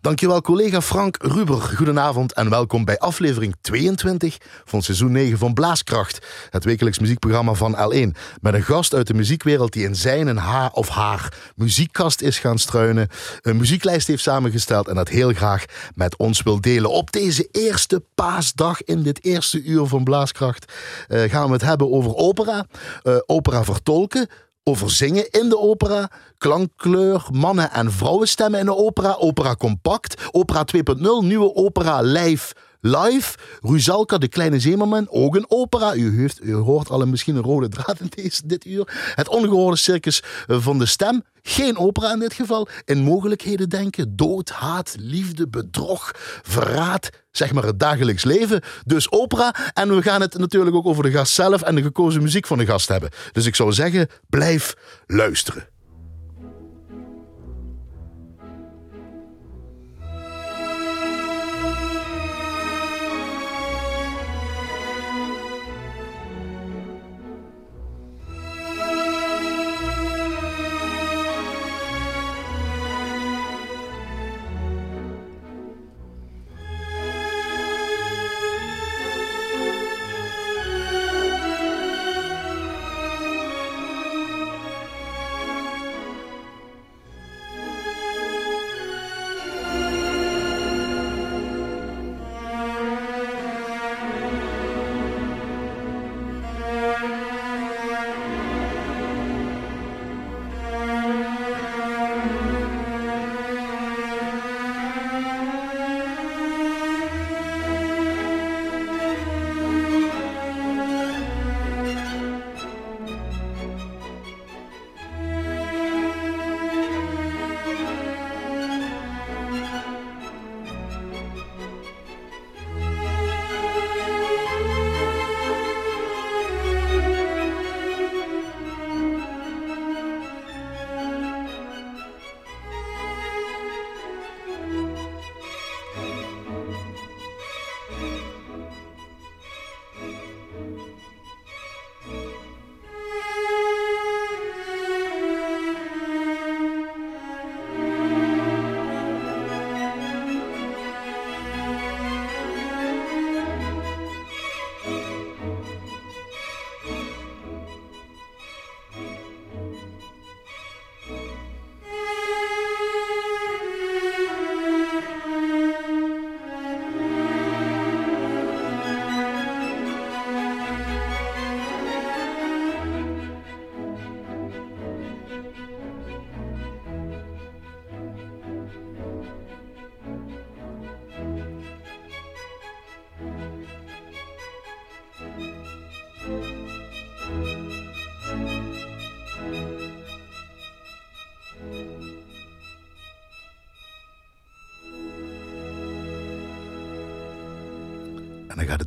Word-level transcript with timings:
Dankjewel 0.00 0.40
collega 0.40 0.80
Frank 0.80 1.16
Ruber. 1.22 1.60
Goedenavond 1.60 2.32
en 2.32 2.50
welkom 2.50 2.84
bij 2.84 2.98
aflevering 2.98 3.54
22 3.60 4.36
van 4.64 4.82
seizoen 4.82 5.12
9 5.12 5.38
van 5.38 5.54
Blaaskracht. 5.54 6.26
Het 6.50 6.64
wekelijks 6.64 6.98
muziekprogramma 6.98 7.54
van 7.54 7.76
L1. 7.76 8.18
Met 8.40 8.54
een 8.54 8.62
gast 8.62 8.94
uit 8.94 9.06
de 9.06 9.14
muziekwereld 9.14 9.72
die 9.72 9.84
in 9.84 9.94
zijn 9.94 10.28
en 10.28 10.36
haar 10.36 10.70
of 10.72 10.88
haar 10.88 11.52
muziekkast 11.56 12.20
is 12.20 12.38
gaan 12.38 12.58
struinen. 12.58 13.08
Een 13.40 13.56
muzieklijst 13.56 14.06
heeft 14.06 14.22
samengesteld 14.22 14.88
en 14.88 14.94
dat 14.94 15.08
heel 15.08 15.32
graag 15.32 15.64
met 15.94 16.16
ons 16.16 16.42
wil 16.42 16.60
delen. 16.60 16.90
Op 16.90 17.12
deze 17.12 17.48
eerste 17.52 18.04
paasdag 18.14 18.82
in 18.82 19.02
dit 19.02 19.24
eerste 19.24 19.62
uur 19.62 19.86
van 19.86 20.04
Blaaskracht 20.04 20.72
uh, 21.08 21.22
gaan 21.22 21.46
we 21.46 21.52
het 21.52 21.62
hebben 21.62 21.92
over 21.92 22.14
opera. 22.14 22.66
Uh, 23.04 23.16
opera 23.26 23.64
vertolken 23.64 24.28
over 24.68 24.90
zingen 24.90 25.30
in 25.30 25.48
de 25.48 25.58
opera, 25.58 26.10
klankkleur, 26.38 27.26
mannen- 27.32 27.72
en 27.72 27.92
vrouwenstemmen 27.92 28.60
in 28.60 28.66
de 28.66 28.76
opera, 28.76 29.16
opera 29.18 29.54
compact, 29.54 30.22
opera 30.30 30.64
2.0, 30.64 31.24
nieuwe 31.24 31.54
opera 31.54 32.00
live 32.00 32.54
live. 32.80 33.36
Ruzalka, 33.60 34.18
de 34.18 34.28
kleine 34.28 34.60
zeemerman, 34.60 35.06
ook 35.10 35.36
een 35.36 35.46
opera. 35.48 35.94
U, 35.94 36.30
u 36.42 36.54
hoort 36.54 36.90
al 36.90 37.06
misschien 37.06 37.36
een 37.36 37.42
rode 37.42 37.68
draad 37.68 38.00
in 38.00 38.10
deze, 38.14 38.46
dit 38.46 38.64
uur. 38.64 39.12
Het 39.14 39.28
ongehoorde 39.28 39.76
circus 39.76 40.22
van 40.46 40.78
de 40.78 40.86
stem. 40.86 41.22
Geen 41.42 41.78
opera 41.78 42.12
in 42.12 42.18
dit 42.18 42.32
geval. 42.32 42.68
In 42.84 42.98
mogelijkheden 42.98 43.68
denken. 43.68 44.16
Dood, 44.16 44.50
haat, 44.50 44.94
liefde, 44.98 45.48
bedrog, 45.48 46.12
verraad. 46.42 47.10
Zeg 47.30 47.52
maar 47.52 47.64
het 47.64 47.80
dagelijks 47.80 48.24
leven. 48.24 48.62
Dus 48.84 49.10
opera. 49.10 49.54
En 49.72 49.96
we 49.96 50.02
gaan 50.02 50.20
het 50.20 50.38
natuurlijk 50.38 50.76
ook 50.76 50.86
over 50.86 51.02
de 51.02 51.10
gast 51.10 51.34
zelf 51.34 51.62
en 51.62 51.74
de 51.74 51.82
gekozen 51.82 52.22
muziek 52.22 52.46
van 52.46 52.58
de 52.58 52.66
gast 52.66 52.88
hebben. 52.88 53.10
Dus 53.32 53.46
ik 53.46 53.54
zou 53.54 53.72
zeggen, 53.72 54.08
blijf 54.28 54.74
luisteren. 55.06 55.68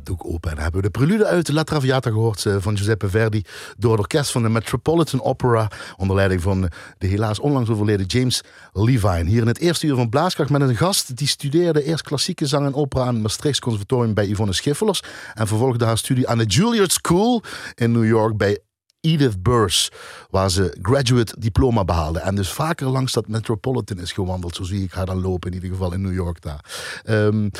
Doek 0.06 0.26
open. 0.26 0.50
En 0.50 0.58
hebben 0.58 0.80
we 0.80 0.86
de 0.86 0.98
prelude 0.98 1.26
uit 1.26 1.48
La 1.48 1.62
Traviata 1.62 2.10
gehoord 2.10 2.46
eh, 2.46 2.56
van 2.58 2.76
Giuseppe 2.76 3.08
Verdi. 3.08 3.42
Door 3.76 3.90
het 3.90 4.00
orkest 4.00 4.30
van 4.30 4.42
de 4.42 4.48
Metropolitan 4.48 5.22
Opera. 5.22 5.70
Onder 5.96 6.16
leiding 6.16 6.42
van 6.42 6.70
de 6.98 7.06
helaas 7.06 7.38
onlangs 7.38 7.70
overleden 7.70 8.06
James 8.06 8.42
Levine. 8.72 9.24
Hier 9.24 9.40
in 9.40 9.46
het 9.46 9.58
eerste 9.58 9.86
uur 9.86 9.94
van 9.94 10.08
Blaaskracht 10.08 10.50
met 10.50 10.60
een 10.60 10.76
gast. 10.76 11.16
Die 11.16 11.26
studeerde 11.26 11.84
eerst 11.84 12.02
klassieke 12.02 12.46
zang 12.46 12.66
en 12.66 12.74
opera 12.74 13.04
aan 13.04 13.14
het 13.14 13.22
Maastrichts 13.22 13.60
Conservatorium 13.60 14.14
bij 14.14 14.26
Yvonne 14.26 14.52
Schiffelers. 14.52 15.02
En 15.34 15.46
vervolgde 15.46 15.84
haar 15.84 15.98
studie 15.98 16.28
aan 16.28 16.38
de 16.38 16.44
Juilliard 16.46 16.92
School 16.92 17.42
in 17.74 17.92
New 17.92 18.06
York 18.06 18.36
bij 18.36 18.58
Edith 19.02 19.42
Burrs, 19.42 19.90
waar 20.30 20.50
ze 20.50 20.76
graduate 20.82 21.34
diploma 21.38 21.84
behaalde. 21.84 22.18
En 22.18 22.34
dus 22.34 22.52
vaker 22.52 22.88
langs 22.88 23.12
dat 23.12 23.28
Metropolitan 23.28 23.98
is 23.98 24.12
gewandeld. 24.12 24.56
Zo 24.56 24.62
zie 24.62 24.82
ik 24.82 24.92
haar 24.92 25.06
dan 25.06 25.20
lopen, 25.20 25.48
in 25.48 25.54
ieder 25.54 25.70
geval 25.70 25.92
in 25.92 26.00
New 26.00 26.14
York 26.14 26.42
daar. 26.42 26.64
Um, 27.08 27.50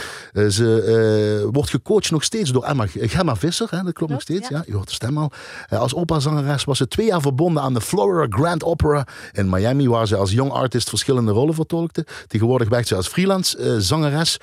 ze 0.51 1.43
uh, 1.45 1.51
wordt 1.53 1.71
gecoacht 1.71 2.11
nog 2.11 2.25
steeds 2.25 2.51
door 2.53 2.65
Emma, 2.65 2.87
Gemma 2.87 3.37
Visser, 3.37 3.67
hè, 3.71 3.83
dat 3.83 3.93
klopt 3.93 4.13
nog 4.13 4.21
steeds. 4.21 4.49
Ja. 4.49 4.63
je 4.67 4.75
hoort 4.75 4.89
de 4.89 4.95
stem 4.95 5.19
al. 5.19 5.31
Uh, 5.71 5.79
als 5.79 5.95
operazangeres 5.95 6.65
was 6.65 6.79
ze 6.79 6.89
twee 6.89 7.07
jaar 7.07 7.21
verbonden 7.21 7.63
aan 7.63 7.75
de 7.75 7.81
Florida 7.81 8.37
Grand 8.37 8.65
Opera 8.65 9.07
in 9.33 9.51
Miami, 9.51 9.89
waar 9.89 10.07
ze 10.07 10.17
als 10.17 10.31
jong 10.33 10.51
artist 10.51 10.89
verschillende 10.89 11.33
rollen 11.33 11.55
vertolkte. 11.55 12.07
Tegenwoordig 12.27 12.69
werkt 12.69 12.89
ze 12.89 12.95
als 12.95 13.09
freelance 13.09 13.59
uh, 13.59 13.75
zangeres. 13.79 14.39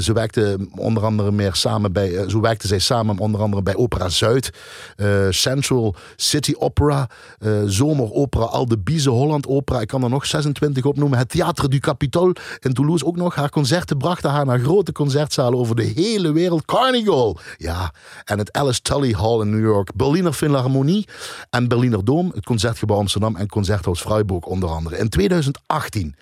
ze 0.00 0.12
werkte 0.12 0.68
onder 0.76 1.04
andere 1.04 1.32
meer 1.32 1.54
samen 1.54 1.92
bij, 1.92 2.28
zo 2.28 2.40
werkte 2.40 2.66
zij 2.66 2.78
samen 2.78 3.18
onder 3.18 3.40
andere 3.40 3.62
bij 3.62 3.76
Opera 3.76 4.08
Zuid, 4.08 4.50
Central 5.30 5.94
City 6.34 6.54
Opera, 6.58 7.08
uh, 7.38 7.62
Zomeropera, 7.66 8.44
Al 8.44 8.66
de 8.66 8.78
Bize, 8.78 9.10
Holland 9.10 9.46
Opera. 9.46 9.80
Ik 9.80 9.86
kan 9.86 10.02
er 10.02 10.08
nog 10.08 10.26
26 10.26 10.84
opnoemen. 10.84 11.18
Het 11.18 11.28
Theater 11.28 11.70
du 11.70 11.78
Capitole 11.78 12.36
in 12.60 12.72
Toulouse 12.72 13.04
ook 13.04 13.16
nog. 13.16 13.34
Haar 13.34 13.50
concerten 13.50 13.98
brachten 13.98 14.30
haar 14.30 14.46
naar 14.46 14.58
grote 14.58 14.92
concertzalen 14.92 15.58
over 15.58 15.76
de 15.76 15.92
hele 15.94 16.32
wereld. 16.32 16.64
Carnegie, 16.64 17.36
ja. 17.56 17.92
En 18.24 18.38
het 18.38 18.52
Alice 18.52 18.82
Tully 18.82 19.12
Hall 19.12 19.40
in 19.40 19.50
New 19.50 19.64
York. 19.64 19.94
Berliner 19.94 20.32
Philharmonie 20.32 21.08
en 21.50 21.68
Berliner 21.68 22.04
Dom. 22.04 22.30
Het 22.34 22.44
Concertgebouw 22.44 22.98
Amsterdam 22.98 23.36
en 23.36 23.48
Concerthuis 23.48 24.00
Freiburg 24.00 24.44
onder 24.44 24.68
andere. 24.68 24.98
In 24.98 25.08
2018 25.08 26.14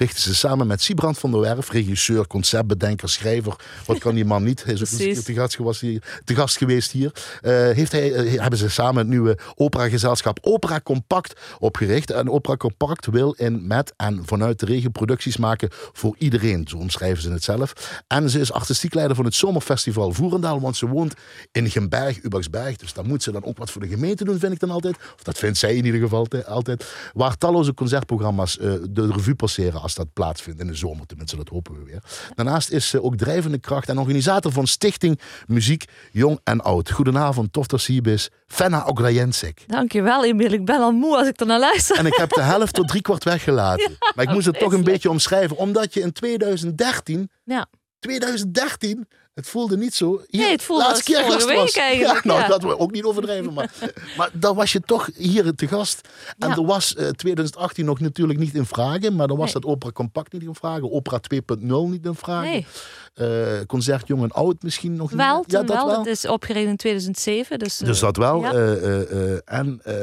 richtte 0.00 0.20
ze 0.20 0.34
samen 0.34 0.66
met 0.66 0.82
Siebrand 0.82 1.18
van 1.18 1.30
der 1.30 1.40
Werf, 1.40 1.70
regisseur, 1.70 2.26
conceptbedenker, 2.26 3.08
schrijver. 3.08 3.56
Wat 3.86 3.98
kan 3.98 4.14
die 4.14 4.24
man 4.24 4.42
niet? 4.42 4.64
Hij 4.64 4.74
is 4.74 4.80
ook 4.80 5.24
te 5.24 5.32
gast, 5.32 5.56
was 5.56 5.80
hier, 5.80 6.20
te 6.24 6.34
gast 6.34 6.56
geweest 6.56 6.90
hier. 6.90 7.12
Uh, 7.42 7.50
heeft 7.52 7.92
hij, 7.92 8.10
uh, 8.10 8.40
hebben 8.40 8.58
ze 8.58 8.68
samen 8.68 8.96
het 8.96 9.08
nieuwe 9.08 9.38
operagezelschap 9.54 10.38
Opera 10.42 10.80
Compact 10.80 11.40
opgericht. 11.58 12.10
En 12.10 12.30
Opera 12.30 12.56
Compact 12.56 13.06
wil 13.06 13.32
in, 13.32 13.66
met 13.66 13.92
en 13.96 14.22
vanuit 14.24 14.60
de 14.60 14.66
regio 14.66 14.90
producties 14.90 15.36
maken 15.36 15.68
voor 15.92 16.14
iedereen. 16.18 16.66
Zo 16.68 16.76
omschrijven 16.76 17.22
ze 17.22 17.30
het 17.30 17.44
zelf. 17.44 18.02
En 18.06 18.30
ze 18.30 18.40
is 18.40 18.52
artistiek 18.52 18.94
leider 18.94 19.16
van 19.16 19.24
het 19.24 19.34
Zomerfestival 19.34 20.12
Voerendaal, 20.12 20.60
want 20.60 20.76
ze 20.76 20.86
woont 20.86 21.14
in 21.52 21.70
Gemberg, 21.70 22.22
Ubaksberg. 22.22 22.76
Dus 22.76 22.92
dan 22.92 23.06
moet 23.06 23.22
ze 23.22 23.32
dan 23.32 23.44
ook 23.44 23.58
wat 23.58 23.70
voor 23.70 23.80
de 23.80 23.88
gemeente 23.88 24.24
doen, 24.24 24.38
vind 24.38 24.52
ik 24.52 24.60
dan 24.60 24.70
altijd. 24.70 24.96
Of 24.96 25.22
dat 25.22 25.38
vindt 25.38 25.58
zij 25.58 25.74
in 25.74 25.84
ieder 25.84 26.00
geval 26.00 26.26
altijd. 26.46 26.84
Waar 27.12 27.36
talloze 27.36 27.74
concertprogramma's 27.74 28.58
uh, 28.60 28.72
de 28.90 29.12
revue 29.12 29.34
passeren 29.34 29.80
als 29.96 30.04
dat 30.06 30.12
plaatsvindt 30.12 30.60
in 30.60 30.66
de 30.66 30.74
zomer. 30.74 31.06
Tenminste, 31.06 31.36
dat 31.36 31.48
hopen 31.48 31.78
we 31.78 31.84
weer. 31.84 32.02
Daarnaast 32.34 32.70
is 32.70 32.88
ze 32.88 33.02
ook 33.02 33.16
drijvende 33.16 33.58
kracht 33.58 33.88
en 33.88 33.98
organisator 33.98 34.52
van 34.52 34.66
Stichting 34.66 35.20
Muziek 35.46 35.84
Jong 36.12 36.40
en 36.44 36.60
Oud. 36.60 36.90
Goedenavond, 36.90 37.52
tof 37.52 37.66
dat 37.66 37.80
ze 37.80 37.92
hier 37.92 38.02
bent. 38.02 38.28
Fenna 38.46 38.84
Ograjensek. 38.86 39.64
Dankjewel, 39.66 40.24
Emil. 40.24 40.52
Ik 40.52 40.64
ben 40.64 40.80
al 40.80 40.92
moe 40.92 41.16
als 41.16 41.28
ik 41.28 41.40
er 41.40 41.46
naar 41.46 41.58
luister. 41.58 41.96
En 41.96 42.06
ik 42.06 42.14
heb 42.14 42.28
de 42.30 42.42
helft 42.42 42.74
tot 42.74 42.88
drie 42.88 43.02
kwart 43.02 43.24
weggelaten. 43.24 43.90
Ja, 44.00 44.12
maar 44.14 44.24
ik 44.24 44.30
moest 44.30 44.46
het 44.46 44.58
toch 44.58 44.72
een 44.72 44.84
beetje 44.84 45.10
omschrijven, 45.10 45.56
omdat 45.56 45.94
je 45.94 46.00
in 46.00 46.12
2013 46.12 47.30
Ja. 47.44 47.66
2013. 47.98 49.08
Het 49.34 49.48
voelde 49.48 49.76
niet 49.76 49.94
zo. 49.94 50.20
Hier, 50.28 50.40
Nee, 50.40 50.50
het 50.50 50.62
voelde 50.62 50.82
laatste 50.82 51.04
keer 51.12 51.24
vorige 51.24 51.54
was. 51.54 51.72
eigenlijk, 51.72 52.24
Ja, 52.24 52.28
nou, 52.28 52.40
ja. 52.40 52.48
dat 52.48 52.62
we 52.62 52.78
ook 52.78 52.90
niet 52.92 53.04
overdrijven. 53.04 53.52
Maar, 53.52 53.70
maar 54.16 54.30
dan 54.32 54.56
was 54.56 54.72
je 54.72 54.80
toch 54.80 55.08
hier 55.16 55.54
te 55.54 55.66
gast. 55.68 56.08
En 56.38 56.48
Ja. 56.48 56.54
er 56.56 56.64
was 56.64 56.94
eh, 56.94 57.08
2018 57.08 57.84
nog 57.84 58.00
natuurlijk 58.00 58.38
niet 58.38 58.54
in 58.54 58.66
vragen. 58.66 59.16
Maar 59.16 59.26
dan 59.28 59.36
was 59.36 59.52
Nee. 59.52 59.62
dat 59.62 59.70
Opera 59.72 59.92
Compact 59.92 60.32
niet 60.32 60.42
in 60.42 60.54
vragen. 60.54 60.92
Opera 60.92 61.18
2.0 61.20 61.88
niet 61.90 62.04
in 62.06 62.14
vragen. 62.14 62.50
Nee, 62.50 62.66
Eh, 63.14 63.26
concert 63.66 64.06
Jong 64.06 64.22
en 64.22 64.30
Oud 64.30 64.62
misschien 64.62 64.94
nog 64.96 65.10
wel, 65.10 65.36
niet. 65.38 65.48
toen 65.48 65.66
wel. 65.66 65.98
Het 65.98 66.06
is 66.06 66.26
opgericht 66.26 66.66
in 66.66 66.76
2007. 66.76 67.58
Dus, 67.58 67.80
eh, 67.80 67.86
Dus 67.86 67.98
dat 68.00 68.16
wel. 68.16 68.40
Ja. 68.42 68.52
eh, 68.52 68.72
eh, 68.72 69.32
eh, 69.34 69.38
en 69.44 69.80
eh 69.84 69.94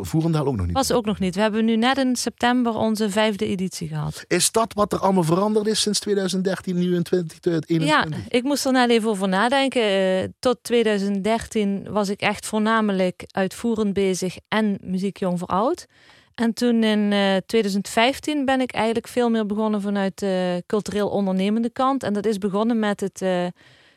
Voerendaal 0.00 0.46
ook 0.46 0.56
nog 0.56 0.66
niet. 0.66 0.74
was 0.74 0.92
ook 0.92 1.04
nog 1.04 1.18
niet. 1.18 1.34
We 1.34 1.40
hebben 1.40 1.64
nu 1.64 1.76
net 1.76 1.98
in 1.98 2.16
september 2.16 2.74
onze 2.74 3.10
vijfde 3.10 3.46
editie 3.46 3.88
gehad. 3.88 4.24
Is 4.28 4.52
dat 4.52 4.72
wat 4.74 4.92
er 4.92 4.98
allemaal 4.98 5.22
veranderd 5.22 5.66
is 5.66 5.80
sinds 5.80 6.00
2013, 6.00 6.76
nu 6.78 6.94
in 6.94 7.02
2021? 7.02 7.88
Ja, 7.88 8.06
ik 8.28 8.42
moest 8.56 8.76
er 8.76 8.86
net 8.86 8.90
even 8.90 9.10
over 9.10 9.28
nadenken. 9.28 9.82
Eh, 9.82 10.28
tot 10.38 10.58
2013 10.62 11.86
was 11.90 12.08
ik 12.08 12.20
echt 12.20 12.46
voornamelijk 12.46 13.24
uitvoerend 13.26 13.92
bezig 13.92 14.36
en 14.48 14.78
muziek 14.80 15.16
jong 15.16 15.38
voor 15.38 15.48
oud. 15.48 15.86
En 16.34 16.54
toen 16.54 16.84
in 16.84 17.12
eh, 17.12 17.36
2015 17.46 18.44
ben 18.44 18.60
ik 18.60 18.72
eigenlijk 18.72 19.08
veel 19.08 19.30
meer 19.30 19.46
begonnen 19.46 19.80
vanuit 19.80 20.18
de 20.18 20.62
cultureel 20.66 21.08
ondernemende 21.08 21.70
kant. 21.70 22.02
En 22.02 22.12
dat 22.12 22.26
is 22.26 22.38
begonnen 22.38 22.78
met 22.78 23.00
het, 23.00 23.22
eh 23.22 23.46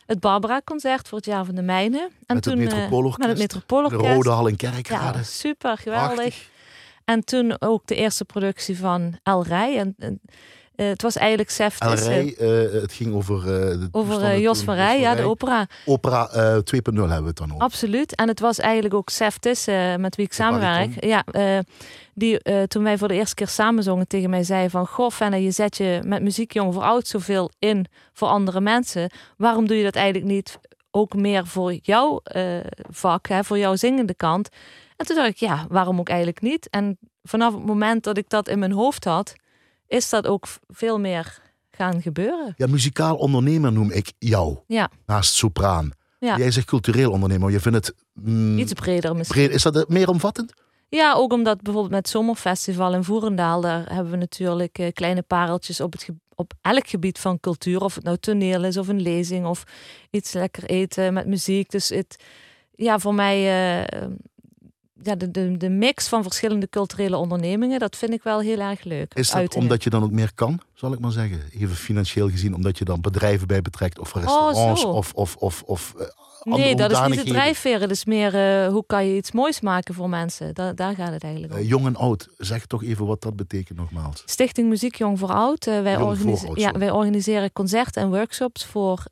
het 0.06 0.20
Barbara-concert 0.20 1.08
voor 1.08 1.18
het 1.18 1.28
jaar 1.28 1.46
van 1.46 1.56
de 1.56 1.62
mijnen. 1.62 2.02
En 2.02 2.36
Met 2.36 2.46
het 2.46 2.54
toen, 2.54 2.54
eh, 2.54 2.60
Metropoolorkest. 2.60 3.18
Met 3.18 3.28
het 3.28 3.38
De 3.38 3.42
Metropoolorkest. 3.42 4.14
Rode 4.14 4.30
Hal 4.30 4.48
in 4.48 4.56
Kerkrade. 4.56 5.18
Ja, 5.18 5.24
super, 5.24 5.78
geweldig. 5.78 6.16
Prachtig. 6.16 6.50
En 7.06 7.24
toen 7.24 7.62
ook 7.62 7.88
de 7.88 7.96
eerste 7.96 8.26
productie 8.26 8.78
van 8.78 9.20
El 9.24 9.44
Rij. 9.44 9.78
En, 9.78 9.96
en, 9.98 10.22
eh, 10.80 10.88
het 10.88 11.02
was 11.02 11.16
eigenlijk 11.16 11.50
Seft. 11.50 11.82
Eh, 11.82 12.82
het 12.82 12.94
ging 12.94 13.14
over... 13.14 13.42
de 13.46 13.88
over 13.92 14.40
Jos 14.40 14.62
van 14.62 14.76
Rij, 14.76 15.00
ja, 15.00 15.16
de 15.16 15.24
opera. 15.24 15.68
Opera 15.86 16.30
eh, 16.30 16.56
2.0 16.56 16.62
hebben 16.84 17.22
we 17.22 17.28
het 17.28 17.38
dan 17.38 17.52
over. 17.52 17.64
Absoluut. 17.64 18.16
En 18.16 18.28
het 18.28 18.40
was 18.40 18.60
eigenlijk 18.60 18.94
ook 18.94 19.10
Seftis, 19.10 19.66
met 19.98 20.16
wie 20.16 20.26
ik 20.26 20.34
samenwerk. 20.34 21.06
Ja, 21.06 21.24
die 22.14 22.68
toen 22.68 22.84
wij 22.84 22.98
voor 22.98 23.08
de 23.08 23.14
eerste 23.14 23.36
keer 23.36 23.48
samen 23.48 23.84
zongen 23.84 24.08
tegen 24.08 24.30
mij 24.30 24.44
zei 24.44 24.70
van... 24.70 24.88
Goh, 24.88 25.12
Fenne, 25.12 25.44
je 25.44 25.52
zet 25.52 25.78
je 25.78 26.00
met 26.04 26.22
muziek 26.22 26.54
jong 26.54 26.74
voor 26.74 26.84
oud 26.84 27.08
zoveel 27.08 27.52
in 27.60 27.86
voor 28.14 28.28
andere 28.28 28.62
mensen. 28.62 29.12
Waarom 29.38 29.68
doe 29.68 29.78
je 29.78 29.84
dat 29.84 29.96
eigenlijk 29.96 30.32
niet 30.32 30.60
ook 30.92 31.14
meer 31.14 31.48
voor 31.48 31.74
jouw 31.74 32.22
vak, 32.90 33.28
hè, 33.28 33.44
voor 33.44 33.58
jouw 33.58 33.76
zingende 33.76 34.14
kant? 34.14 34.50
En 34.96 35.06
toen 35.06 35.16
dacht 35.16 35.30
ik, 35.30 35.38
ja, 35.38 35.66
waarom 35.70 36.00
ook 36.00 36.10
eigenlijk 36.10 36.42
niet? 36.42 36.70
En 36.70 36.98
vanaf 37.24 37.54
het 37.54 37.66
moment 37.66 38.04
dat 38.04 38.18
ik 38.18 38.30
dat 38.30 38.48
in 38.48 38.60
mijn 38.60 38.72
hoofd 38.72 39.04
had, 39.04 39.36
is 39.90 40.10
dat 40.10 40.28
ook 40.28 40.48
veel 40.68 41.00
meer 41.00 41.42
gaan 41.72 42.02
gebeuren. 42.02 42.54
Ja, 42.58 42.68
muzikaal 42.68 43.16
ondernemer 43.16 43.72
noem 43.72 43.92
ik 43.92 44.12
jou. 44.20 44.58
Ja. 44.68 44.90
Naast 45.06 45.34
sopraan. 45.34 45.92
Ja. 46.20 46.38
Jij 46.38 46.52
zegt 46.52 46.68
cultureel 46.68 47.12
ondernemer. 47.12 47.52
Je 47.52 47.60
vindt 47.60 47.88
het... 47.88 47.96
mm, 48.14 48.58
Iets 48.58 48.74
breder 48.74 49.16
misschien. 49.16 49.42
breed. 49.46 49.56
Is 49.56 49.62
dat 49.64 49.90
meer 49.90 50.10
omvattend? 50.10 50.54
Ja, 50.90 51.14
ook 51.14 51.34
omdat 51.34 51.62
bijvoorbeeld 51.62 51.94
met 51.94 52.10
Zomerfestival 52.10 52.94
in 52.94 53.04
Voerendaal, 53.04 53.62
daar 53.62 53.94
hebben 53.94 54.12
we 54.12 54.18
natuurlijk 54.18 54.78
eh, 54.80 54.92
kleine 54.94 55.22
pareltjes 55.22 55.82
op, 55.82 55.92
het 55.92 56.04
ge- 56.04 56.16
op 56.36 56.54
elk 56.62 56.88
gebied 56.88 57.20
van 57.20 57.40
cultuur. 57.40 57.82
Of 57.82 57.96
het 57.96 58.04
nou 58.04 58.18
toneel 58.18 58.64
is 58.64 58.78
of 58.78 58.88
een 58.88 59.02
lezing 59.02 59.46
of 59.46 59.64
iets 60.12 60.34
lekker 60.34 60.64
eten 60.64 61.14
met 61.14 61.28
muziek. 61.28 61.70
Dus 61.72 61.90
het, 61.90 62.24
ja, 62.76 63.00
voor 63.00 63.14
mij, 63.14 63.38
eh, 63.82 64.08
ja, 65.04 65.16
de, 65.16 65.32
de, 65.32 65.58
de 65.58 65.70
mix 65.70 66.08
van 66.08 66.24
verschillende 66.24 66.70
culturele 66.70 67.18
ondernemingen, 67.18 67.80
dat 67.80 67.96
vind 67.96 68.14
ik 68.14 68.24
wel 68.24 68.40
heel 68.40 68.60
erg 68.60 68.84
leuk. 68.84 69.14
Is 69.14 69.28
dat 69.28 69.36
Uitingen. 69.36 69.64
omdat 69.64 69.84
je 69.84 69.90
dan 69.90 70.04
ook 70.04 70.12
meer 70.12 70.32
kan, 70.36 70.60
zal 70.74 70.94
ik 70.94 71.00
maar 71.00 71.12
zeggen? 71.12 71.42
Even 71.54 71.76
financieel 71.76 72.30
gezien, 72.30 72.56
omdat 72.56 72.78
je 72.78 72.86
dan 72.86 73.02
bedrijven 73.02 73.48
bij 73.48 73.62
betrekt 73.62 74.00
of 74.00 74.14
restaurants 74.14 74.60
Oh, 74.60 74.76
zo. 74.76 74.88
of, 74.88 75.12
of, 75.14 75.36
of, 75.36 75.64
of 75.66 75.94
eh, 76.00 76.06
Nee, 76.44 76.76
dat 76.76 76.92
is 76.92 77.00
niet 77.08 77.26
de 77.26 77.32
drijfveer. 77.32 77.82
Het 77.82 77.92
is 77.92 78.06
meer 78.06 78.36
eh, 78.36 78.72
hoe 78.72 78.84
kan 78.88 79.06
je 79.06 79.16
iets 79.16 79.32
moois 79.32 79.62
maken 79.62 79.94
voor 79.94 80.10
mensen. 80.10 80.54
Da 80.54 80.74
daar 80.74 80.96
gaat 80.96 81.12
het 81.12 81.24
eigenlijk 81.24 81.54
om. 81.54 81.60
Eh, 81.60 81.68
jong 81.68 81.86
en 81.86 81.96
oud, 81.96 82.28
zeg 82.38 82.66
toch 82.66 82.84
even 82.84 83.06
wat 83.06 83.22
dat 83.22 83.36
betekent 83.36 83.78
nogmaals. 83.78 84.24
Stichting 84.26 84.70
Muziek 84.70 84.96
Jong 84.96 85.20
voor 85.20 85.32
Oud. 85.32 85.66
wij, 85.66 85.98
voor 85.98 86.08
Oud, 86.08 86.58
ja, 86.58 86.72
wij 86.72 86.92
organiseren 86.92 87.54
concerten 87.54 88.02
en 88.02 88.10
workshops 88.10 88.66
voor 88.66 89.04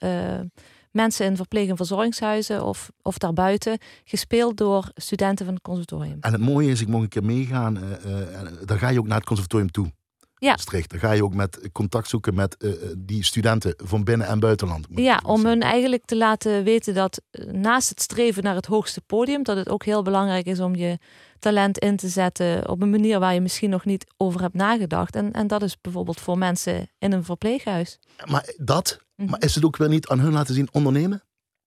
mensen 0.97 1.25
in 1.25 1.35
verpleeg- 1.35 1.69
en 1.69 1.77
verzorgingshuizen 1.77 2.63
of, 2.63 2.91
of 3.01 3.17
daarbuiten. 3.17 3.77
Gespeeld 4.03 4.57
door 4.57 4.91
studenten 4.95 5.45
van 5.45 5.53
het 5.53 5.63
conservatorium. 5.63 6.17
En 6.21 6.31
het 6.31 6.41
mooie 6.41 6.69
is, 6.71 6.81
ik 6.81 6.87
mocht 6.87 7.03
een 7.03 7.09
keer 7.09 7.23
meegaan. 7.25 7.77
eh, 7.77 8.21
eh, 8.41 8.47
dan 8.65 8.77
ga 8.79 8.89
je 8.89 8.99
ook 8.99 9.07
naar 9.07 9.17
het 9.17 9.25
conservatorium 9.25 9.71
toe. 9.71 9.91
Ja. 10.39 10.49
Maastricht. 10.49 10.89
Dan 10.89 10.99
ga 10.99 11.11
je 11.11 11.23
ook 11.23 11.33
met 11.33 11.69
contact 11.71 12.09
zoeken 12.09 12.33
met 12.33 12.57
eh, 12.57 12.71
die 12.97 13.23
studenten 13.23 13.73
van 13.77 14.03
binnen- 14.03 14.27
en 14.27 14.39
buitenland. 14.39 14.87
Ja, 14.89 15.21
om 15.25 15.45
hun 15.45 15.61
eigenlijk 15.61 16.05
te 16.05 16.15
laten 16.17 16.63
weten 16.63 16.93
dat 16.93 17.21
naast 17.51 17.89
het 17.89 18.01
streven 18.01 18.43
naar 18.43 18.55
het 18.55 18.65
hoogste 18.65 19.01
podium, 19.01 19.43
dat 19.43 19.57
het 19.57 19.69
ook 19.69 19.85
heel 19.85 20.01
belangrijk 20.01 20.45
is 20.45 20.59
om 20.59 20.75
je 20.75 20.97
talent 21.39 21.77
in 21.77 21.95
te 21.97 22.07
zetten 22.07 22.69
op 22.69 22.81
een 22.81 22.89
manier 22.89 23.19
waar 23.19 23.33
je 23.33 23.41
misschien 23.41 23.69
nog 23.69 23.85
niet 23.85 24.05
over 24.17 24.41
hebt 24.41 24.53
nagedacht. 24.53 25.15
En, 25.15 25.31
en 25.31 25.47
dat 25.47 25.61
is 25.61 25.81
bijvoorbeeld 25.81 26.19
voor 26.19 26.37
mensen 26.37 26.89
in 26.99 27.11
een 27.11 27.23
verpleeghuis. 27.23 27.99
Maar 28.25 28.53
dat, 28.57 28.99
Mhm. 29.17 29.29
maar 29.29 29.41
is 29.43 29.55
het 29.55 29.65
ook 29.65 29.77
weer 29.77 29.89
niet 29.89 30.07
aan 30.07 30.19
hun 30.19 30.31
laten 30.33 30.53
zien 30.55 30.67
ondernemen? 30.71 31.21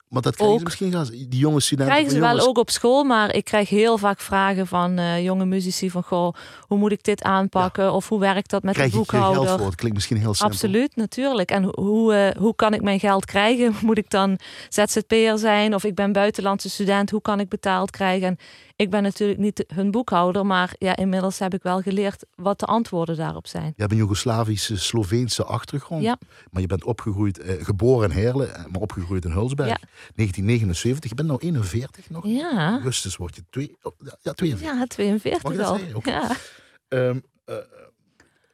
Want 0.08 0.24
dat 0.24 0.34
krijgen 0.34 0.56
ze 0.56 0.60
Ook. 0.62 0.68
misschien 0.68 0.92
gaan. 0.92 1.28
Die 1.28 1.38
jonge 1.40 1.60
studenten. 1.60 1.94
krijgen 1.94 2.12
ze 2.14 2.20
wel 2.20 2.28
jongens, 2.28 2.46
ook 2.48 2.58
op 2.58 2.70
school, 2.70 3.04
maar 3.04 3.34
ik 3.34 3.44
krijg 3.44 3.68
heel 3.68 3.98
vaak 3.98 4.20
vragen 4.20 4.66
van 4.66 4.98
eh, 4.98 5.24
jonge 5.24 5.44
muzici 5.44 5.90
van 5.90 6.02
goh, 6.02 6.34
hoe 6.60 6.78
moet 6.78 6.92
ik 6.92 7.02
dit 7.04 7.22
aanpakken 7.22 7.92
of 7.92 8.08
hoe 8.08 8.20
werkt 8.20 8.50
dat 8.50 8.62
met 8.62 8.74
Krijg 8.74 8.90
de 8.90 8.96
boekhouder? 8.96 9.42
geld 9.46 9.56
voor? 9.58 9.66
Het 9.66 9.74
klinkt 9.76 9.96
misschien 9.96 10.16
heel 10.16 10.34
simpel. 10.34 10.54
Absoluut, 10.56 10.96
natuurlijk. 10.96 11.50
En 11.50 11.62
ho- 11.64 11.72
hoe, 11.84 12.14
eh, 12.14 12.40
hoe 12.40 12.54
kan 12.54 12.74
ik 12.74 12.82
mijn 12.82 13.00
geld 13.00 13.24
krijgen? 13.24 13.74
Moet 13.86 13.98
ik 13.98 14.10
dan 14.10 14.38
ZZP'er 14.68 15.38
zijn 15.38 15.74
of 15.74 15.84
ik 15.84 15.94
ben 15.94 16.12
buitenlandse 16.12 16.70
student? 16.70 17.10
Hoe 17.10 17.22
kan 17.22 17.40
ik 17.40 17.48
betaald 17.48 17.90
krijgen? 17.90 18.26
En 18.28 18.38
ik 18.80 18.90
ben 18.90 19.02
natuurlijk 19.02 19.38
niet 19.38 19.64
hun 19.74 19.90
boekhouder, 19.90 20.46
maar 20.46 20.74
ja, 20.78 20.96
inmiddels 20.96 21.38
heb 21.38 21.54
ik 21.54 21.62
wel 21.62 21.80
geleerd 21.80 22.24
wat 22.34 22.58
de 22.58 22.66
antwoorden 22.66 23.16
daarop 23.16 23.46
zijn. 23.46 23.64
Je 23.64 23.80
hebt 23.80 23.92
een 23.92 23.98
Joegoslavische, 23.98 24.78
Sloveense 24.78 25.44
achtergrond. 25.44 26.02
Ja. 26.02 26.18
Maar 26.50 26.60
je 26.60 26.66
bent 26.66 26.84
opgegroeid, 26.84 27.38
eh, 27.38 27.64
geboren 27.64 28.10
in 28.10 28.16
Heerlen, 28.16 28.54
eh, 28.54 28.64
maar 28.64 28.80
opgegroeid 28.80 29.24
in 29.24 29.30
Hulsberg. 29.30 29.68
Ja. 29.68 29.78
1979. 30.14 31.10
Je 31.10 31.16
bent 31.16 31.28
nou 31.28 31.40
41 31.40 32.10
nog. 32.10 32.26
Ja, 32.26 32.70
Augustus 32.70 33.16
word 33.16 33.36
je 33.36 33.42
twee, 33.50 33.76
oh, 33.82 33.92
ja, 34.22 34.32
42. 34.32 34.78
ja 34.78 34.86
42 34.86 35.42
Mag 35.42 35.52
ik 35.52 35.58
dat 35.58 35.66
al. 35.66 35.76
zeggen? 35.76 35.96
Oké. 35.96 36.10
Ja. 36.10 37.14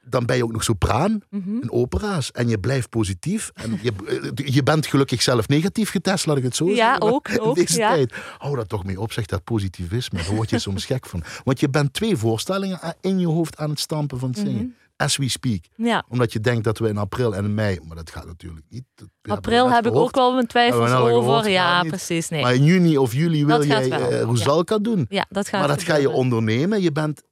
Dan 0.09 0.27
ben 0.27 0.37
je 0.37 0.45
ook 0.45 0.53
nog 0.53 0.65
sopraan 0.65 1.21
Mhm. 1.31 1.51
in 1.61 1.71
opera's. 1.71 2.31
En 2.33 2.49
je 2.49 2.59
blijft 2.59 2.89
positief. 2.89 3.51
En 3.55 3.79
je, 3.83 3.93
eh, 4.07 4.47
je 4.55 4.63
bent 4.63 4.87
gelukkig 4.87 5.23
zelf 5.23 5.49
negatief 5.49 5.91
getest, 5.91 6.27
laat 6.27 6.37
ik 6.37 6.43
het 6.43 6.57
zo 6.57 6.69
Ja, 6.69 6.75
zeggen. 6.75 6.99
Maar 6.99 7.13
ook, 7.13 7.29
In 7.29 7.41
ook, 7.41 7.55
deze 7.55 7.79
ja. 7.79 7.95
tijd. 7.95 8.15
Hou 8.39 8.57
dat 8.57 8.69
toch 8.69 8.85
mee 8.85 9.01
op, 9.01 9.13
zeg 9.13 9.27
dat 9.27 9.45
positivisme. 9.45 10.19
Daar 10.23 10.35
word 10.35 10.51
je 10.51 10.59
soms 10.59 10.85
gek 10.85 11.07
van. 11.07 11.23
Want 11.45 11.61
je 11.61 11.69
bent 11.69 11.93
twee 11.93 12.17
voorstellingen 12.17 12.81
in 13.01 13.19
je 13.19 13.27
hoofd 13.27 13.57
aan 13.59 13.71
het 13.71 13.81
stampen 13.81 14.19
van 14.19 14.29
het 14.29 14.39
zingen. 14.39 14.55
Mhm. 14.55 14.67
As 14.99 15.17
we 15.17 15.29
speak. 15.29 15.61
ja. 15.77 16.05
Omdat 16.09 16.33
je 16.33 16.41
denkt 16.41 16.65
dat 16.65 16.79
we 16.79 16.89
in 16.89 16.97
april 16.97 17.35
en 17.35 17.45
in 17.45 17.55
mei... 17.55 17.81
Maar 17.87 17.97
dat 17.97 18.11
gaat 18.11 18.27
natuurlijk 18.27 18.65
niet. 18.69 18.85
Dat 18.95 19.09
April 19.37 19.71
heb 19.71 19.85
ik 19.87 19.91
gehoord. 19.93 20.07
ook 20.09 20.15
wel 20.15 20.33
mijn 20.35 20.47
twijfels 20.47 20.91
we 20.91 20.97
al 20.97 21.09
over. 21.09 21.23
gehoord, 21.23 21.47
ja, 21.47 21.83
precies. 21.83 22.29
Nee. 22.29 22.43
Maar 22.43 22.55
in 22.55 22.65
juni 22.65 22.99
of 22.99 23.13
juli 23.13 23.47
wil 23.47 23.59
Dat 23.59 23.67
jij 23.67 23.87
ja. 23.87 24.21
Rosalka 24.21 24.79
doen. 24.79 25.07
ja, 25.09 25.27
dat 25.29 25.49
gaat 25.49 25.59
Maar 25.61 25.69
dat 25.69 25.83
ga 25.83 25.97
je 25.97 26.11
ondernemen. 26.11 26.83
Je 26.83 26.93
bent 26.93 27.23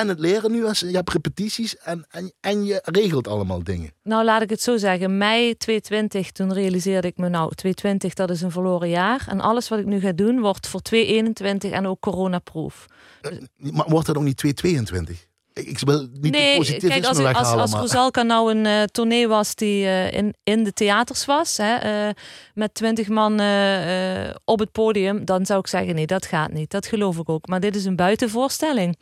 en 0.00 0.08
het 0.08 0.18
leren 0.18 0.50
nu. 0.50 0.66
Als, 0.66 0.80
je 0.80 0.90
hebt 0.90 1.12
repetities 1.12 1.76
en, 1.76 2.06
en, 2.10 2.32
en 2.40 2.64
je 2.64 2.80
regelt 2.84 3.28
allemaal 3.28 3.64
dingen. 3.64 3.92
Nou, 4.02 4.24
laat 4.24 4.42
ik 4.42 4.50
het 4.50 4.62
zo 4.62 4.76
zeggen. 4.76 5.18
Mei 5.18 5.56
2020, 5.56 6.32
toen 6.32 6.52
realiseerde 6.52 7.08
ik 7.08 7.16
me, 7.16 7.28
nou, 7.28 7.54
2020, 7.54 8.14
dat 8.14 8.30
is 8.30 8.42
een 8.42 8.50
verloren 8.50 8.88
jaar. 8.88 9.24
En 9.28 9.40
alles 9.40 9.68
wat 9.68 9.78
ik 9.78 9.86
nu 9.86 10.00
ga 10.00 10.12
doen, 10.12 10.40
wordt 10.40 10.68
voor 10.68 10.80
2021 10.80 11.70
en 11.70 11.86
ook 11.86 12.00
coronaproof. 12.00 12.86
Maar 13.56 13.88
wordt 13.88 14.06
dat 14.06 14.16
ook 14.16 14.22
niet 14.22 14.36
222? 14.36 15.26
Ik 15.52 15.78
wil 15.78 16.08
niet 16.20 16.32
nee, 16.32 16.56
positivisme 16.56 17.00
kijk, 17.00 17.34
als, 17.34 17.48
als, 17.48 17.72
als. 17.72 17.72
Rosalka 17.72 18.22
nou 18.22 18.54
een 18.54 18.66
eh 18.66 18.82
tournee 18.82 19.28
was 19.28 19.54
die 19.54 19.84
eh, 19.84 20.12
in, 20.12 20.34
in 20.42 20.64
de 20.64 20.72
theaters 20.72 21.24
was, 21.24 21.56
hè, 21.56 21.74
eh, 21.74 22.14
met 22.54 22.74
20 22.74 23.08
man 23.08 23.40
eh, 23.40 24.26
eh, 24.28 24.34
op 24.44 24.58
het 24.58 24.72
podium, 24.72 25.24
dan 25.24 25.46
zou 25.46 25.60
ik 25.60 25.66
zeggen, 25.66 25.94
nee, 25.94 26.06
dat 26.06 26.26
gaat 26.26 26.52
niet. 26.52 26.70
Dat 26.70 26.86
geloof 26.86 27.18
ik 27.18 27.28
ook. 27.28 27.46
Maar 27.46 27.60
dit 27.60 27.76
is 27.76 27.84
een 27.84 27.96
buitenvoorstelling. 27.96 28.96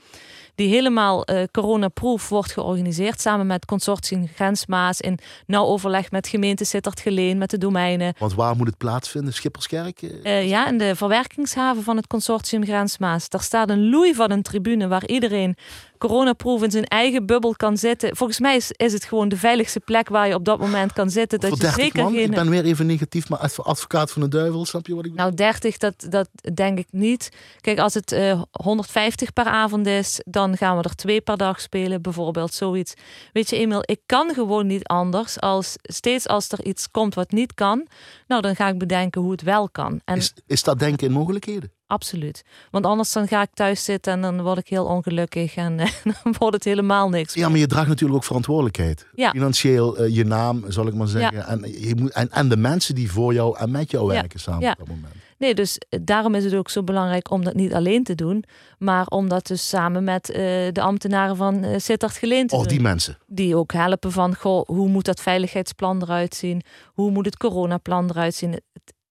Die 0.60 0.68
helemaal 0.68 1.24
eh 1.24 1.42
coronaproof 1.52 2.28
wordt 2.28 2.52
georganiseerd 2.52 3.20
samen 3.20 3.46
met 3.46 3.64
Consortium 3.64 4.28
Grensmaas 4.34 5.00
in 5.00 5.18
nauw 5.46 5.64
overleg 5.64 6.10
met 6.10 6.28
gemeente 6.28 6.64
Sittard-Geleen, 6.64 7.38
met 7.38 7.50
de 7.50 7.58
domeinen. 7.58 8.14
Want 8.18 8.34
waar 8.34 8.56
moet 8.56 8.66
het 8.66 8.76
plaatsvinden? 8.76 9.32
Schipperskerk? 9.32 10.02
Eh, 10.02 10.48
ja, 10.48 10.68
in 10.68 10.78
de 10.78 10.96
verwerkingshaven 10.96 11.82
van 11.82 11.96
het 11.96 12.06
consortium 12.06 12.64
Grensmaas. 12.64 13.28
Daar 13.28 13.42
staat 13.42 13.70
een 13.70 13.88
loei 13.90 14.14
van 14.14 14.30
een 14.30 14.42
tribune 14.42 14.88
waar 14.88 15.06
iedereen 15.06 15.56
coronaproof 16.00 16.62
in 16.62 16.70
zijn 16.70 16.84
eigen 16.84 17.26
bubbel 17.26 17.54
kan 17.56 17.76
zitten. 17.76 18.16
Volgens 18.16 18.40
mij 18.40 18.56
is, 18.56 18.70
is 18.72 18.92
het 18.92 19.04
gewoon 19.04 19.28
de 19.28 19.36
veiligste 19.36 19.80
plek 19.80 20.08
waar 20.08 20.28
je 20.28 20.34
op 20.34 20.44
dat 20.44 20.58
moment 20.58 20.92
kan 20.92 21.10
zitten. 21.10 21.40
Dat 21.40 21.50
je 21.50 21.56
30 21.60 21.80
zeker 21.80 22.02
man, 22.02 22.12
geen. 22.12 22.22
ik 22.24 22.30
ben 22.30 22.50
weer 22.50 22.64
even 22.64 22.86
negatief, 22.86 23.28
maar 23.28 23.38
adv- 23.38 23.58
advocaat 23.58 24.10
van 24.10 24.22
de 24.22 24.28
duivel, 24.28 24.64
snap 24.64 24.86
je 24.86 24.94
wat 24.94 25.04
ik 25.04 25.10
bedoel? 25.10 25.26
Nou, 25.26 25.36
30, 25.36 25.76
dat, 25.76 26.06
dat 26.08 26.28
denk 26.54 26.78
ik 26.78 26.86
niet. 26.90 27.28
Kijk, 27.60 27.78
als 27.78 27.94
het 27.94 28.12
eh 28.12 28.42
150 28.50 29.32
per 29.32 29.44
avond 29.44 29.86
is, 29.86 30.20
dan 30.24 30.56
gaan 30.56 30.76
we 30.76 30.82
er 30.82 30.94
twee 30.94 31.20
per 31.20 31.36
dag 31.36 31.60
spelen, 31.60 32.02
bijvoorbeeld 32.02 32.54
zoiets. 32.54 32.94
Weet 33.32 33.50
je, 33.50 33.56
Emil, 33.56 33.82
ik 33.84 34.00
kan 34.06 34.34
gewoon 34.34 34.66
niet 34.66 34.84
anders 34.86 35.40
als 35.40 35.76
steeds 35.82 36.28
als 36.28 36.48
er 36.48 36.64
iets 36.64 36.90
komt 36.90 37.14
wat 37.14 37.30
niet 37.30 37.54
kan, 37.54 37.86
nou, 38.30 38.42
dan 38.42 38.56
ga 38.56 38.68
ik 38.68 38.78
bedenken 38.78 39.20
hoe 39.20 39.30
het 39.30 39.42
wel 39.42 39.68
kan. 39.68 40.00
En 40.04 40.16
is, 40.16 40.32
is 40.46 40.62
dat 40.62 40.78
denken 40.78 41.06
in 41.06 41.12
mogelijkheden? 41.12 41.70
absoluut. 41.90 42.44
Want 42.70 42.84
anders 42.84 43.12
dan 43.12 43.28
ga 43.28 43.42
ik 43.42 43.48
thuis 43.54 43.84
zitten 43.84 44.12
en 44.12 44.20
dan 44.20 44.42
word 44.42 44.58
ik 44.58 44.68
heel 44.68 44.84
ongelukkig 44.84 45.54
en 45.54 45.78
eh, 45.78 45.90
dan 46.22 46.34
wordt 46.38 46.54
het 46.54 46.64
helemaal 46.64 47.08
niks. 47.08 47.34
Ja, 47.34 47.48
maar 47.48 47.58
je 47.58 47.66
draagt 47.66 47.88
natuurlijk 47.88 48.18
ook 48.18 48.24
verantwoordelijkheid. 48.24 49.06
Ja. 49.14 49.30
Financieel, 49.30 49.96
eh, 49.96 50.14
je 50.14 50.24
naam, 50.24 50.64
zal 50.68 50.86
ik 50.86 50.94
maar 50.94 51.08
zeggen. 51.08 51.46
En, 51.46 51.60
je 51.80 51.94
moet, 51.94 52.10
en, 52.10 52.30
en 52.30 52.48
de 52.48 52.56
mensen 52.56 52.94
die 52.94 53.10
voor 53.10 53.32
jou 53.32 53.58
en 53.58 53.70
met 53.70 53.90
jou 53.90 54.06
werken 54.06 54.40
samen 54.40 54.70
op 54.70 54.78
dat 54.78 54.88
moment. 54.88 55.14
Nee, 55.40 55.54
dus 55.54 55.78
eh, 55.78 56.00
daarom 56.02 56.34
is 56.34 56.44
het 56.44 56.54
ook 56.54 56.70
zo 56.70 56.82
belangrijk 56.82 57.30
om 57.30 57.44
dat 57.44 57.54
niet 57.54 57.74
alleen 57.74 58.04
te 58.04 58.14
doen, 58.14 58.44
maar 58.78 59.06
om 59.06 59.28
dat 59.28 59.46
dus 59.46 59.68
samen 59.68 60.04
met 60.04 60.30
eh, 60.30 60.36
de 60.72 60.80
ambtenaren 60.80 61.36
van 61.36 61.64
eh 61.64 61.78
Sittard 61.78 62.16
Geleen 62.16 62.46
te 62.46 62.54
Oh, 62.54 62.60
doen. 62.60 62.68
die 62.70 62.80
mensen. 62.80 63.18
die 63.26 63.56
ook 63.56 63.72
helpen 63.72 64.12
van, 64.12 64.34
goh, 64.34 64.66
hoe 64.66 64.88
moet 64.88 65.04
dat 65.04 65.20
veiligheidsplan 65.20 66.02
eruit 66.02 66.34
zien? 66.34 66.62
Hoe 66.86 67.10
moet 67.10 67.24
het 67.26 67.36
coronaplan 67.36 68.10
eruit 68.10 68.34
zien? 68.34 68.50
Het, 68.52 68.62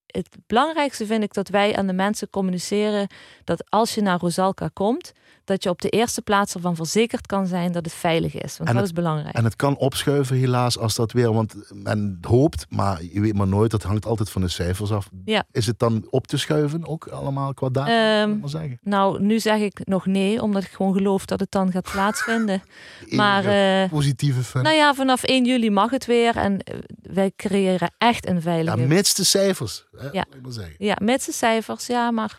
het 0.05 0.27
belangrijkste 0.47 1.05
vind 1.05 1.23
ik 1.23 1.33
dat 1.33 1.47
wij 1.49 1.75
aan 1.75 1.87
de 1.87 1.93
mensen 1.93 2.29
communiceren 2.29 3.07
dat 3.43 3.69
als 3.69 3.95
je 3.95 4.01
naar 4.01 4.19
Rosalka 4.19 4.69
komt, 4.73 5.11
dat 5.49 5.63
je 5.63 5.69
op 5.69 5.81
de 5.81 5.89
eerste 5.89 6.21
plaats 6.21 6.53
ervan 6.53 6.75
verzekerd 6.75 7.25
kan 7.27 7.47
zijn 7.47 7.71
dat 7.71 7.85
het 7.85 7.93
veilig 7.93 8.35
is. 8.35 8.57
Want 8.57 8.69
En 8.69 8.75
dat 8.75 8.85
is 8.85 8.91
belangrijk. 8.93 9.35
En 9.35 9.43
het 9.43 9.55
kan 9.55 9.77
opschuiven 9.77 10.35
helaas 10.35 10.77
als 10.77 10.95
dat 10.95 11.11
weer, 11.11 11.33
want 11.33 11.55
men 11.73 12.17
hoopt, 12.21 12.65
maar 12.69 13.03
je 13.11 13.21
weet 13.21 13.33
maar 13.33 13.47
nooit, 13.47 13.71
dat 13.71 13.83
hangt 13.83 14.05
altijd 14.05 14.29
van 14.29 14.41
de 14.41 14.47
cijfers 14.47 14.91
af. 14.91 15.09
Ja. 15.25 15.43
Is 15.51 15.65
het 15.65 15.79
dan 15.79 16.07
op 16.09 16.27
te 16.27 16.37
schuiven 16.37 16.87
ook 16.87 17.07
allemaal 17.07 17.53
qua 17.53 17.69
datum? 17.69 17.93
Ehm, 17.93 18.39
maar 18.39 18.49
zeggen? 18.49 18.79
Nou, 18.83 19.21
nu 19.21 19.39
zeg 19.39 19.59
ik 19.59 19.79
nog 19.83 20.05
nee, 20.05 20.41
omdat 20.41 20.63
ik 20.63 20.69
gewoon 20.69 20.93
geloof 20.93 21.25
dat 21.25 21.39
het 21.39 21.51
dan 21.51 21.71
gaat 21.71 21.91
plaatsvinden. 21.91 22.61
Maar 23.09 23.45
eh, 23.45 23.89
positieve 23.89 24.61
nou 24.61 24.75
ja, 24.75 24.93
vanaf 24.93 25.23
1 25.23 25.45
juli 25.45 25.69
mag 25.69 25.91
het 25.91 26.05
weer 26.05 26.35
en 26.35 26.59
eh, 26.63 26.75
wij 27.01 27.31
creëren 27.35 27.91
echt 27.97 28.27
een 28.27 28.35
ja, 28.35 28.41
veilige... 28.41 28.77
mits 28.77 29.13
de 29.13 29.23
cijfers. 29.23 29.85
Hè, 29.97 30.09
Ja. 30.11 30.25
maar 30.41 30.51
zeggen. 30.51 30.75
Ja, 30.77 30.97
met 31.01 31.21
zijn 31.23 31.35
cijfers, 31.35 31.87
ja, 31.87 32.11
maar 32.11 32.37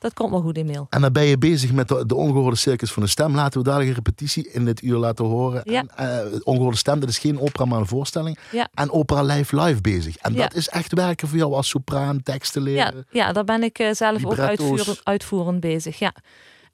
dat 0.00 0.14
komt 0.14 0.30
wel 0.30 0.40
goed 0.40 0.56
in 0.56 0.66
mail. 0.66 0.86
En 0.90 1.00
dan 1.00 1.12
ben 1.12 1.24
je 1.24 1.38
bezig 1.38 1.72
met 1.72 1.88
de, 1.88 2.06
de 2.06 2.14
ongehoorde 2.14 2.56
circus 2.56 2.92
van 2.92 3.02
de 3.02 3.08
stem. 3.08 3.34
Laten 3.34 3.58
we 3.58 3.64
dadelijk 3.64 3.88
een 3.90 3.96
repetitie 3.96 4.50
in 4.50 4.64
dit 4.64 4.82
uur 4.82 4.96
laten 4.96 5.24
horen. 5.24 5.60
Ja. 5.64 5.84
En, 5.94 6.32
eh, 6.32 6.40
ongehoorde 6.42 6.76
stem, 6.76 7.00
dat 7.00 7.08
is 7.08 7.18
geen 7.18 7.40
opera, 7.40 7.64
maar 7.64 7.78
een 7.78 7.86
voorstelling. 7.86 8.38
Ja. 8.50 8.68
En 8.74 8.90
opera 8.90 9.22
live 9.22 9.60
live 9.60 9.80
bezig. 9.80 10.16
En 10.16 10.32
dat 10.32 10.54
is 10.54 10.68
echt 10.68 10.92
werken 10.92 11.28
voor 11.28 11.38
jou 11.38 11.54
als 11.54 11.68
sopraan, 11.68 12.22
teksten 12.22 12.62
leren. 12.62 13.06
ja, 13.10 13.32
daar 13.32 13.44
ben 13.44 13.62
ik 13.62 13.78
eh, 13.78 13.92
zelf 13.92 14.24
ook 14.24 14.38
uitvoerend, 14.38 15.00
uitvoerend 15.04 15.60
bezig. 15.60 15.98
Ja. 15.98 16.14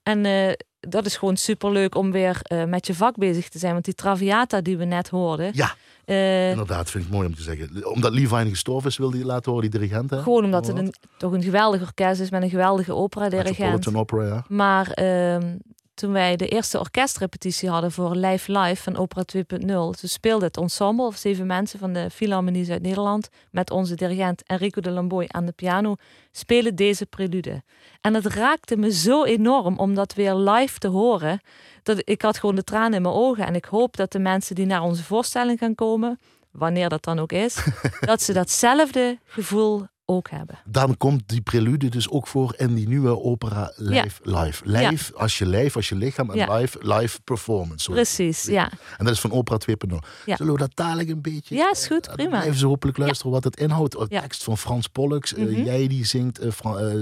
En 0.03 0.25
eh, 0.25 0.53
dat 0.89 1.07
is 1.07 1.17
gewoon 1.17 1.37
superleuk 1.37 1.95
om 1.95 2.13
weer 2.13 2.39
eh, 2.43 2.65
met 2.65 2.87
je 2.87 2.95
vak 2.95 3.17
bezig 3.17 3.49
te 3.49 3.59
zijn. 3.59 3.73
Want 3.73 3.85
die 3.85 3.95
Traviata 3.95 4.61
die 4.61 4.77
we 4.77 4.85
net 4.85 5.09
hoorden. 5.09 5.51
Ja, 5.55 5.75
eh, 6.05 6.51
inderdaad, 6.51 6.91
vind 6.91 7.05
ik 7.05 7.11
mooi 7.11 7.27
om 7.27 7.35
te 7.35 7.43
zeggen. 7.43 7.87
Omdat 7.95 8.13
Levine 8.13 8.49
gestorven 8.49 8.91
is, 8.91 8.97
wilde 8.97 9.17
hij 9.17 9.27
laten 9.27 9.53
horen, 9.53 9.71
die 9.71 9.81
dirigent. 9.81 10.11
Hè? 10.11 10.23
gewoon 10.23 10.45
omdat 10.45 10.67
het 10.67 10.79
een, 10.79 10.95
toch 11.19 11.33
een 11.33 11.43
geweldig 11.43 11.81
orkest 11.81 12.21
is 12.21 12.31
met 12.31 12.43
een 12.43 12.51
geweldige 12.51 12.95
opera-dirigent. 12.95 13.95
Opera, 13.95 14.25
ja. 14.25 14.45
Maar 14.49 14.91
ehm, 14.91 15.57
toen 15.97 16.13
wij 16.13 16.37
de 16.37 16.49
eerste 16.49 16.79
orkestrepetitie 16.79 17.69
hadden 17.69 17.93
voor 17.93 18.15
Live 18.15 18.59
Live 18.59 18.83
van 18.83 18.97
Opera 18.97 19.23
2.0, 19.37 19.67
toen 19.67 19.95
speelde 20.01 20.45
het 20.45 20.57
ensemble, 20.57 21.13
zeven 21.15 21.47
mensen 21.47 21.79
van 21.79 21.93
de 21.93 22.11
Philharmonie 22.11 22.65
Zuid-Nederland, 22.65 23.29
met 23.51 23.71
onze 23.71 23.95
dirigent 23.95 24.43
Enrico 24.47 24.81
de 24.81 24.91
Lamboy 24.91 25.25
aan 25.29 25.47
de 25.47 25.53
piano, 25.53 25.95
spelen 26.33 26.75
deze 26.75 27.07
prelude. 27.07 27.63
En 28.01 28.15
het 28.15 28.27
raakte 28.27 28.77
me 28.77 28.93
zo 28.93 29.25
enorm 29.25 29.79
om 29.79 29.95
dat 29.95 30.15
weer 30.15 30.35
live 30.35 30.79
te 30.79 30.89
horen, 30.89 31.41
dat 31.83 32.03
ik 32.05 32.23
had 32.23 32.39
gewoon 32.39 32.55
de 32.55 32.65
tranen 32.65 32.95
in 32.95 33.03
mijn 33.03 33.15
ogen. 33.15 33.47
En 33.47 33.55
ik 33.55 33.65
hoop 33.65 33.97
dat 33.97 34.13
de 34.13 34.19
mensen 34.19 34.55
die 34.55 34.67
naar 34.67 34.83
onze 34.83 35.05
voorstelling 35.05 35.59
gaan 35.59 35.75
komen, 35.75 36.19
wanneer 36.51 36.89
dat 36.89 37.05
dan 37.05 37.19
ook 37.19 37.33
is, 37.33 37.65
dat 38.01 38.23
ze 38.23 38.33
datzelfde 38.33 39.19
gevoel 39.25 39.87
ook 40.07 40.31
hebben. 40.31 40.59
Dan 40.65 40.97
komt 40.97 41.23
die 41.29 41.41
prelude 41.41 41.89
dus 41.89 42.11
ook 42.11 42.27
voor 42.27 42.55
in 42.57 42.75
die 42.75 42.89
nieuwe 42.89 43.21
opera 43.23 43.73
live. 43.77 44.21
Live, 44.23 44.63
live 44.65 45.15
als 45.15 45.39
je 45.39 45.47
lijf, 45.47 45.77
als 45.77 45.89
je 45.89 45.95
lichaam. 45.95 46.31
En 46.31 46.37
Ja. 46.37 46.57
live, 46.57 46.79
live 46.81 47.21
performance. 47.21 47.85
sorry. 47.85 48.01
Precies, 48.03 48.43
ja. 48.45 48.71
En 48.99 49.05
dat 49.05 49.15
is 49.15 49.21
van 49.21 49.33
opera 49.33 49.59
2.0. 49.59 49.99
Ja. 50.27 50.37
Zullen 50.37 50.53
we 50.53 50.59
dat 50.59 50.71
dadelijk 50.75 51.09
een 51.09 51.21
beetje... 51.23 51.55
Ja, 51.55 51.71
is 51.71 51.87
goed, 51.87 52.07
eh, 52.09 52.15
prima. 52.15 52.29
Blijven 52.31 52.59
ze 52.59 52.67
hopelijk 52.67 52.99
luisteren 52.99 53.33
wat 53.33 53.45
het 53.45 53.57
inhoudt. 53.61 53.99
Een 53.99 54.09
tekst 54.09 54.45
van 54.45 54.59
Frans 54.59 54.87
Pollux. 54.89 55.35
eh, 55.35 55.45
Mhm. 55.45 55.63
jij 55.63 55.87
die 55.89 56.05
zingt. 56.05 56.39
eh, 56.39 56.47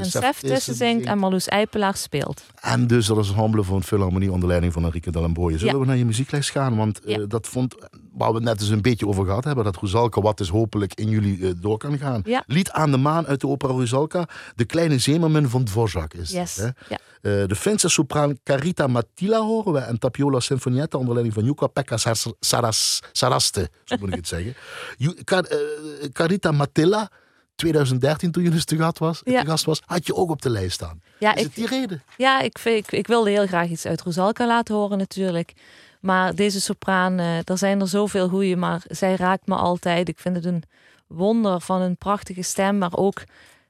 En 0.01 0.05
Sef 0.07 0.39
tussen 0.41 0.75
zingt 0.75 1.07
en 1.07 1.19
Marloes 1.19 1.49
Eipelaar 1.49 1.97
speelt. 1.97 2.45
En 2.61 2.87
dus 2.87 3.07
dat 3.07 3.19
is 3.19 3.29
een 3.29 3.35
ensemble 3.35 3.63
van 3.63 3.83
Philharmonie 3.83 4.33
onder 4.33 4.49
leiding 4.49 4.73
van 4.73 4.85
Enrique 4.85 5.11
Dalemboye. 5.11 5.59
Zullen 5.59 5.81
we 5.81 5.87
naar 5.87 5.97
je 5.97 6.05
muziekles 6.05 6.51
gaan? 6.51 6.77
Want 6.77 7.01
dat 7.29 7.49
vond, 7.49 7.75
waar 8.17 8.29
we 8.29 8.35
het 8.35 8.45
net 8.45 8.61
eens 8.61 8.69
een 8.69 8.83
beetje 8.83 9.07
over 9.07 9.25
gehad 9.25 9.45
hebben, 9.45 9.65
dat 9.65 9.77
Rusalka 9.77 10.21
wat 10.21 10.39
dus 10.39 10.49
hopelijk 10.49 10.95
in 10.95 11.09
jullie 11.09 11.47
eh, 11.47 11.53
door 11.61 11.79
kan 11.79 11.99
gaan. 11.99 12.21
Ja. 12.25 12.43
Lied 12.47 12.71
aan 12.71 12.91
de 12.91 12.97
maan 12.97 13.27
uit 13.27 13.41
de 13.41 13.49
opera 13.49 13.73
Rusalka. 13.73 14.29
De 14.55 14.65
kleine 14.65 14.99
zeemermin 14.99 15.49
van 15.49 15.65
Dvorak 15.65 16.15
is 16.15 16.31
Yes. 16.31 16.57
hè? 16.57 16.65
Ja. 16.65 16.73
Eh, 16.89 17.47
de 17.49 17.57
Finse 17.57 17.89
sopraan 17.89 18.39
Carita 18.43 18.87
Matila 18.87 19.39
horen 19.41 19.73
we. 19.73 19.79
En 19.79 19.99
Tapiola 19.99 20.41
Sinfonietta 20.41 20.99
onder 20.99 21.13
leiding 21.13 21.35
van 21.35 21.45
Jukka 21.45 21.67
Pekka 21.67 21.97
Sar- 21.97 22.33
Saras, 22.41 23.01
Saraste. 23.13 23.71
Zo 23.85 23.97
moet 24.01 24.09
ik 24.09 24.15
het 24.15 24.29
zeggen. 24.35 24.55
Car- 25.25 25.45
eh, 25.45 25.59
Carita 26.13 26.51
Matilla, 26.53 27.11
2013 27.57 28.31
toen 28.33 28.43
je 28.43 28.51
dus 28.51 28.65
te 28.65 28.77
gast, 28.77 28.99
was, 28.99 29.21
Ja. 29.25 29.41
te 29.41 29.47
gast 29.47 29.65
was, 29.65 29.83
had 29.85 30.07
je 30.07 30.15
ook 30.15 30.31
op 30.31 30.43
de 30.43 30.51
lijst 30.51 30.73
staan. 30.73 31.03
Ja, 31.19 31.35
is 31.35 31.41
ik, 31.41 31.47
het 31.47 31.55
die 31.55 31.67
reden? 31.67 32.03
ja 32.17 32.41
ik, 32.41 32.59
vind- 32.59 32.77
ik, 32.87 32.93
ik 32.93 33.07
wilde 33.07 33.31
heel 33.31 33.47
graag 33.47 33.69
iets 33.69 33.87
uit 33.87 34.03
Rosalka 34.03 34.47
laten 34.47 34.75
horen 34.75 34.99
natuurlijk. 34.99 35.53
Maar 36.05 36.35
deze 36.35 36.61
sopraan, 36.61 37.19
eh, 37.19 37.49
er 37.49 37.59
zijn 37.59 37.81
er 37.81 37.89
zoveel 37.89 38.29
goeie, 38.29 38.57
maar 38.57 38.83
zij 38.89 39.17
raakt 39.17 39.47
me 39.47 39.55
altijd. 39.55 40.09
Ik 40.09 40.19
vind 40.19 40.37
het 40.37 40.45
een 40.45 40.63
wonder 41.07 41.61
van 41.61 41.81
een 41.81 41.97
prachtige 41.97 42.43
stem, 42.43 42.79
maar 42.79 42.97
ook 42.97 43.23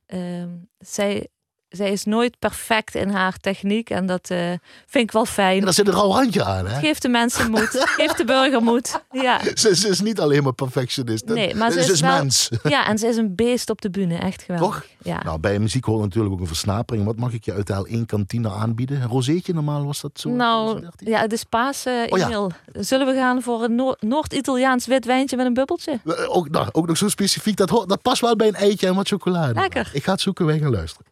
ehm, 0.06 0.48
zij, 0.78 1.28
zij 1.76 1.92
is 1.92 2.04
nooit 2.04 2.38
perfect 2.38 2.94
in 2.94 3.08
haar 3.08 3.36
techniek 3.40 3.90
en 3.90 4.06
dat 4.06 4.30
eh, 4.30 4.38
vind 4.86 5.04
ik 5.04 5.12
wel 5.12 5.24
fijn. 5.26 5.58
En 5.58 5.64
daar 5.64 5.72
zit 5.72 5.86
een 5.88 5.92
rauw 5.94 6.10
handje 6.10 6.44
aan, 6.44 6.66
hè? 6.66 6.78
Geef 6.78 6.98
de 6.98 7.08
mensen 7.08 7.50
moed, 7.50 7.68
geef 7.98 8.12
de 8.12 8.24
burger 8.24 8.62
moed. 8.62 9.00
Ja. 9.10 9.40
Ze, 9.54 9.76
ze 9.76 9.88
is 9.88 10.00
niet 10.00 10.20
alleen 10.20 10.42
maar 10.42 10.52
perfectionist. 10.52 11.24
Nee, 11.26 11.54
maar 11.54 11.70
ze, 11.70 11.78
ze 11.78 11.84
is 11.84 11.92
is 11.92 12.00
wel- 12.00 12.16
mens. 12.18 12.48
ja, 12.62 12.86
en 12.86 12.98
ze 12.98 13.06
is 13.06 13.16
een 13.16 13.34
beest 13.34 13.70
op 13.70 13.80
de 13.80 13.90
bühne, 13.90 14.16
echt 14.16 14.42
geweldig. 14.42 14.74
Toch? 14.74 14.84
Ja. 15.02 15.22
Nou, 15.22 15.38
bij 15.38 15.58
muziek 15.58 15.84
hoort 15.84 16.00
natuurlijk 16.02 16.34
ook 16.34 16.40
een 16.40 16.46
versnapering. 16.46 17.04
Wat 17.06 17.16
mag 17.16 17.32
ik 17.32 17.44
je 17.44 17.52
uit 17.52 17.66
de 17.66 17.88
L1 18.00 18.06
kantine 18.06 18.50
aanbieden? 18.50 19.02
Een 19.02 19.08
rozeetje 19.08 19.54
normaal 19.54 19.84
was 19.84 20.00
dat 20.00 20.10
zo? 20.14 20.28
Nou, 20.30 20.62
2013? 20.64 21.10
ja, 21.10 21.20
het 21.20 21.32
is 21.32 21.44
Pasen, 21.44 22.12
Oh 22.12 22.18
ja. 22.18 22.46
Zullen 22.72 23.06
we 23.06 23.14
gaan 23.14 23.42
voor 23.42 23.62
een 23.62 23.74
Noor- 23.74 23.96
Noord-Italiaans 24.00 24.86
wit 24.86 25.04
wijntje 25.04 25.36
met 25.36 25.46
een 25.46 25.54
bubbeltje? 25.54 26.00
Eh, 26.04 26.36
Ook, 26.36 26.50
nou, 26.50 26.68
ook 26.72 26.86
nog 26.86 26.96
zo 26.96 27.08
specifiek. 27.08 27.56
Dat, 27.56 27.68
dat 27.86 28.02
past 28.02 28.20
wel 28.20 28.36
bij 28.36 28.48
een 28.48 28.54
eitje 28.54 28.86
en 28.86 28.94
wat 28.94 29.08
chocolade. 29.08 29.54
Lekker. 29.60 29.90
Ik 29.92 30.04
ga 30.04 30.12
het 30.12 30.20
zoeken, 30.20 30.46
wij 30.46 30.58
gaan 30.58 30.70
luisteren. 30.70 31.06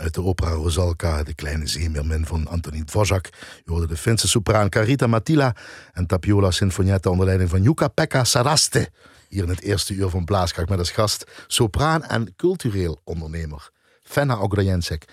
Uit 0.00 0.14
de 0.14 0.22
opera 0.22 0.50
Rosalka, 0.50 1.22
de 1.22 1.34
kleine 1.34 1.66
zeemeermin 1.66 2.26
van 2.26 2.48
Antonin 2.48 2.84
Dvořák. 2.84 3.28
Je 3.64 3.70
hoorde 3.70 3.86
de 3.86 3.96
Finse 3.96 4.28
sopraan 4.28 4.68
Carita 4.68 5.06
Matila 5.06 5.54
en 5.92 6.06
Tapiola 6.06 6.50
Sinfonietta 6.50 7.10
onder 7.10 7.26
leiding 7.26 7.50
van 7.50 7.62
Jukka 7.62 7.88
Pekka 7.88 8.24
Saraste. 8.24 8.90
Hier 9.28 9.42
in 9.42 9.48
het 9.48 9.60
eerste 9.60 9.94
uur 9.94 10.08
van 10.08 10.24
Blaaskracht 10.24 10.68
met 10.68 10.78
als 10.78 10.90
gast 10.90 11.24
sopraan 11.46 12.04
en 12.04 12.36
cultureel 12.36 13.00
ondernemer 13.04 13.70
Fenna 14.02 14.36
Ograjensek. 14.38 15.04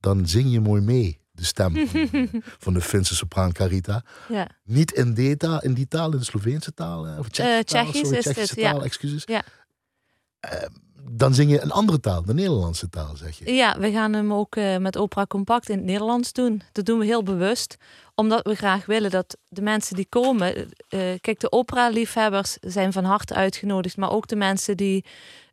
Dan 0.00 0.26
zing 0.26 0.52
je 0.52 0.60
mooi 0.60 0.80
mee, 0.80 1.20
de 1.32 1.44
stem 1.44 1.88
van, 2.58 2.74
de 2.74 2.80
Finse 2.90 3.14
sopraan 3.14 3.52
Carita. 3.52 4.04
Ja. 4.28 4.48
Niet 4.64 4.92
in, 4.92 5.14
data, 5.14 5.62
in 5.62 5.74
die 5.74 5.88
taal, 5.88 6.12
in 6.12 6.18
de 6.18 6.24
Sloveense 6.24 6.74
taal, 6.74 7.18
of 7.18 7.28
Tsjechische 7.28 7.58
uh, 7.58 7.82
taal, 7.82 7.92
sorry, 7.92 8.20
Tsjechische 8.20 8.54
taal, 8.54 8.78
ja. 8.78 8.84
excuses. 8.84 9.22
Ja. 9.26 9.44
Uh, 10.44 10.68
dan 11.10 11.34
zing 11.34 11.50
je 11.50 11.60
een 11.60 11.70
andere 11.70 12.00
taal, 12.00 12.22
de 12.22 12.34
Nederlandse 12.34 12.88
taal, 12.88 13.16
zeg 13.16 13.38
je. 13.38 13.54
Ja, 13.54 13.78
we 13.78 13.90
gaan 13.90 14.12
hem 14.12 14.32
ook 14.32 14.56
uh, 14.56 14.76
met 14.76 14.98
Opera 14.98 15.26
Compact 15.26 15.68
in 15.68 15.76
het 15.76 15.86
Nederlands 15.86 16.32
doen. 16.32 16.62
Dat 16.72 16.84
doen 16.84 16.98
we 16.98 17.04
heel 17.04 17.22
bewust, 17.22 17.76
omdat 18.14 18.46
we 18.46 18.54
graag 18.54 18.86
willen 18.86 19.10
dat 19.10 19.36
de 19.48 19.62
mensen 19.62 19.96
die 19.96 20.06
komen... 20.08 20.56
Uh, 20.56 20.68
kijk, 21.20 21.40
de 21.40 21.52
opera-liefhebbers 21.52 22.56
zijn 22.60 22.92
van 22.92 23.04
harte 23.04 23.34
uitgenodigd, 23.34 23.96
maar 23.96 24.10
ook 24.10 24.26
de 24.26 24.36
mensen 24.36 24.76
die 24.76 25.04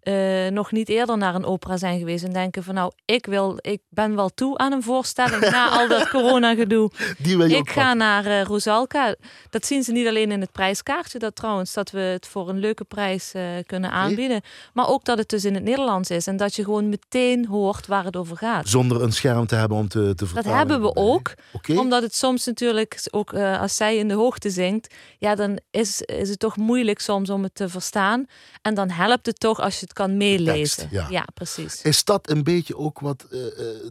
uh, 0.04 0.48
nog 0.48 0.72
niet 0.72 0.90
eerder 0.90 1.18
naar 1.18 1.36
een 1.36 1.46
opera 1.46 1.78
zijn 1.78 2.00
geweest 2.00 2.24
en 2.24 2.34
denken 2.34 2.64
van 2.64 2.74
nou, 2.74 2.92
ik, 3.06 3.26
wil, 3.26 3.58
ik 3.62 3.82
ben 3.90 4.16
wel 4.16 4.30
toe 4.30 4.58
aan 4.58 4.72
een 4.72 4.84
voorstelling 4.84 5.50
na 5.50 5.70
al 5.70 5.88
dat. 5.88 6.10
Die 6.12 7.38
wil 7.38 7.50
je 7.50 7.56
ik 7.56 7.70
ga 7.70 7.94
naar 7.94 8.26
uh, 8.26 8.44
Rosalka. 8.44 9.16
Dat 9.50 9.66
zien 9.66 9.84
ze 9.84 9.92
niet 9.92 10.08
alleen 10.08 10.32
in 10.32 10.42
het 10.42 10.52
prijskaartje, 10.52 11.20
dat 11.20 11.36
trouwens, 11.36 11.74
dat 11.74 11.92
we 11.92 12.00
het 12.00 12.28
voor 12.28 12.50
een 12.50 12.60
leuke 12.60 12.84
prijs 12.84 13.34
uh, 13.36 13.44
kunnen 13.66 13.92
aanbieden. 13.92 14.42
Maar 14.74 14.88
ook 14.88 15.06
dat 15.06 15.18
het 15.18 15.30
dus 15.30 15.46
in 15.46 15.54
het 15.54 15.64
Nederlands 15.64 16.10
is 16.10 16.28
en 16.28 16.38
dat 16.38 16.56
je 16.56 16.64
gewoon 16.64 16.90
meteen 16.90 17.46
hoort 17.46 17.88
waar 17.88 18.06
het 18.06 18.16
over 18.16 18.38
gaat. 18.38 18.68
Zonder 18.68 19.02
een 19.02 19.12
scherm 19.12 19.48
te 19.48 19.56
hebben 19.56 19.78
om 19.78 19.88
te, 19.88 20.14
te 20.16 20.26
vertalen. 20.26 20.50
Dat 20.50 20.58
hebben 20.58 20.82
we 20.82 20.96
ook. 20.96 21.34
Okay. 21.52 21.76
Omdat 21.76 22.02
het 22.02 22.16
soms 22.16 22.46
natuurlijk, 22.46 23.08
ook 23.12 23.34
als 23.34 23.76
zij 23.76 23.98
in 23.98 24.08
de 24.08 24.14
hoogte 24.14 24.50
zingt, 24.50 24.94
ja, 25.18 25.36
dan 25.36 25.60
is, 25.72 26.02
is 26.02 26.30
het 26.30 26.40
toch 26.40 26.58
moeilijk 26.58 27.00
soms 27.00 27.30
om 27.30 27.44
het 27.44 27.56
te 27.56 27.70
verstaan. 27.70 28.26
En 28.62 28.74
dan 28.74 28.90
helpt 28.90 29.26
het 29.26 29.40
toch 29.40 29.60
als 29.60 29.80
je 29.80 29.91
het 29.92 30.00
kan 30.00 30.18
meelezen. 30.18 30.88
ja. 30.92 31.08
ja. 31.10 31.26
precies. 31.34 31.82
Is 31.82 32.04
dat 32.04 32.30
een 32.30 32.44
beetje 32.44 32.78
ook 32.78 33.00
wat 33.00 33.26
uh, 33.30 33.40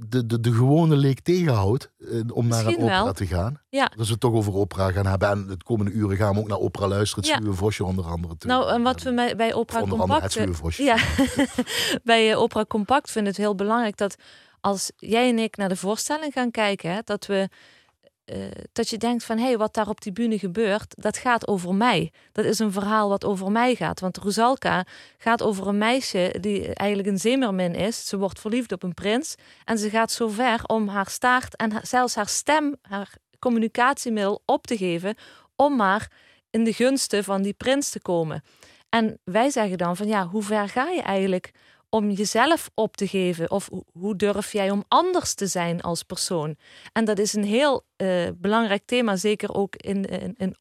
de, 0.08 0.26
de, 0.26 0.40
de 0.40 0.52
gewone 0.52 0.96
leek 0.96 1.20
tegenhoudt 1.20 1.90
uh, 1.98 2.20
om 2.32 2.46
naar 2.48 2.66
een 2.66 2.76
opera 2.76 3.04
wel. 3.04 3.12
te 3.12 3.26
gaan? 3.26 3.60
Ja. 3.68 3.92
Dat 3.96 4.06
we 4.06 4.12
het 4.12 4.20
toch 4.20 4.32
over 4.32 4.54
opera 4.54 4.92
gaan 4.92 5.06
hebben. 5.06 5.28
En 5.28 5.46
de 5.46 5.56
komende 5.64 5.90
uren 5.90 6.16
gaan 6.16 6.34
we 6.34 6.40
ook 6.40 6.48
naar 6.48 6.58
opera 6.58 6.88
luisteren. 6.88 7.24
Het 7.24 7.44
Ja. 7.44 7.52
Vosje 7.52 7.84
onder 7.84 8.04
andere. 8.04 8.36
Toe. 8.36 8.50
Nou, 8.50 8.70
en 8.70 8.82
wat 8.82 9.02
we 9.02 9.14
bij, 9.14 9.36
bij 9.36 9.54
Opera 9.54 9.80
Compact... 9.80 10.38
Ja, 10.76 10.96
bij 12.04 12.30
uh, 12.30 12.40
Opera 12.40 12.64
Compact 12.64 13.10
vind 13.10 13.26
ik 13.26 13.32
het 13.32 13.40
heel 13.40 13.54
belangrijk 13.54 13.96
dat 13.96 14.16
als 14.60 14.90
jij 14.96 15.28
en 15.28 15.38
ik 15.38 15.56
naar 15.56 15.68
de 15.68 15.76
voorstelling 15.76 16.32
gaan 16.32 16.50
kijken, 16.50 16.92
hè, 16.92 17.00
dat 17.04 17.26
we 17.26 17.48
dat 18.72 18.88
je 18.88 18.96
denkt 18.96 19.24
van 19.24 19.38
hé, 19.38 19.44
hey, 19.44 19.58
wat 19.58 19.74
daar 19.74 19.88
op 19.88 20.00
die 20.00 20.12
bühne 20.12 20.38
gebeurt, 20.38 20.94
dat 21.02 21.16
gaat 21.16 21.48
over 21.48 21.74
mij. 21.74 22.12
Dat 22.32 22.44
is 22.44 22.58
een 22.58 22.72
verhaal 22.72 23.08
wat 23.08 23.24
over 23.24 23.50
mij 23.50 23.74
gaat. 23.74 24.00
Want 24.00 24.16
Rosalka 24.16 24.86
gaat 25.18 25.42
over 25.42 25.66
een 25.66 25.78
meisje 25.78 26.34
die 26.40 26.74
eigenlijk 26.74 27.08
een 27.08 27.18
zeemermin 27.18 27.74
is. 27.74 28.08
Ze 28.08 28.18
wordt 28.18 28.40
verliefd 28.40 28.72
op 28.72 28.82
een 28.82 28.94
prins 28.94 29.34
en 29.64 29.78
ze 29.78 29.90
gaat 29.90 30.12
zo 30.12 30.28
ver 30.28 30.60
om 30.66 30.88
haar 30.88 31.08
staart 31.08 31.56
en 31.56 31.72
zelfs 31.82 32.14
haar 32.14 32.28
stem, 32.28 32.76
haar 32.82 33.12
communicatiemiddel 33.38 34.42
op 34.44 34.66
te 34.66 34.76
geven 34.76 35.14
om 35.56 35.76
maar 35.76 36.10
in 36.50 36.64
de 36.64 36.72
gunsten 36.72 37.24
van 37.24 37.42
die 37.42 37.52
prins 37.52 37.90
te 37.90 38.00
komen. 38.00 38.42
En 38.88 39.18
wij 39.24 39.50
zeggen 39.50 39.78
dan 39.78 39.96
van 39.96 40.06
ja, 40.06 40.26
hoe 40.26 40.42
ver 40.42 40.68
ga 40.68 40.88
je 40.88 41.02
eigenlijk 41.02 41.50
om 41.90 42.10
jezelf 42.10 42.70
op 42.74 42.96
te 42.96 43.06
geven? 43.08 43.50
Of 43.50 43.70
hoe 43.92 44.16
durf 44.16 44.52
jij 44.52 44.70
om 44.70 44.84
anders 44.88 45.34
te 45.34 45.46
zijn 45.46 45.80
als 45.80 46.02
persoon? 46.02 46.56
En 46.92 47.04
dat 47.04 47.18
is 47.18 47.32
een 47.32 47.44
heel 47.44 47.84
uh, 47.96 48.28
belangrijk 48.36 48.82
thema, 48.84 49.16
zeker 49.16 49.54
ook 49.54 49.76
in, 49.76 50.04
in, 50.04 50.34
in 50.36 50.56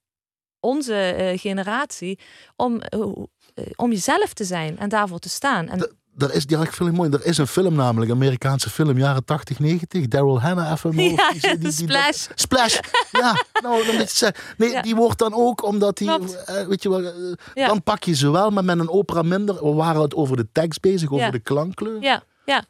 onze 0.59 1.15
uh, 1.17 1.39
generatie, 1.39 2.19
om, 2.55 2.81
uh, 2.93 3.25
om 3.75 3.91
jezelf 3.91 4.33
te 4.33 4.43
zijn 4.43 4.77
en 4.77 4.89
daarvoor 4.89 5.19
te 5.19 5.29
staan. 5.29 5.67
En 5.67 5.97
er 6.21 6.33
is, 6.33 6.45
ik 6.45 6.57
het 6.59 6.91
mooi. 6.91 7.09
Er 7.09 7.25
is 7.25 7.37
een 7.37 7.47
film 7.47 7.75
namelijk, 7.75 8.11
een 8.11 8.17
Amerikaanse 8.17 8.69
film, 8.69 8.97
jaren 8.97 9.25
80, 9.25 9.59
90. 9.59 10.07
Daryl 10.07 10.41
Hannah, 10.41 10.71
even 10.71 10.93
ja, 11.15 11.31
die, 11.31 11.41
die, 11.41 11.57
die, 11.57 11.71
Splash. 11.71 12.27
Dat, 12.27 12.39
splash, 12.39 12.79
ja. 13.11 13.43
Nou, 13.61 13.85
dan 13.85 13.95
moet 13.95 14.09
je 14.09 14.15
zeggen. 14.15 14.43
Nee, 14.57 14.69
Ja. 14.69 14.81
die 14.81 14.95
wordt 14.95 15.19
dan 15.19 15.33
ook, 15.33 15.63
omdat 15.63 15.97
die, 15.97 16.11
eh, 16.45 16.67
weet 16.67 16.83
je 16.83 16.89
wel, 16.89 17.03
eh, 17.53 17.67
dan 17.67 17.83
pak 17.83 18.03
je 18.03 18.15
ze 18.15 18.31
wel, 18.31 18.49
maar 18.49 18.65
met 18.65 18.79
een 18.79 18.89
opera 18.89 19.21
minder. 19.21 19.55
We 19.55 19.73
waren 19.73 20.01
het 20.01 20.15
over 20.15 20.37
de 20.37 20.47
tekst 20.51 20.81
bezig, 20.81 21.11
over 21.11 21.31
de 21.31 21.39
klankkleur. 21.39 22.01
Ja, 22.01 22.23
ja. 22.45 22.63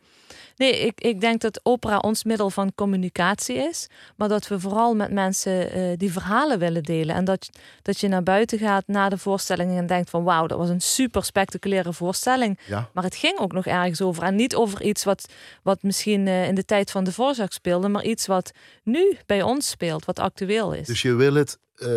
Nee, 0.60 0.80
ik, 0.80 1.02
ik 1.02 1.22
denk 1.22 1.42
dat 1.42 1.60
opera 1.64 1.98
ons 1.98 2.24
middel 2.24 2.50
van 2.50 2.72
communicatie 2.76 3.56
is. 3.56 3.88
Maar 4.16 4.28
dat 4.28 4.48
we 4.48 4.60
vooral 4.60 4.96
met 4.96 5.12
mensen 5.12 5.72
eh, 5.72 5.98
die 5.98 6.12
verhalen 6.12 6.60
willen 6.60 6.84
delen. 6.84 7.16
En 7.16 7.26
dat, 7.26 7.50
dat 7.82 8.00
je 8.00 8.08
naar 8.08 8.24
buiten 8.24 8.58
gaat 8.58 8.84
na 8.88 9.10
de 9.10 9.18
voorstelling 9.18 9.78
en 9.78 9.88
denkt 9.88 10.10
van... 10.10 10.24
wauw, 10.24 10.48
dat 10.48 10.58
was 10.58 10.70
een 10.70 10.82
super 10.82 11.24
spectaculaire 11.24 11.94
voorstelling. 11.94 12.60
Ja. 12.68 12.90
Maar 12.94 13.04
het 13.04 13.16
ging 13.16 13.40
ook 13.40 13.52
nog 13.52 13.66
ergens 13.66 14.02
over. 14.02 14.24
En 14.24 14.36
niet 14.36 14.56
over 14.56 14.82
iets 14.82 15.04
wat, 15.04 15.30
wat 15.64 15.84
misschien 15.84 16.28
eh, 16.28 16.48
in 16.48 16.56
de 16.56 16.66
tijd 16.66 16.92
van 16.92 17.04
de 17.04 17.12
voorzorg 17.12 17.54
speelde... 17.54 17.88
maar 17.88 18.04
iets 18.04 18.28
wat 18.28 18.52
nu 18.84 19.18
bij 19.26 19.42
ons 19.42 19.70
speelt, 19.70 20.06
wat 20.06 20.20
actueel 20.20 20.74
is. 20.74 20.88
Dus 20.88 21.02
je 21.02 21.14
wil 21.14 21.34
het 21.34 21.58
eh, 21.76 21.90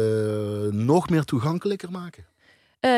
nog 0.70 1.08
meer 1.08 1.24
toegankelijker 1.24 1.90
maken. 1.90 2.26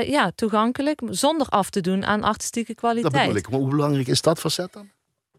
Ja, 0.07 0.31
toegankelijk, 0.35 1.00
zonder 1.11 1.46
af 1.48 1.70
te 1.70 1.81
doen 1.81 2.05
aan 2.05 2.22
artistieke 2.22 2.74
kwaliteit. 2.74 3.12
Dat 3.12 3.22
bedoel 3.22 3.37
ik. 3.37 3.50
Maar 3.50 3.61
hoe 3.61 3.68
belangrijk 3.68 4.07
is 4.07 4.22
dat 4.22 4.38
facet 4.38 4.72
dan? 4.72 4.90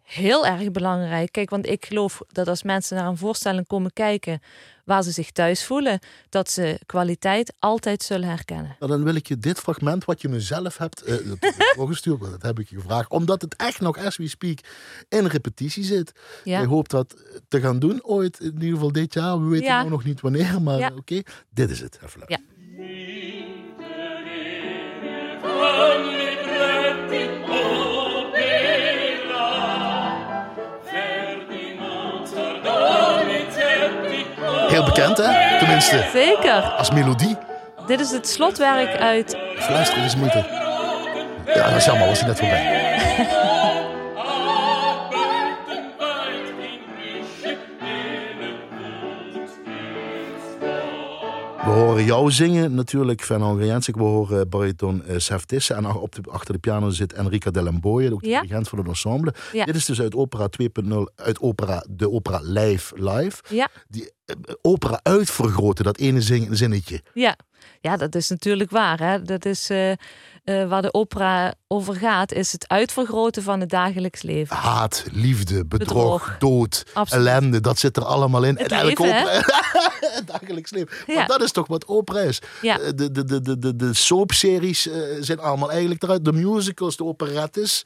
Heel 0.06 0.46
erg 0.46 0.72
belangrijk. 0.72 1.32
Kijk, 1.32 1.50
want 1.50 1.68
ik 1.68 1.86
geloof 1.86 2.22
dat 2.32 2.48
als 2.48 2.64
mensen 2.64 2.98
naar 2.98 3.08
een 3.08 3.18
voorstelling 3.18 3.68
komen 3.68 3.94
kijken 3.94 4.40
waar 4.86 5.04
ze 5.04 5.12
zich 5.12 5.32
thuis 5.32 5.66
voelen, 5.66 6.00
dat 6.30 6.50
ze 6.50 6.80
kwaliteit 6.86 7.54
altijd 7.60 8.04
zullen 8.04 8.28
herkennen. 8.28 8.76
Nou, 8.80 8.92
dan 8.92 9.04
wil 9.04 9.16
ik 9.16 9.28
je 9.28 9.38
dit 9.38 9.60
fragment 9.60 10.06
wat 10.06 10.22
je 10.22 10.30
mezelf 10.30 10.78
hebt 10.78 11.08
uh, 11.10 11.16
doorgestuurd, 11.76 12.20
dat 12.20 12.42
heb 12.42 12.60
ik 12.60 12.70
je 12.70 12.76
gevraagd, 12.76 13.10
omdat 13.10 13.42
het 13.42 13.56
echt 13.56 13.80
nog, 13.80 13.98
as 13.98 14.18
we 14.18 14.28
speak, 14.28 14.60
in 15.10 15.26
repetitie 15.26 15.84
zit. 15.84 16.12
Ja. 16.44 16.60
Je 16.62 16.68
hoopt 16.68 16.92
dat 16.92 17.16
te 17.48 17.60
gaan 17.60 17.80
doen 17.80 18.04
ooit, 18.04 18.40
in 18.40 18.54
ieder 18.54 18.70
geval 18.70 18.92
dit 18.92 19.14
jaar. 19.14 19.42
We 19.44 19.48
weten 19.50 19.66
Ja. 19.66 19.78
nou 19.78 19.90
nog 19.90 20.04
niet 20.04 20.22
wanneer, 20.22 20.62
maar 20.62 20.80
Ja. 20.80 20.92
oké. 20.98 21.22
Dit 21.50 21.70
is 21.70 21.80
het. 21.80 22.00
Even 22.04 22.22
Ja. 22.28 22.40
Heel 34.76 34.84
bekend, 34.84 35.18
hè? 35.18 35.58
Tenminste, 35.60 36.06
Zeker. 36.14 36.62
als 36.78 36.92
melodie. 36.92 37.38
Dit 37.88 38.00
is 38.00 38.12
het 38.12 38.28
slotwerk 38.28 38.98
uit. 39.00 39.38
Luister 39.70 39.98
eens 39.98 40.16
moeite. 40.16 40.46
Ja, 41.46 41.68
dat 41.70 41.76
is 41.76 41.86
jammer, 41.86 42.08
was 42.08 42.20
hij 42.20 42.28
net 42.28 42.40
voorbij. 42.40 43.74
We 51.66 51.72
horen 51.72 52.06
jou 52.06 52.32
zingen, 52.32 52.74
natuurlijk, 52.76 53.22
Van 53.22 53.42
Hongriansik. 53.42 53.96
We 53.96 54.02
horen 54.04 54.50
bariton 54.50 55.04
uh. 55.08 55.70
En 55.70 55.86
op 55.86 56.16
de, 56.16 56.22
achter 56.32 56.54
de 56.54 56.60
piano 56.60 56.90
zit 56.90 57.14
Enrica 57.14 57.52
Delamboye, 57.52 58.14
ook 58.14 58.22
de 58.22 58.30
Ja. 58.30 58.42
dirigent 58.42 58.70
van 58.70 58.78
het 58.78 58.88
ensemble. 58.88 59.34
Ja. 59.52 59.66
Dit 59.66 59.76
is 59.76 59.86
dus 59.86 60.02
uit 60.02 60.16
opera 60.16 60.48
2.0, 60.50 60.96
uit 61.16 61.40
opera, 61.40 61.86
de 61.90 62.12
opera 62.12 62.40
Live 62.44 62.94
Live. 63.04 63.44
Ja. 63.50 63.68
Die 63.88 64.12
eh, 64.26 64.36
opera 64.62 65.00
uitvergroten, 65.04 65.84
dat 65.86 65.98
ene 65.98 66.22
zin, 66.22 66.56
zinnetje. 66.56 67.02
Ja. 67.14 67.38
ja, 67.82 67.98
dat 67.98 68.16
is 68.16 68.30
natuurlijk 68.30 68.70
waar. 68.72 69.00
Hè? 69.00 69.22
Dat 69.22 69.46
is 69.46 69.70
eh, 69.70 69.92
eh, 70.46 70.68
waar 70.68 70.82
de 70.82 70.94
opera 70.94 71.54
over 71.68 71.96
gaat, 71.96 72.32
is 72.32 72.52
het 72.52 72.68
uitvergroten 72.68 73.44
van 73.44 73.60
het 73.60 73.70
dagelijks 73.70 74.22
leven. 74.22 74.56
Haat, 74.56 75.04
liefde, 75.12 75.66
bedrog, 75.66 75.88
Bedrog. 76.24 76.36
dood, 76.40 76.84
Absoluut. 76.94 77.28
ellende, 77.28 77.60
dat 77.62 77.80
zit 77.80 77.98
er 77.98 78.06
allemaal 78.06 78.44
in. 78.44 78.58
Het 78.58 78.72
En 78.72 78.80
elke 78.80 79.02
leven, 79.04 79.16
hè? 79.16 79.38
opera- 79.38 79.54
het 80.00 80.28
dagelijks 80.42 80.72
leven. 80.72 80.98
Ja. 81.08 81.14
Maar 81.16 81.28
dat 81.28 81.42
is 81.42 81.52
toch 81.52 81.68
wat 81.68 81.88
opera 81.88 82.20
is. 82.20 82.42
Ja. 82.62 82.80
Eh, 82.80 82.86
De, 82.96 83.12
de, 83.12 83.24
de, 83.24 83.42
de, 83.42 83.60
de, 83.60 83.76
de 83.76 83.94
soapseries 83.94 84.88
eh, 84.88 85.02
zijn 85.20 85.40
allemaal 85.40 85.72
eigenlijk 85.72 86.04
eruit. 86.04 86.26
De 86.26 86.34
musicals, 86.34 86.96
de 86.98 87.04
operettes. 87.04 87.86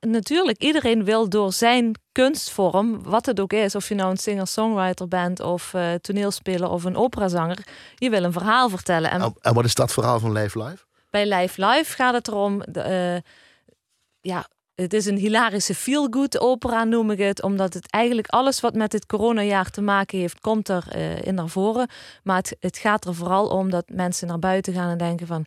Natuurlijk, 0.00 0.62
iedereen 0.62 1.04
wil 1.04 1.28
door 1.28 1.52
zijn 1.52 1.92
kunstvorm, 2.12 3.02
wat 3.02 3.26
het 3.26 3.40
ook 3.40 3.52
is, 3.52 3.74
of 3.74 3.88
je 3.88 3.94
nou 3.94 4.10
een 4.10 4.16
singer-songwriter 4.16 5.08
bent 5.08 5.40
of 5.40 5.74
eh, 5.74 5.94
toneelspeler 5.94 6.68
of 6.70 6.84
een 6.84 6.96
operazanger, 6.96 7.58
je 7.94 8.10
wil 8.10 8.24
een 8.24 8.32
verhaal 8.32 8.68
vertellen. 8.68 9.10
En 9.10 9.20
En, 9.20 9.34
en 9.40 9.54
wat 9.54 9.64
is 9.64 9.74
dat 9.74 9.92
verhaal 9.92 10.20
van 10.20 10.32
Live 10.32 10.62
Live? 10.62 10.86
Bij 11.10 11.34
Live 11.34 11.66
Live 11.66 11.94
gaat 11.94 12.14
het 12.14 12.28
erom, 12.28 12.62
de, 12.66 12.80
eh, 12.80 13.30
ja, 14.20 14.48
het 14.74 14.92
is 14.92 15.06
een 15.06 15.16
hilarische 15.16 15.74
feel-good 15.74 16.40
opera 16.40 16.84
noem 16.84 17.10
ik 17.10 17.18
het, 17.18 17.42
omdat 17.42 17.74
het 17.74 17.90
eigenlijk 17.90 18.28
alles 18.28 18.60
wat 18.60 18.74
met 18.74 18.90
dit 18.90 19.06
coronajaar 19.06 19.70
te 19.70 19.80
maken 19.80 20.18
heeft, 20.18 20.40
komt 20.40 20.68
er 20.68 20.84
eh, 20.88 21.22
in 21.22 21.34
naar 21.34 21.48
voren. 21.48 21.88
Maar 22.22 22.36
het, 22.36 22.56
het 22.60 22.78
gaat 22.78 23.04
er 23.04 23.14
vooral 23.14 23.48
om 23.48 23.70
dat 23.70 23.88
mensen 23.88 24.28
naar 24.28 24.38
buiten 24.38 24.72
gaan 24.72 24.90
en 24.90 24.98
denken 24.98 25.26
van, 25.26 25.44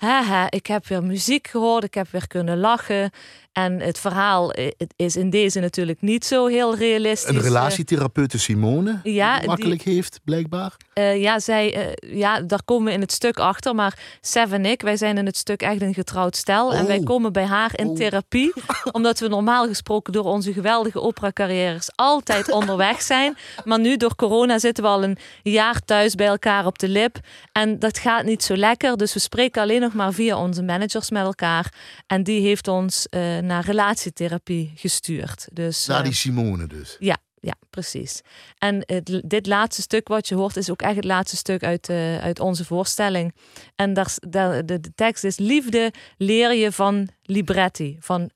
haha, 0.00 0.50
ik 0.50 0.66
heb 0.66 0.86
weer 0.86 1.02
muziek 1.02 1.48
gehoord, 1.48 1.84
ik 1.84 1.94
heb 1.94 2.06
weer 2.10 2.26
kunnen 2.26 2.58
lachen. 2.58 3.10
En 3.52 3.80
het 3.80 3.98
verhaal 3.98 4.52
eh, 4.52 4.70
is 4.96 5.16
in 5.16 5.30
deze 5.30 5.60
natuurlijk 5.60 6.00
niet 6.00 6.24
zo 6.24 6.46
heel 6.46 6.76
realistisch. 6.76 7.34
Een 7.34 7.40
relatietherapeute 7.40 8.38
Simone, 8.38 9.00
ja, 9.02 9.38
die 9.38 9.48
makkelijk 9.48 9.82
heeft, 9.82 10.20
blijkbaar. 10.24 10.76
Eh, 10.92 11.20
ja, 11.20 11.38
zij, 11.38 11.74
eh, 11.74 12.16
ja, 12.18 12.40
daar 12.40 12.62
komen 12.64 12.86
we 12.86 12.92
in 12.92 13.00
het 13.00 13.12
stuk 13.12 13.38
achter. 13.38 13.74
Maar 13.74 13.98
Sev 14.20 14.52
en 14.52 14.66
ik, 14.66 14.82
wij 14.82 14.96
zijn 14.96 15.18
in 15.18 15.26
het 15.26 15.36
stuk 15.36 15.62
echt 15.62 15.82
een 15.82 15.94
getrouwd 15.94 16.36
stel. 16.36 16.72
En 16.74 16.80
Oh. 16.80 16.86
wij 16.86 17.00
komen 17.02 17.32
bij 17.32 17.44
haar 17.44 17.70
in 17.74 17.86
Oh. 17.86 17.96
therapie. 17.96 18.52
omdat 18.92 19.18
we 19.18 19.28
normaal 19.28 19.66
gesproken 19.66 20.12
door 20.12 20.24
onze 20.24 20.52
geweldige 20.52 21.00
opera-carrières 21.00 21.90
altijd 21.94 22.50
onderweg 22.60 23.02
zijn. 23.02 23.36
Maar 23.64 23.80
nu 23.80 23.96
door 23.96 24.14
corona 24.16 24.58
zitten 24.58 24.84
we 24.84 24.90
al 24.90 25.02
een 25.04 25.18
jaar 25.42 25.80
thuis 25.84 26.14
bij 26.14 26.26
elkaar 26.26 26.66
op 26.66 26.78
de 26.78 26.88
lip. 26.88 27.16
En 27.52 27.78
dat 27.78 27.98
gaat 27.98 28.24
niet 28.24 28.42
zo 28.42 28.56
lekker. 28.56 28.96
Dus 28.96 29.12
we 29.14 29.20
spreken 29.20 29.62
alleen 29.62 29.80
nog 29.80 29.89
maar 29.94 30.12
via 30.12 30.38
onze 30.38 30.62
managers 30.62 31.10
met 31.10 31.22
elkaar. 31.22 31.72
En 32.06 32.22
die 32.22 32.40
heeft 32.40 32.68
ons 32.68 33.06
eh, 33.08 33.38
naar 33.38 33.64
relatietherapie 33.64 34.72
gestuurd. 34.74 35.48
Dus, 35.52 35.86
Naar 35.86 35.98
eh, 35.98 36.04
die 36.04 36.14
Simone 36.14 36.66
dus. 36.66 36.96
ja, 36.98 37.16
ja, 37.40 37.54
precies. 37.70 38.20
En 38.58 38.82
het, 38.86 39.22
dit 39.24 39.46
laatste 39.46 39.82
stuk 39.82 40.08
wat 40.08 40.28
je 40.28 40.34
hoort 40.34 40.56
is 40.56 40.70
ook 40.70 40.82
echt 40.82 40.96
het 40.96 41.04
laatste 41.04 41.36
stuk 41.36 41.62
uit, 41.62 41.88
eh, 41.88 42.18
uit 42.18 42.40
onze 42.40 42.64
voorstelling. 42.64 43.34
En 43.74 43.94
daar, 43.94 44.14
daar, 44.28 44.66
de, 44.66 44.80
de 44.80 44.94
tekst 44.94 45.24
is 45.24 45.38
liefde 45.38 45.92
leer 46.16 46.54
je 46.54 46.72
van 46.72 47.08
libretti. 47.22 47.96
Van 48.00 48.30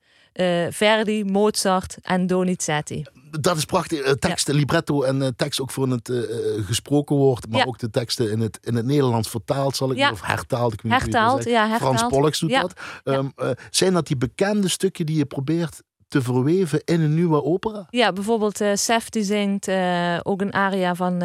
Verdi, 0.69 1.23
Mozart 1.23 1.97
en 2.01 2.27
Donizetti. 2.27 3.03
Dat 3.39 3.57
is 3.57 3.65
prachtig. 3.65 3.99
Eh, 3.99 4.11
teksten, 4.11 4.55
libretto 4.55 5.01
en 5.03 5.21
eh, 5.21 5.27
tekst 5.35 5.61
ook 5.61 5.71
voor 5.71 5.87
het 5.87 6.09
eh, 6.09 6.17
gesproken 6.65 7.15
woord. 7.15 7.49
Maar 7.49 7.59
Ja. 7.59 7.65
ook 7.65 7.79
de 7.79 7.89
teksten 7.89 8.31
in 8.31 8.39
het, 8.39 8.57
in 8.61 8.75
het 8.75 8.85
Nederlands 8.85 9.29
vertaald, 9.29 9.75
zal 9.75 9.91
ik 9.91 9.97
Ja. 9.97 10.11
Of 10.11 10.21
hertaald. 10.21 10.73
Ik 10.73 10.81
weet 10.81 10.91
niet 10.91 11.01
hoe 11.01 11.11
je 11.11 11.17
Hertaald, 11.17 11.43
ja, 11.43 11.67
hertaald. 11.67 11.95
Frans 11.95 12.11
Pollux 12.13 12.39
doet 12.39 12.51
dat. 12.51 12.73
Ehm, 13.03 13.27
eh, 13.35 13.49
zijn 13.69 13.93
dat 13.93 14.07
die 14.07 14.17
bekende 14.17 14.67
stukken 14.67 15.05
die 15.05 15.17
je 15.17 15.25
probeert 15.25 15.81
te 16.07 16.21
verweven 16.21 16.81
in 16.83 17.01
een 17.01 17.13
nieuwe 17.15 17.43
opera? 17.43 17.87
Ja, 17.89 18.13
bijvoorbeeld 18.13 18.61
Sef 18.73 19.09
die 19.09 19.23
zingt 19.23 19.67
ook 20.23 20.41
een 20.41 20.53
aria 20.53 20.95
van 20.95 21.23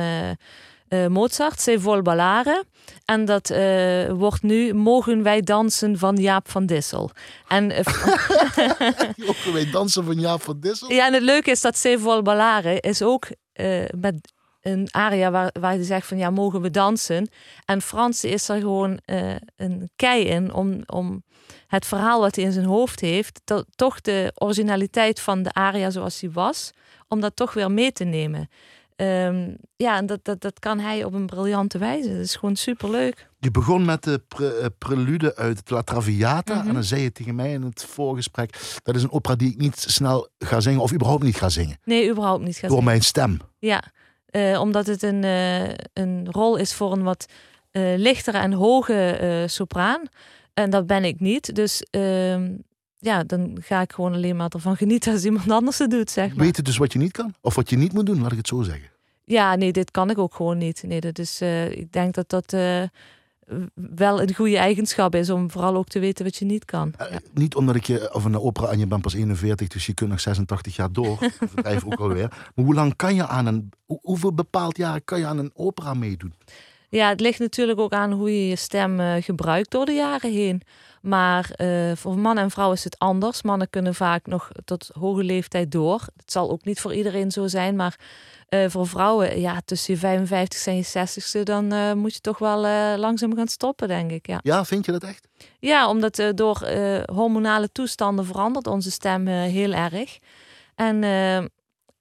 eh, 0.90 1.06
Mozart, 1.06 1.60
Se 1.60 1.80
vol 1.80 2.02
ballare. 2.02 2.64
En 3.04 3.24
dat 3.24 3.50
eh, 3.50 4.10
wordt 4.10 4.42
nu 4.42 4.74
Mogen 4.74 5.22
wij 5.22 5.40
dansen 5.40 5.98
van 5.98 6.16
Jaap 6.16 6.50
van 6.50 6.66
Dissel. 6.66 7.10
En 7.48 7.70
eh, 7.70 7.84
Ook 9.28 9.52
wij 9.52 9.70
dansen 9.70 10.04
van 10.04 10.20
Jaap 10.20 10.42
van 10.42 10.60
Dissel. 10.60 10.92
Ja, 10.92 11.06
en 11.06 11.12
het 11.12 11.22
leuke 11.22 11.50
is 11.50 11.60
dat 11.60 11.76
Se 11.76 11.98
vol 11.98 12.22
ballare 12.22 12.80
is 12.80 13.02
ook 13.02 13.26
met 13.96 14.32
een 14.60 14.88
aria 14.90 15.30
waar, 15.30 15.50
waar 15.60 15.72
hij 15.74 15.82
zegt 15.82 16.06
van 16.06 16.18
ja, 16.18 16.30
mogen 16.30 16.60
we 16.60 16.70
dansen? 16.70 17.28
En 17.64 17.82
Frans 17.82 18.24
is 18.24 18.48
er 18.48 18.60
gewoon 18.60 18.98
een 19.56 19.90
kei 19.96 20.24
in 20.24 20.52
om, 20.52 20.82
om 20.86 21.22
het 21.66 21.86
verhaal 21.86 22.20
wat 22.20 22.36
hij 22.36 22.44
in 22.44 22.52
zijn 22.52 22.64
hoofd 22.66 23.00
heeft, 23.00 23.40
to- 23.44 23.64
toch 23.74 24.00
de 24.00 24.32
originaliteit 24.34 25.20
van 25.20 25.42
de 25.42 25.52
aria 25.52 25.90
zoals 25.90 26.18
die 26.18 26.30
was, 26.30 26.70
om 27.08 27.20
dat 27.20 27.36
toch 27.36 27.52
weer 27.54 27.70
mee 27.70 27.92
te 27.92 28.04
nemen. 28.04 28.48
Ehm, 29.00 29.50
ja, 29.76 29.96
en 29.96 30.06
dat, 30.06 30.24
dat, 30.24 30.40
dat 30.40 30.58
kan 30.58 30.78
hij 30.78 31.04
op 31.04 31.12
een 31.14 31.26
briljante 31.26 31.78
wijze. 31.78 32.08
Dat 32.08 32.18
is 32.18 32.36
gewoon 32.36 32.56
superleuk. 32.56 33.28
Je 33.38 33.50
begon 33.50 33.84
met 33.84 34.02
de 34.02 34.22
pre- 34.28 34.48
eh, 34.48 34.66
prelude 34.78 35.36
uit 35.36 35.70
La 35.70 35.82
Traviata. 35.82 36.54
Mhm. 36.54 36.68
En 36.68 36.74
dan 36.74 36.84
zei 36.84 37.02
je 37.02 37.12
tegen 37.12 37.34
mij 37.34 37.52
in 37.52 37.62
het 37.62 37.84
voorgesprek... 37.84 38.78
dat 38.82 38.94
is 38.94 39.02
een 39.02 39.12
opera 39.12 39.34
die 39.34 39.50
ik 39.50 39.58
niet 39.58 39.78
snel 39.78 40.28
ga 40.38 40.60
zingen... 40.60 40.80
of 40.80 40.92
überhaupt 40.92 41.22
niet 41.22 41.36
ga 41.36 41.48
zingen. 41.48 41.76
Nee, 41.84 42.10
überhaupt 42.10 42.44
niet. 42.44 42.56
Gaat 42.56 42.70
Door 42.70 42.84
mijn 42.84 43.02
stem. 43.02 43.38
Ja, 43.58 43.82
eh, 44.26 44.60
omdat 44.60 44.86
het 44.86 45.02
een, 45.02 45.24
eh, 45.24 45.68
een 45.92 46.28
rol 46.30 46.56
is 46.56 46.74
voor 46.74 46.92
een 46.92 47.02
wat 47.02 47.26
lichtere 47.96 48.38
en 48.38 48.52
hoge 48.52 49.44
sopraan. 49.46 50.00
En 50.54 50.70
dat 50.70 50.86
ben 50.86 51.04
ik 51.04 51.20
niet. 51.20 51.54
Dus 51.54 51.82
ehm, 51.90 52.52
ja, 52.98 53.24
dan 53.24 53.58
ga 53.60 53.80
ik 53.80 53.92
gewoon 53.92 54.12
alleen 54.12 54.36
maar 54.36 54.48
ervan 54.48 54.76
genieten 54.76 55.12
als 55.12 55.24
iemand 55.24 55.50
anders 55.50 55.78
het 55.78 55.90
doet, 55.90 56.10
zeg 56.10 56.28
maar. 56.28 56.44
Weet 56.44 56.56
je 56.56 56.62
dus 56.62 56.76
wat 56.76 56.92
je 56.92 56.98
niet 56.98 57.12
kan? 57.12 57.34
Of 57.40 57.54
wat 57.54 57.70
je 57.70 57.76
niet 57.76 57.92
moet 57.92 58.06
doen, 58.06 58.20
laat 58.20 58.32
ik 58.32 58.38
het 58.38 58.48
zo 58.48 58.62
zeggen. 58.62 58.89
Ja, 59.30 59.54
nee, 59.54 59.72
dit 59.72 59.90
kan 59.90 60.10
ik 60.10 60.18
ook 60.18 60.34
gewoon 60.34 60.58
niet. 60.58 60.82
Nee, 60.86 61.00
dat 61.00 61.18
is, 61.18 61.40
eh, 61.40 61.70
ik 61.70 61.92
denk 61.92 62.14
dat 62.14 62.28
dat 62.28 62.52
eh, 62.52 62.82
wel 63.74 64.22
een 64.22 64.34
goede 64.34 64.56
eigenschap 64.58 65.14
is 65.14 65.30
om 65.30 65.50
vooral 65.50 65.76
ook 65.76 65.88
te 65.88 65.98
weten 65.98 66.24
wat 66.24 66.36
je 66.36 66.44
niet 66.44 66.64
kan. 66.64 66.94
Eh, 66.96 67.10
Ja. 67.12 67.20
Niet 67.34 67.54
omdat 67.54 67.74
ik 67.74 67.84
je, 67.84 68.14
of 68.14 68.24
een 68.24 68.38
opera 68.38 68.68
en 68.68 68.78
je 68.78 68.86
bent 68.86 69.02
pas 69.02 69.14
41, 69.14 69.68
dus 69.68 69.86
je 69.86 69.94
kunt 69.94 70.10
nog 70.10 70.20
86 70.20 70.76
jaar 70.76 70.92
door. 70.92 71.18
Bedrijf 71.54 71.84
ook 71.84 72.00
alweer. 72.00 72.28
Maar 72.54 72.64
hoe 72.64 72.74
lang 72.74 72.96
kan 72.96 73.14
je 73.14 73.26
aan 73.26 73.46
een, 73.46 73.70
hoe- 73.86 73.98
hoeveel 74.02 74.32
bepaald 74.34 74.76
jaar 74.76 75.00
kan 75.00 75.18
je 75.18 75.26
aan 75.26 75.38
een 75.38 75.50
opera 75.54 75.94
meedoen? 75.94 76.34
Ja, 76.90 77.08
het 77.08 77.20
ligt 77.20 77.38
natuurlijk 77.38 77.80
ook 77.80 77.92
aan 77.92 78.12
hoe 78.12 78.30
je 78.30 78.48
je 78.48 78.56
stem 78.56 79.00
eh, 79.00 79.22
gebruikt 79.22 79.70
door 79.70 79.84
de 79.84 79.92
jaren 79.92 80.32
heen. 80.32 80.62
Maar 81.02 81.50
eh, 81.50 81.92
voor 81.94 82.18
man 82.18 82.38
en 82.38 82.50
vrouw 82.50 82.72
is 82.72 82.84
het 82.84 82.98
anders. 82.98 83.42
Mannen 83.42 83.70
kunnen 83.70 83.94
vaak 83.94 84.26
nog 84.26 84.50
tot 84.64 84.90
hoge 84.98 85.24
leeftijd 85.24 85.72
door. 85.72 86.00
Het 86.16 86.32
zal 86.32 86.50
ook 86.50 86.64
niet 86.64 86.80
voor 86.80 86.94
iedereen 86.94 87.30
zo 87.30 87.46
zijn, 87.46 87.76
maar 87.76 87.98
eh, 88.48 88.64
voor 88.68 88.86
vrouwen, 88.86 89.40
ja, 89.40 89.60
tussen 89.64 89.94
je 89.94 90.00
55 90.00 90.66
en 90.66 90.76
je 90.76 90.84
60ste, 90.84 91.42
dan 91.42 91.98
moet 91.98 92.14
je 92.14 92.20
toch 92.20 92.38
wel 92.38 92.60
langzaam 92.98 93.34
gaan 93.36 93.48
stoppen, 93.48 93.88
denk 93.88 94.10
ik. 94.10 94.26
Ja, 94.26 94.40
Ja, 94.42 94.64
vind 94.64 94.86
je 94.86 94.92
dat 94.92 95.02
echt? 95.02 95.28
ja 95.58 95.88
omdat 95.88 96.22
door 96.34 96.68
hormonale 97.12 97.68
toestanden 97.72 98.24
verandert 98.24 98.66
onze 98.66 98.90
stem 98.90 99.26
heel 99.26 99.72
erg. 99.72 100.18
En 100.74 101.02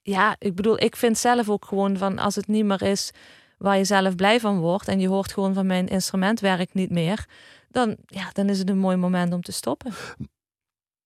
ja, 0.02 0.36
ik 0.40 0.56
bedoel, 0.56 0.82
ik 0.82 0.96
vind 0.96 1.18
zelf 1.18 1.50
ook 1.50 1.66
gewoon 1.66 1.98
van 1.98 2.20
als 2.20 2.36
het 2.36 2.48
niet 2.48 2.66
meer 2.66 2.82
is 2.82 3.12
waar 3.60 3.78
je 3.78 3.84
zelf 3.86 4.16
blij 4.16 4.40
van 4.40 4.60
wordt 4.60 4.88
en 4.88 5.00
je 5.00 5.08
hoort 5.08 5.34
gewoon 5.34 5.54
van 5.54 5.66
mijn 5.66 5.88
instrument 5.88 6.40
werkt 6.40 6.74
niet 6.74 6.90
meer, 6.90 7.26
dan, 7.70 7.96
ja, 8.06 8.30
dan 8.34 8.50
is 8.50 8.60
het 8.60 8.70
een 8.70 8.78
mooi 8.78 8.98
moment 8.98 9.34
om 9.34 9.42
te 9.42 9.52
stoppen. 9.52 9.92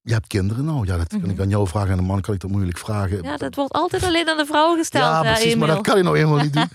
Je 0.06 0.14
hebt 0.14 0.28
kinderen 0.28 0.66
nou. 0.66 0.86
Ja, 0.86 0.98
dat 0.98 1.08
kan 1.08 1.20
Mhm. 1.20 1.30
ik 1.30 1.40
aan 1.40 1.50
jou 1.50 1.68
vragen. 1.68 1.92
En 1.92 1.98
een 1.98 2.04
man 2.06 2.22
kan 2.22 2.34
ik 2.34 2.40
dat 2.40 2.50
moeilijk 2.52 2.78
vragen. 2.78 3.24
Ja, 3.24 3.38
dat 3.38 3.56
wordt 3.56 3.74
altijd 3.74 4.04
alleen 4.04 4.30
aan 4.30 4.38
de 4.38 4.46
vrouw 4.46 4.76
gesteld. 4.76 5.04
Ja, 5.04 5.22
precies, 5.22 5.56
maar 5.56 5.68
dat 5.68 5.82
kan 5.82 5.98
je 5.98 6.04
nou 6.04 6.18
helemaal 6.18 6.44
niet 6.44 6.54
doen. 6.54 6.68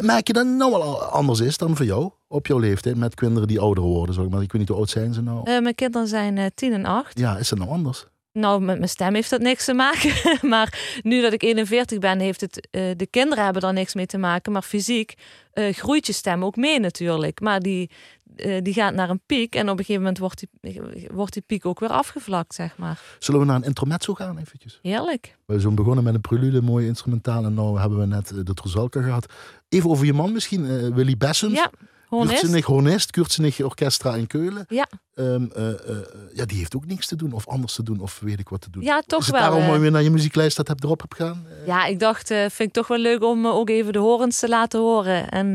Merk 0.06 0.26
je 0.26 0.32
dat 0.32 0.46
nou 0.46 0.70
wel 0.70 1.02
anders 1.02 1.40
is 1.40 1.56
dan 1.58 1.76
voor 1.76 1.86
jou? 1.86 2.10
Op 2.28 2.46
jouw 2.46 2.58
leeftijd, 2.58 2.96
met 2.96 3.14
kinderen 3.14 3.48
die 3.48 3.60
ouder 3.60 3.84
worden. 3.84 4.14
Zeg 4.14 4.28
maar. 4.28 4.42
Ik 4.42 4.52
weet 4.52 4.60
niet 4.60 4.68
hoe 4.70 4.78
oud 4.78 4.90
zijn 4.90 5.14
ze 5.14 5.22
nou. 5.22 5.50
Eh, 5.50 5.60
mijn 5.62 5.74
kinderen 5.74 6.08
zijn 6.08 6.38
eh, 6.38 6.46
tien 6.54 6.72
en 6.72 6.84
acht. 6.84 7.18
Ja, 7.18 7.36
is 7.36 7.48
dat 7.48 7.58
nou 7.58 7.70
anders? 7.70 8.06
Nou, 8.36 8.62
met 8.62 8.76
mijn 8.76 8.88
stem 8.88 9.14
heeft 9.14 9.30
dat 9.30 9.40
niks 9.40 9.64
te 9.64 9.74
maken. 9.74 10.12
maar 10.50 10.98
nu 11.02 11.22
dat 11.22 11.32
ik 11.32 11.42
41 11.42 11.98
ben, 11.98 12.18
heeft 12.18 12.40
het. 12.40 12.68
eh, 12.70 12.82
de 12.96 13.06
kinderen 13.06 13.44
hebben 13.44 13.62
daar 13.62 13.72
niks 13.72 13.94
mee 13.94 14.06
te 14.06 14.18
maken. 14.18 14.52
Maar 14.52 14.62
fysiek 14.62 15.14
eh, 15.52 15.74
groeit 15.74 16.06
je 16.06 16.12
stem 16.12 16.44
ook 16.44 16.56
mee 16.56 16.80
natuurlijk. 16.80 17.40
Maar 17.40 17.60
die, 17.60 17.90
eh, 18.36 18.62
die 18.62 18.74
gaat 18.74 18.94
naar 18.94 19.10
een 19.10 19.20
piek. 19.26 19.54
En 19.54 19.62
op 19.62 19.78
een 19.78 19.84
gegeven 19.84 20.00
moment 20.00 20.18
wordt 20.18 20.44
die, 20.60 20.80
wordt 21.12 21.32
die 21.32 21.42
piek 21.46 21.66
ook 21.66 21.80
weer 21.80 21.88
afgevlakt, 21.88 22.54
zeg 22.54 22.76
maar. 22.76 23.00
Zullen 23.18 23.40
we 23.40 23.46
naar 23.46 23.56
een 23.56 23.62
intermezzo 23.62 24.14
gaan 24.14 24.38
eventjes? 24.38 24.78
Heerlijk. 24.82 25.36
We 25.46 25.60
zijn 25.60 25.74
begonnen 25.74 26.04
met 26.04 26.14
een 26.14 26.20
prelude, 26.20 26.62
mooi 26.62 26.86
instrumentaal. 26.86 27.44
En 27.44 27.54
nu 27.54 27.78
hebben 27.78 27.98
we 27.98 28.06
net 28.06 28.32
de 28.44 28.54
Trozelka 28.54 29.02
gehad. 29.02 29.32
Even 29.68 29.90
over 29.90 30.06
je 30.06 30.12
man 30.12 30.32
misschien, 30.32 30.94
Willy 30.94 31.16
Bessens. 31.16 31.54
Ja, 31.54 31.70
gewoon 32.08 32.30
is. 32.30 32.40
Kurtsenig 32.40 33.10
Kurtsenig 33.10 33.60
Orchestra 33.60 34.14
in 34.14 34.26
Keulen. 34.26 34.64
Ja. 34.68 34.88
Ehm, 35.14 35.46
eh, 35.54 35.68
eh, 35.68 35.96
ja, 36.34 36.44
die 36.44 36.58
heeft 36.58 36.76
ook 36.76 36.86
niks 36.86 37.06
te 37.06 37.16
doen 37.16 37.32
of 37.32 37.48
anders 37.48 37.74
te 37.74 37.82
doen 37.82 38.00
of 38.00 38.20
weet 38.20 38.38
ik 38.38 38.48
wat 38.48 38.60
te 38.60 38.70
doen. 38.70 38.82
Ja, 38.82 38.98
is 38.98 39.04
toch 39.06 39.26
het 39.26 39.30
wel. 39.30 39.40
daarom 39.40 39.62
mooi 39.62 39.80
weer 39.80 39.90
naar 39.90 40.02
je 40.02 40.10
muzieklijst 40.10 40.56
dat 40.56 40.68
heb 40.68 40.82
erop 40.82 41.00
hebt 41.00 41.14
gaan? 41.14 41.46
Ja, 41.66 41.84
ik 41.84 41.98
dacht, 41.98 42.28
vind 42.28 42.60
ik 42.60 42.72
toch 42.72 42.88
wel 42.88 42.98
leuk 42.98 43.22
om 43.22 43.46
ook 43.46 43.68
even 43.68 43.92
de 43.92 43.98
horens 43.98 44.38
te 44.38 44.48
laten 44.48 44.80
horen. 44.80 45.28
En 45.28 45.54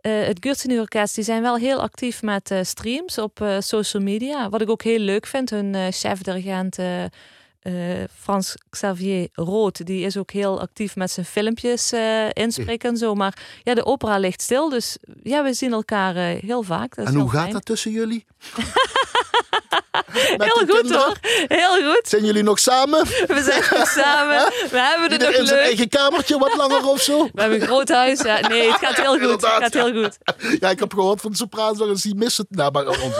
het 0.00 0.36
Gürtsen 0.40 0.78
Orkest 0.78 1.14
die 1.14 1.24
zijn 1.24 1.42
wel 1.42 1.56
heel 1.56 1.80
actief 1.80 2.22
met 2.22 2.54
streams 2.62 3.18
op 3.18 3.46
social 3.58 4.02
media. 4.02 4.48
Wat 4.48 4.60
ik 4.60 4.70
ook 4.70 4.82
heel 4.82 4.98
leuk 4.98 5.26
vind. 5.26 5.50
Hun 5.50 5.74
eh, 5.74 5.86
chef-dirigent 5.90 6.78
eh, 7.62 7.72
Frans 8.18 8.54
Xavier 8.70 9.28
Rood, 9.32 9.86
die 9.86 10.04
is 10.04 10.16
ook 10.16 10.30
heel 10.30 10.60
actief 10.60 10.96
met 10.96 11.10
zijn 11.10 11.26
filmpjes 11.26 11.92
eh, 11.92 12.28
inspreken 12.32 12.90
en 12.90 12.96
zo. 12.96 13.14
Maar 13.14 13.60
ja, 13.62 13.74
de 13.74 13.84
opera 13.84 14.18
ligt 14.18 14.42
stil. 14.42 14.68
Dus 14.68 14.96
ja, 15.22 15.42
we 15.42 15.52
zien 15.52 15.72
elkaar 15.72 16.16
eh, 16.16 16.42
heel 16.42 16.62
vaak. 16.62 16.94
Dat 16.94 17.06
is 17.06 17.12
En 17.14 17.20
hoe 17.20 17.30
gaat 17.30 17.40
fijn. 17.40 17.52
dat 17.52 17.64
tussen 17.64 17.90
jullie? 17.90 18.24
Met 20.12 20.42
Heel 20.42 20.50
goed 20.66 20.70
kinderen? 20.70 21.00
hoor. 21.02 21.16
Heel 21.48 21.92
goed. 21.92 22.00
Zijn 22.08 22.24
jullie 22.24 22.42
nog 22.42 22.58
samen? 22.58 23.04
We 23.26 23.42
zijn 23.44 23.62
goed 23.64 23.86
samen. 23.86 24.52
We 24.70 24.78
hebben 24.80 25.10
het 25.10 25.20
nog 25.20 25.30
in 25.30 25.46
zijn 25.46 25.58
leuk. 25.58 25.66
eigen 25.66 25.88
kamertje 25.88 26.38
wat 26.38 26.56
langer 26.56 26.86
of 26.88 27.00
zo? 27.00 27.28
We 27.34 27.40
hebben 27.40 27.60
een 27.60 27.66
groot 27.66 27.88
huis. 27.88 28.20
Ja, 28.22 28.40
nee, 28.48 28.70
het 28.70 28.78
gaat 28.80 28.96
heel 28.96 29.18
goed. 29.18 29.30
Het 29.30 29.44
gaat 29.46 29.72
heel 29.74 29.92
goed. 30.02 30.18
Ja, 30.60 30.70
ik 30.70 30.78
heb 30.78 30.92
gehoord 30.94 31.20
van 31.20 31.30
de 31.30 31.36
sopraanzangers 31.36 32.02
die 32.02 32.14
missen 32.14 32.46
het. 32.48 32.58
Nou, 32.58 32.72
maar, 32.72 32.86
onzin. 32.86 33.12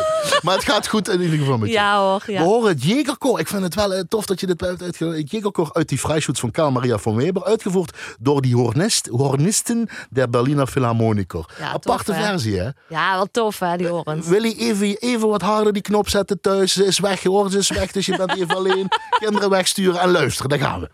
maar 0.43 0.55
het 0.55 0.65
gaat 0.65 0.87
goed 0.89 1.09
in 1.09 1.21
ieder 1.21 1.39
geval 1.39 1.59
met 1.59 1.69
je. 1.69 1.75
Ja 1.75 1.99
hoor. 1.99 2.23
We 2.27 2.33
Ja. 2.33 2.43
horen 2.43 2.69
het 2.69 2.83
Jägerkoor. 2.85 3.39
Ik 3.39 3.49
vind 3.49 3.63
het 3.63 3.75
wel 3.75 3.93
eh, 3.95 4.01
tof 4.09 4.27
dat 4.27 4.41
je 4.41 4.47
dit 4.47 4.61
hebt 4.61 4.83
uitgevoerd. 4.83 5.31
Het 5.33 5.71
uit 5.73 5.89
die 5.89 5.99
Freischutz 5.99 6.41
van 6.41 6.51
Karl 6.51 6.71
Maria 6.71 6.99
von 6.99 7.17
Weber. 7.17 7.45
Uitgevoerd 7.45 7.97
door 8.21 8.43
die 8.43 8.55
hornist, 8.55 9.07
hornisten 9.07 9.89
der 10.11 10.31
Berliner 10.31 10.67
Philharmoniker. 10.67 11.45
Ja, 11.59 11.73
Aparte 11.73 12.05
tof, 12.13 12.17
versie, 12.25 12.59
hè? 12.59 12.69
ja, 12.89 13.15
wel 13.15 13.29
tof 13.31 13.59
hè, 13.59 13.77
die 13.77 13.87
horens. 13.87 14.27
Willy, 14.27 14.55
even, 14.59 14.97
even 14.99 15.29
wat 15.29 15.43
harder 15.43 15.73
die 15.73 15.83
knop 15.83 16.09
zetten 16.09 16.41
thuis. 16.41 16.77
Is 16.87 16.99
weg, 16.99 17.23
hoor. 17.23 17.51
Ze 17.51 17.59
is 17.59 17.71
weg, 17.71 17.93
dus 17.93 18.07
je 18.07 18.17
bent 18.17 18.37
even 18.37 18.57
alleen. 18.57 18.89
Kinderen 19.19 19.51
wegsturen 19.51 20.01
en 20.01 20.11
luisteren. 20.11 20.51
Daar 20.51 20.69
gaan 20.69 20.81
we. 20.81 20.91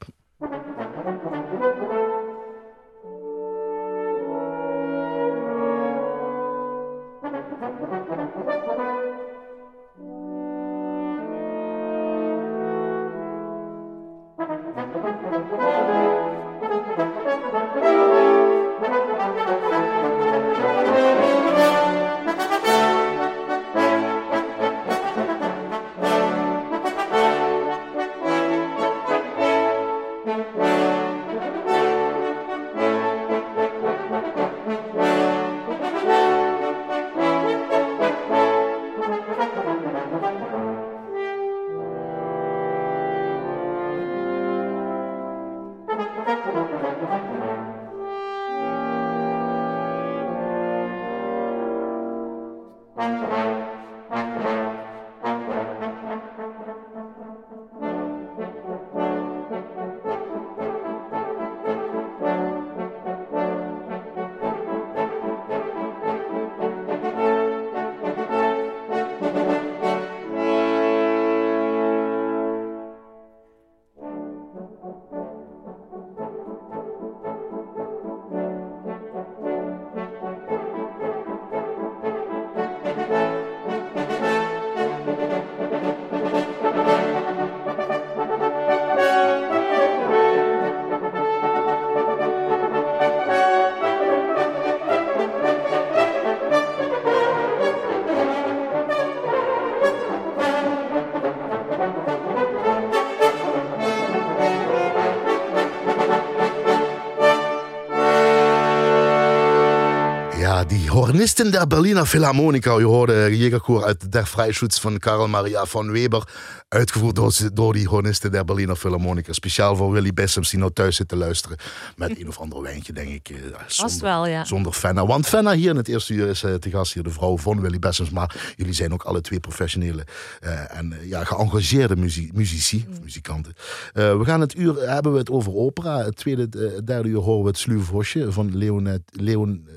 Die 111.19 111.27
hornisten 111.27 111.51
der 111.53 111.67
Berliner 111.67 112.07
Philharmoniker. 112.07 112.79
Je 112.79 112.85
hoorde 112.85 113.37
Jägerkoor 113.37 113.85
uit 113.85 114.13
Der 114.13 114.27
Freischutz 114.27 114.79
van 114.81 114.99
Karl 114.99 115.29
Maria 115.29 115.65
von 115.67 115.91
Weber. 115.93 116.23
Uitgevoerd 116.69 117.15
door, 117.17 117.33
door 117.53 117.73
die 117.73 117.87
hornisten 117.89 118.31
der 118.33 118.45
Berliner 118.45 118.77
Philharmoniker. 118.77 119.35
Speciaal 119.35 119.77
voor 119.77 119.93
Willy 119.93 120.13
Bessems 120.13 120.51
die 120.51 120.59
nou 120.59 120.73
thuis 120.73 120.97
zit 120.97 121.09
te 121.09 121.17
luisteren. 121.17 121.57
Met 121.97 122.21
een 122.21 122.29
of 122.29 122.39
ander 122.39 122.63
wijntje, 122.63 122.93
denk 122.93 123.09
ik. 123.09 123.29
eh, 123.29 123.37
Vast 123.67 123.77
Zonder, 123.77 124.01
wel, 124.01 124.27
ja. 124.27 124.45
zonder 124.45 124.73
Fenna. 124.73 125.07
Want 125.07 125.27
Fenna 125.27 125.53
hier 125.55 125.71
in 125.71 125.77
het 125.77 125.89
eerste 125.89 126.13
uur 126.15 126.29
is 126.29 126.43
eh, 126.43 126.55
te 126.55 126.71
gast 126.71 126.95
hier 126.95 127.03
de 127.03 127.11
vrouw 127.11 127.39
van 127.39 127.61
Willy 127.61 127.79
Bessems. 127.79 128.11
Maar 128.11 128.53
jullie 128.57 128.73
zijn 128.75 128.93
ook 128.93 129.03
alle 129.03 129.21
twee 129.21 129.41
professionele 129.41 130.05
eh, 130.41 130.77
en 130.79 130.95
ja, 131.03 131.25
geëngageerde 131.25 131.97
muzie- 131.97 132.31
muzici, 132.35 132.85
Mm. 132.87 132.93
of 132.93 133.01
muzikanten. 133.03 133.53
Eh, 133.93 134.17
we 134.19 134.25
gaan 134.25 134.41
het 134.41 134.57
uur, 134.57 134.89
hebben 134.91 135.13
we 135.13 135.19
het 135.19 135.31
over 135.31 135.55
opera. 135.55 136.05
Het 136.05 136.17
tweede, 136.17 136.49
derde 136.85 137.09
uur 137.09 137.19
horen 137.21 137.43
we 137.43 137.49
het 137.49 137.59
Sluwvosje 137.59 138.33
van 138.33 138.57
Leon, 138.57 139.05
Leon 139.13 139.69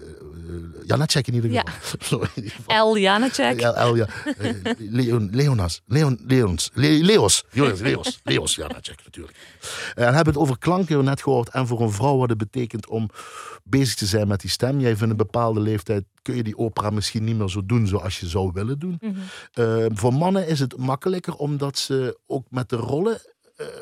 Janacek 0.85 1.27
in 1.27 1.33
ieder 1.33 1.63
geval. 1.99 2.27
El 2.67 2.97
Janacek. 2.97 3.59
Ja, 3.59 3.73
El, 3.73 3.95
ja. 3.95 4.07
Eh, 4.37 4.53
Leon, 4.77 5.29
Leonas, 5.31 5.81
Leon, 5.85 6.19
Leons, 6.27 6.69
Le- 6.73 7.03
Leos, 7.03 7.43
Jonas, 7.51 7.79
Leos, 7.87 8.19
Leos, 8.23 8.55
Janacek 8.55 9.01
natuurlijk. 9.03 9.37
Eh, 9.95 10.07
en 10.07 10.13
hebben 10.13 10.33
het 10.33 10.43
over 10.43 10.57
klanken 10.57 11.03
net 11.03 11.21
gehoord. 11.21 11.49
En 11.49 11.67
voor 11.67 11.81
een 11.81 11.91
vrouw 11.91 12.17
wat 12.17 12.29
het 12.29 12.37
betekent 12.37 12.87
om 12.87 13.09
bezig 13.63 13.95
te 13.95 14.05
zijn 14.05 14.27
met 14.27 14.41
die 14.41 14.49
stem. 14.49 14.79
Jij 14.79 14.95
vindt 14.95 15.11
een 15.11 15.17
bepaalde 15.17 15.59
leeftijd 15.59 16.03
kun 16.21 16.35
je 16.35 16.43
die 16.43 16.57
opera 16.57 16.89
misschien 16.89 17.23
niet 17.23 17.35
meer 17.37 17.49
zo 17.49 17.65
doen 17.65 17.87
zoals 17.87 18.19
je 18.19 18.27
zou 18.27 18.51
willen 18.53 18.79
doen. 18.79 18.97
Mhm. 19.01 19.13
Eh, 19.53 19.85
voor 19.93 20.13
mannen 20.13 20.47
is 20.47 20.59
het 20.59 20.77
makkelijker 20.77 21.35
omdat 21.35 21.77
ze 21.77 22.19
ook 22.27 22.45
met 22.49 22.69
de 22.69 22.75
rollen 22.75 23.21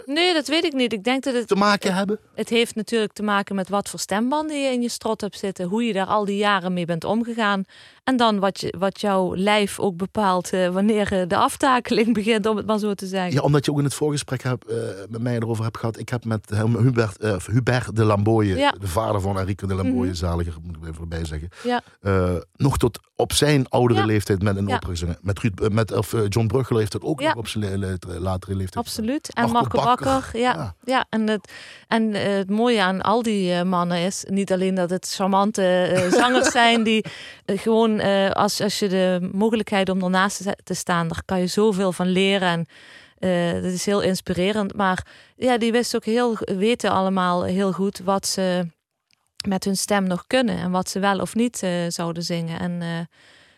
Nee, 0.05 0.33
dat 0.33 0.47
weet 0.47 0.63
ik 0.63 0.73
niet. 0.73 0.93
Ik 0.93 1.03
denk 1.03 1.23
dat 1.23 1.33
het, 1.33 1.47
te 1.47 1.55
maken 1.55 1.93
hebben. 1.93 2.19
het 2.35 2.49
heeft 2.49 2.75
natuurlijk 2.75 3.13
te 3.13 3.23
maken 3.23 3.55
met 3.55 3.69
wat 3.69 3.89
voor 3.89 3.99
stembanden 3.99 4.61
je 4.61 4.71
in 4.71 4.81
je 4.81 4.89
strot 4.89 5.21
hebt 5.21 5.37
zitten. 5.37 5.65
Hoe 5.65 5.83
je 5.83 5.93
daar 5.93 6.05
al 6.05 6.25
die 6.25 6.37
jaren 6.37 6.73
mee 6.73 6.85
bent 6.85 7.03
omgegaan. 7.03 7.63
En 8.09 8.17
dan 8.17 8.39
wat, 8.39 8.59
je, 8.61 8.73
wat 8.77 9.01
jouw 9.01 9.35
lijf 9.35 9.79
ook 9.79 9.97
bepaalt 9.97 10.49
eh, 10.53 10.67
wanneer 10.69 11.11
eh, 11.21 11.27
de 11.27 11.35
aftakeling 11.35 12.13
begint, 12.19 12.45
om 12.45 12.57
het 12.57 12.65
maar 12.65 12.79
zo 12.79 12.93
te 12.93 13.05
zeggen. 13.07 13.33
Ja, 13.33 13.41
omdat 13.41 13.65
je 13.65 13.71
ook 13.71 13.77
in 13.77 13.83
het 13.83 13.93
voorgesprek 13.93 14.43
eh, 14.43 14.51
met 15.09 15.21
mij 15.21 15.35
erover 15.35 15.63
hebt 15.63 15.77
gehad. 15.77 15.99
Ik 15.99 16.09
heb 16.09 16.25
met 16.25 16.49
Hubert, 16.79 17.45
Hubert 17.51 17.95
de 17.95 18.03
Lamboye, 18.03 18.55
Ja. 18.57 18.73
de 18.79 18.87
vader 18.87 19.21
van 19.21 19.39
Enrico 19.39 19.67
de 19.67 19.73
Lamboye, 19.73 20.05
Mhm. 20.07 20.13
zaliger, 20.15 20.53
moet 20.63 20.75
ik 20.75 20.87
even 20.89 21.01
erbij 21.01 21.25
zeggen. 21.25 21.49
Ja. 21.63 21.81
nog 22.55 22.77
tot 22.77 22.99
op 23.15 23.33
zijn 23.33 23.69
oudere 23.69 23.99
Ja. 23.99 24.05
leeftijd 24.05 24.41
met 24.43 24.57
een 24.57 24.63
opera 24.71 24.89
gezongen. 24.89 25.17
Met, 25.21 25.39
Ruud, 25.39 25.69
met 25.71 25.91
of, 25.97 26.15
John 26.29 26.47
Bruggel 26.47 26.77
heeft 26.77 26.91
dat 26.91 27.01
ook 27.03 27.21
nog 27.21 27.35
op 27.35 27.47
zijn 27.47 27.79
le- 27.79 27.97
latere 28.19 28.55
leeftijd. 28.55 28.85
Absoluut. 28.85 29.33
En 29.33 29.49
Marco 29.51 29.83
Bakker. 29.83 30.05
Bakker. 30.05 30.39
Ja, 30.39 30.75
Ja. 30.83 31.05
en, 31.09 31.27
het, 31.27 31.51
en 31.87 32.13
het 32.13 32.49
mooie 32.49 32.81
aan 32.81 33.01
al 33.01 33.21
die 33.21 33.63
mannen 33.63 33.97
is 33.97 34.25
niet 34.27 34.51
alleen 34.51 34.75
dat 34.75 34.89
het 34.89 35.13
charmante 35.15 35.95
zangers 36.19 36.51
zijn 36.51 36.83
die 36.83 37.05
eh, 37.45 37.57
gewoon 37.99 38.25
eh, 38.25 38.31
als, 38.31 38.61
als 38.61 38.79
je 38.79 38.87
de 38.87 39.29
mogelijkheid 39.33 39.89
om 39.89 40.03
ernaast 40.03 40.43
te, 40.63 40.73
staan, 40.73 41.07
daar 41.07 41.21
kan 41.25 41.39
je 41.39 41.47
zoveel 41.47 41.91
van 41.91 42.07
leren. 42.07 42.47
En 42.47 42.65
eh, 43.17 43.63
dat 43.63 43.71
is 43.71 43.85
heel 43.85 44.01
inspirerend. 44.01 44.75
Maar 44.75 45.05
ja, 45.35 45.57
die 45.57 45.71
wisten 45.71 45.99
ook 45.99 46.05
heel, 46.05 46.37
weten 46.39 46.91
allemaal 46.91 47.43
heel 47.43 47.71
goed 47.71 47.99
wat 47.99 48.27
ze 48.27 48.67
met 49.47 49.63
hun 49.63 49.77
stem 49.77 50.03
nog 50.03 50.27
kunnen 50.27 50.57
en 50.57 50.71
wat 50.71 50.89
ze 50.89 50.99
wel 50.99 51.19
of 51.19 51.35
niet 51.35 51.63
eh, 51.63 51.71
zouden 51.87 52.23
zingen. 52.23 52.59
En 52.59 53.07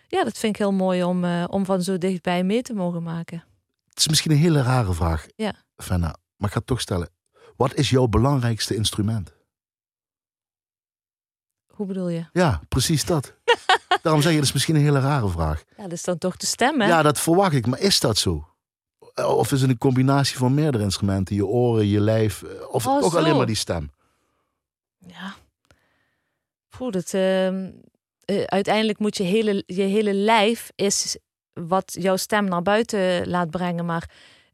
ja, 0.07 0.23
dat 0.23 0.37
vind 0.37 0.53
ik 0.53 0.61
heel 0.61 0.73
mooi 0.73 1.03
om, 1.03 1.25
om 1.45 1.65
van 1.65 1.81
zo 1.81 1.97
dichtbij 1.97 2.43
mee 2.43 2.61
te 2.61 2.73
mogen 2.73 3.03
maken. 3.03 3.43
Het 3.89 3.99
is 3.99 4.07
misschien 4.07 4.31
een 4.31 4.37
hele 4.37 4.61
rare 4.61 4.93
vraag, 4.93 5.25
Ja. 5.35 5.53
Fenna, 5.75 6.15
maar 6.35 6.47
ik 6.47 6.53
ga 6.53 6.57
het 6.57 6.67
toch 6.67 6.81
stellen. 6.81 7.09
Wat 7.55 7.75
is 7.75 7.89
jouw 7.89 8.07
belangrijkste 8.07 8.75
instrument? 8.75 9.33
Hoe 11.81 11.89
bedoel 11.89 12.09
je? 12.09 12.25
Ja, 12.33 12.61
precies 12.67 13.05
dat. 13.05 13.33
Daarom 14.01 14.21
zeg 14.21 14.31
je, 14.31 14.37
dat 14.37 14.47
is 14.47 14.53
misschien 14.53 14.75
een 14.75 14.81
hele 14.81 14.99
rare 14.99 15.29
vraag. 15.29 15.63
Ja, 15.77 15.83
dat 15.83 15.91
is 15.91 16.03
dan 16.03 16.17
toch 16.17 16.37
de 16.37 16.45
stem, 16.45 16.81
hè? 16.81 16.87
Ja, 16.87 17.01
dat 17.01 17.19
verwacht 17.19 17.53
ik, 17.53 17.65
maar 17.67 17.79
is 17.79 17.99
dat 17.99 18.17
zo? 18.17 18.47
Of 19.15 19.51
is 19.51 19.61
het 19.61 19.69
een 19.69 19.77
combinatie 19.77 20.37
van 20.37 20.53
meerdere 20.53 20.83
instrumenten? 20.83 21.35
Je 21.35 21.45
oren, 21.45 21.87
je 21.87 21.99
lijf, 21.99 22.43
eh, 22.43 22.49
of 22.69 22.87
Oh, 22.87 23.09
zo. 23.11 23.17
alleen 23.17 23.37
maar 23.37 23.45
die 23.45 23.55
stem? 23.55 23.91
Ja. 25.07 25.33
Goed, 26.69 26.93
het, 26.93 27.13
ehm, 27.13 27.69
eh, 28.25 28.43
uiteindelijk 28.43 28.99
moet 28.99 29.17
je 29.17 29.23
hele, 29.23 29.63
je 29.65 29.81
hele 29.83 30.13
lijf 30.13 30.71
is 30.75 31.17
wat 31.53 31.95
jouw 31.99 32.15
stem 32.17 32.45
naar 32.45 32.61
buiten 32.61 33.29
laat 33.29 33.49
brengen. 33.49 33.85
Maar 33.85 34.09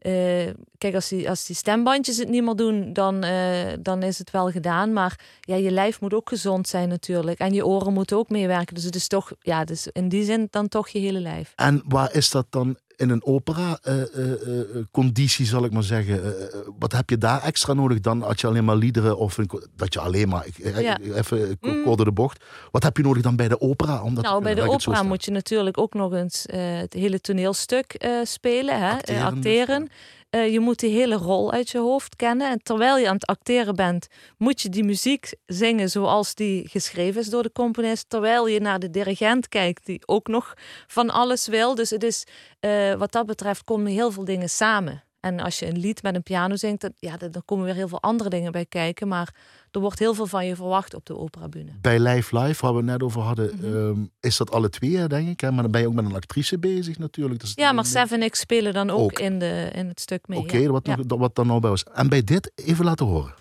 eh, 0.07 0.53
kijk, 0.77 0.95
als 0.95 1.07
die, 1.07 1.29
als 1.29 1.45
die 1.45 1.55
stembandjes 1.55 2.17
het 2.17 2.29
niet 2.29 2.43
meer 2.43 2.55
doen, 2.55 2.93
dan, 2.93 3.23
eh, 3.23 3.73
dan 3.79 4.03
is 4.03 4.17
het 4.19 4.31
wel 4.31 4.51
gedaan. 4.51 4.93
Maar 4.93 5.19
ja, 5.39 5.55
je 5.55 5.71
lijf 5.71 6.01
moet 6.01 6.13
ook 6.13 6.29
gezond 6.29 6.67
zijn 6.67 6.89
natuurlijk. 6.89 7.39
En 7.39 7.53
je 7.53 7.65
oren 7.65 7.93
moeten 7.93 8.17
ook 8.17 8.29
meewerken. 8.29 8.75
Dus 8.75 8.83
het 8.83 8.95
is 8.95 9.07
toch, 9.07 9.31
ja, 9.39 9.63
dus 9.63 9.87
in 9.87 10.09
die 10.09 10.23
zin 10.23 10.47
dan 10.51 10.67
toch 10.67 10.89
je 10.89 10.99
hele 10.99 11.19
lijf. 11.19 11.53
En 11.55 11.83
waar 11.87 12.13
is 12.13 12.29
dat 12.29 12.45
dan 12.49 12.77
in 12.97 13.09
een 13.09 13.25
opera-conditie, 13.25 15.45
zal 15.45 15.63
ik 15.63 15.71
maar 15.71 15.83
zeggen? 15.83 16.35
Wat 16.79 16.91
heb 16.91 17.09
je 17.09 17.17
daar 17.17 17.43
extra 17.43 17.73
nodig 17.73 17.99
dan 17.99 18.23
als 18.23 18.41
je 18.41 18.47
alleen 18.47 18.65
maar 18.65 18.75
liederen 18.75 19.17
of 19.17 19.37
een, 19.37 19.49
dat 19.75 19.93
je 19.93 19.99
alleen 19.99 20.29
maar, 20.29 20.45
ik, 20.45 20.57
ja. 20.79 20.99
even 20.99 21.57
mm. 21.61 21.83
kort 21.83 22.05
de 22.05 22.11
bocht. 22.11 22.43
Wat 22.71 22.83
heb 22.83 22.97
je 22.97 23.03
nodig 23.03 23.23
dan 23.23 23.35
bij 23.35 23.47
de 23.47 23.61
opera? 23.61 24.03
Omdat, 24.03 24.23
nou, 24.23 24.43
bij 24.43 24.55
de 24.55 24.69
opera 24.69 25.03
moet 25.03 25.25
je 25.25 25.31
natuurlijk 25.31 25.77
ook 25.77 25.93
nog 25.93 26.13
eens 26.13 26.43
het 26.51 26.93
hele 26.93 27.21
toneelstuk 27.21 28.05
spelen, 28.23 28.79
hè? 28.79 28.91
acteren. 28.91 29.23
acteren. 29.23 29.89
Uh, 30.31 30.51
je 30.51 30.59
moet 30.59 30.79
die 30.79 30.91
hele 30.91 31.15
rol 31.15 31.51
uit 31.51 31.69
je 31.69 31.77
hoofd 31.77 32.15
kennen. 32.15 32.49
En 32.49 32.59
terwijl 32.63 32.97
je 32.97 33.07
aan 33.07 33.13
het 33.13 33.25
acteren 33.25 33.75
bent, 33.75 34.07
moet 34.37 34.61
je 34.61 34.69
die 34.69 34.83
muziek 34.83 35.33
zingen 35.45 35.89
zoals 35.89 36.35
die 36.35 36.67
geschreven 36.67 37.21
is 37.21 37.29
door 37.29 37.43
de 37.43 37.51
componist. 37.51 38.09
Terwijl 38.09 38.47
je 38.47 38.59
naar 38.59 38.79
de 38.79 38.89
dirigent 38.89 39.47
kijkt, 39.47 39.85
die 39.85 40.07
ook 40.07 40.27
nog 40.27 40.53
van 40.87 41.09
alles 41.09 41.47
wil. 41.47 41.75
Dus 41.75 41.89
het 41.89 42.03
is, 42.03 42.23
uh, 42.61 42.93
wat 42.93 43.11
dat 43.11 43.25
betreft, 43.25 43.63
komen 43.63 43.91
heel 43.91 44.11
veel 44.11 44.25
dingen 44.25 44.49
samen. 44.49 45.03
En 45.19 45.39
als 45.39 45.59
je 45.59 45.67
een 45.67 45.79
lied 45.79 46.03
met 46.03 46.15
een 46.15 46.23
piano 46.23 46.55
zingt, 46.55 46.81
dan, 46.81 46.91
ja, 46.95 47.17
dan 47.17 47.41
komen 47.45 47.65
weer 47.65 47.73
heel 47.73 47.87
veel 47.87 48.01
andere 48.01 48.29
dingen 48.29 48.51
bij 48.51 48.65
kijken. 48.65 49.07
Maar 49.07 49.35
er 49.77 49.83
wordt 49.83 49.99
heel 49.99 50.13
veel 50.13 50.27
van 50.27 50.45
je 50.45 50.55
verwacht 50.55 50.93
op 50.93 51.05
de 51.05 51.17
operabühne. 51.17 51.71
Bij 51.81 51.99
Live 51.99 52.39
Live, 52.39 52.61
waar 52.61 52.71
we 52.71 52.77
het 52.77 52.87
net 52.87 53.03
over 53.03 53.21
hadden, 53.21 53.51
mm 53.53 53.71
-hmm. 53.71 54.11
is 54.19 54.37
dat 54.37 54.51
alle 54.51 54.69
twee, 54.69 55.07
denk 55.07 55.27
ik. 55.27 55.39
Hè? 55.39 55.51
Maar 55.51 55.61
dan 55.61 55.71
ben 55.71 55.81
je 55.81 55.87
ook 55.87 55.93
met 55.93 56.05
een 56.05 56.15
actrice 56.15 56.59
bezig 56.59 56.97
natuurlijk. 56.97 57.39
Dus 57.39 57.51
ja, 57.55 57.71
maar 57.71 57.85
Seven 57.85 58.29
X 58.29 58.39
spelen 58.39 58.73
dan 58.73 58.89
ook, 58.89 58.99
ook, 58.99 59.19
In, 59.19 59.39
de, 59.39 59.69
in 59.73 59.87
het 59.87 59.99
stuk 59.99 60.27
mee. 60.27 60.39
Oké, 60.39 60.47
okay, 60.47 60.61
ja. 60.61 60.69
wat, 60.69 60.85
ja. 60.85 60.97
wat 61.07 61.35
dan 61.35 61.47
nou 61.47 61.59
bij 61.59 61.69
was. 61.69 61.83
En 61.83 62.09
bij 62.09 62.23
dit 62.23 62.51
even 62.55 62.85
laten 62.85 63.05
horen. 63.05 63.33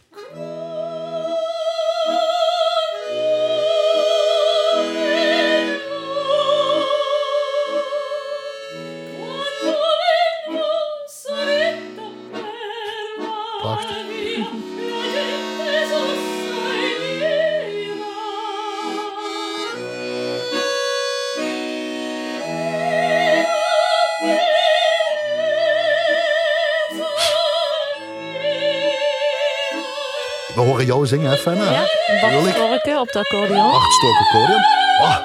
Horen 30.76 30.94
jou 30.94 31.06
zingen, 31.06 31.30
hè, 31.30 31.36
Fenna? 31.36 31.70
Ja, 31.70 31.84
Bart 32.20 32.98
op 33.00 33.12
de 33.12 33.18
accordeon. 33.18 33.72
Acht 33.72 34.04
accordeon. 34.20 34.62
Oh, 35.00 35.16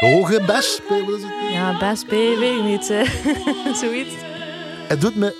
de 0.00 0.06
hoge 0.06 0.40
bes. 0.46 0.80
Ja, 1.50 1.78
bes 1.78 2.04
B, 2.04 2.10
weet 2.10 2.56
ik 2.56 2.62
niet. 2.62 2.84
Zoiets. 3.80 4.14
Het 4.88 5.00
doet 5.00 5.16
me... 5.16 5.34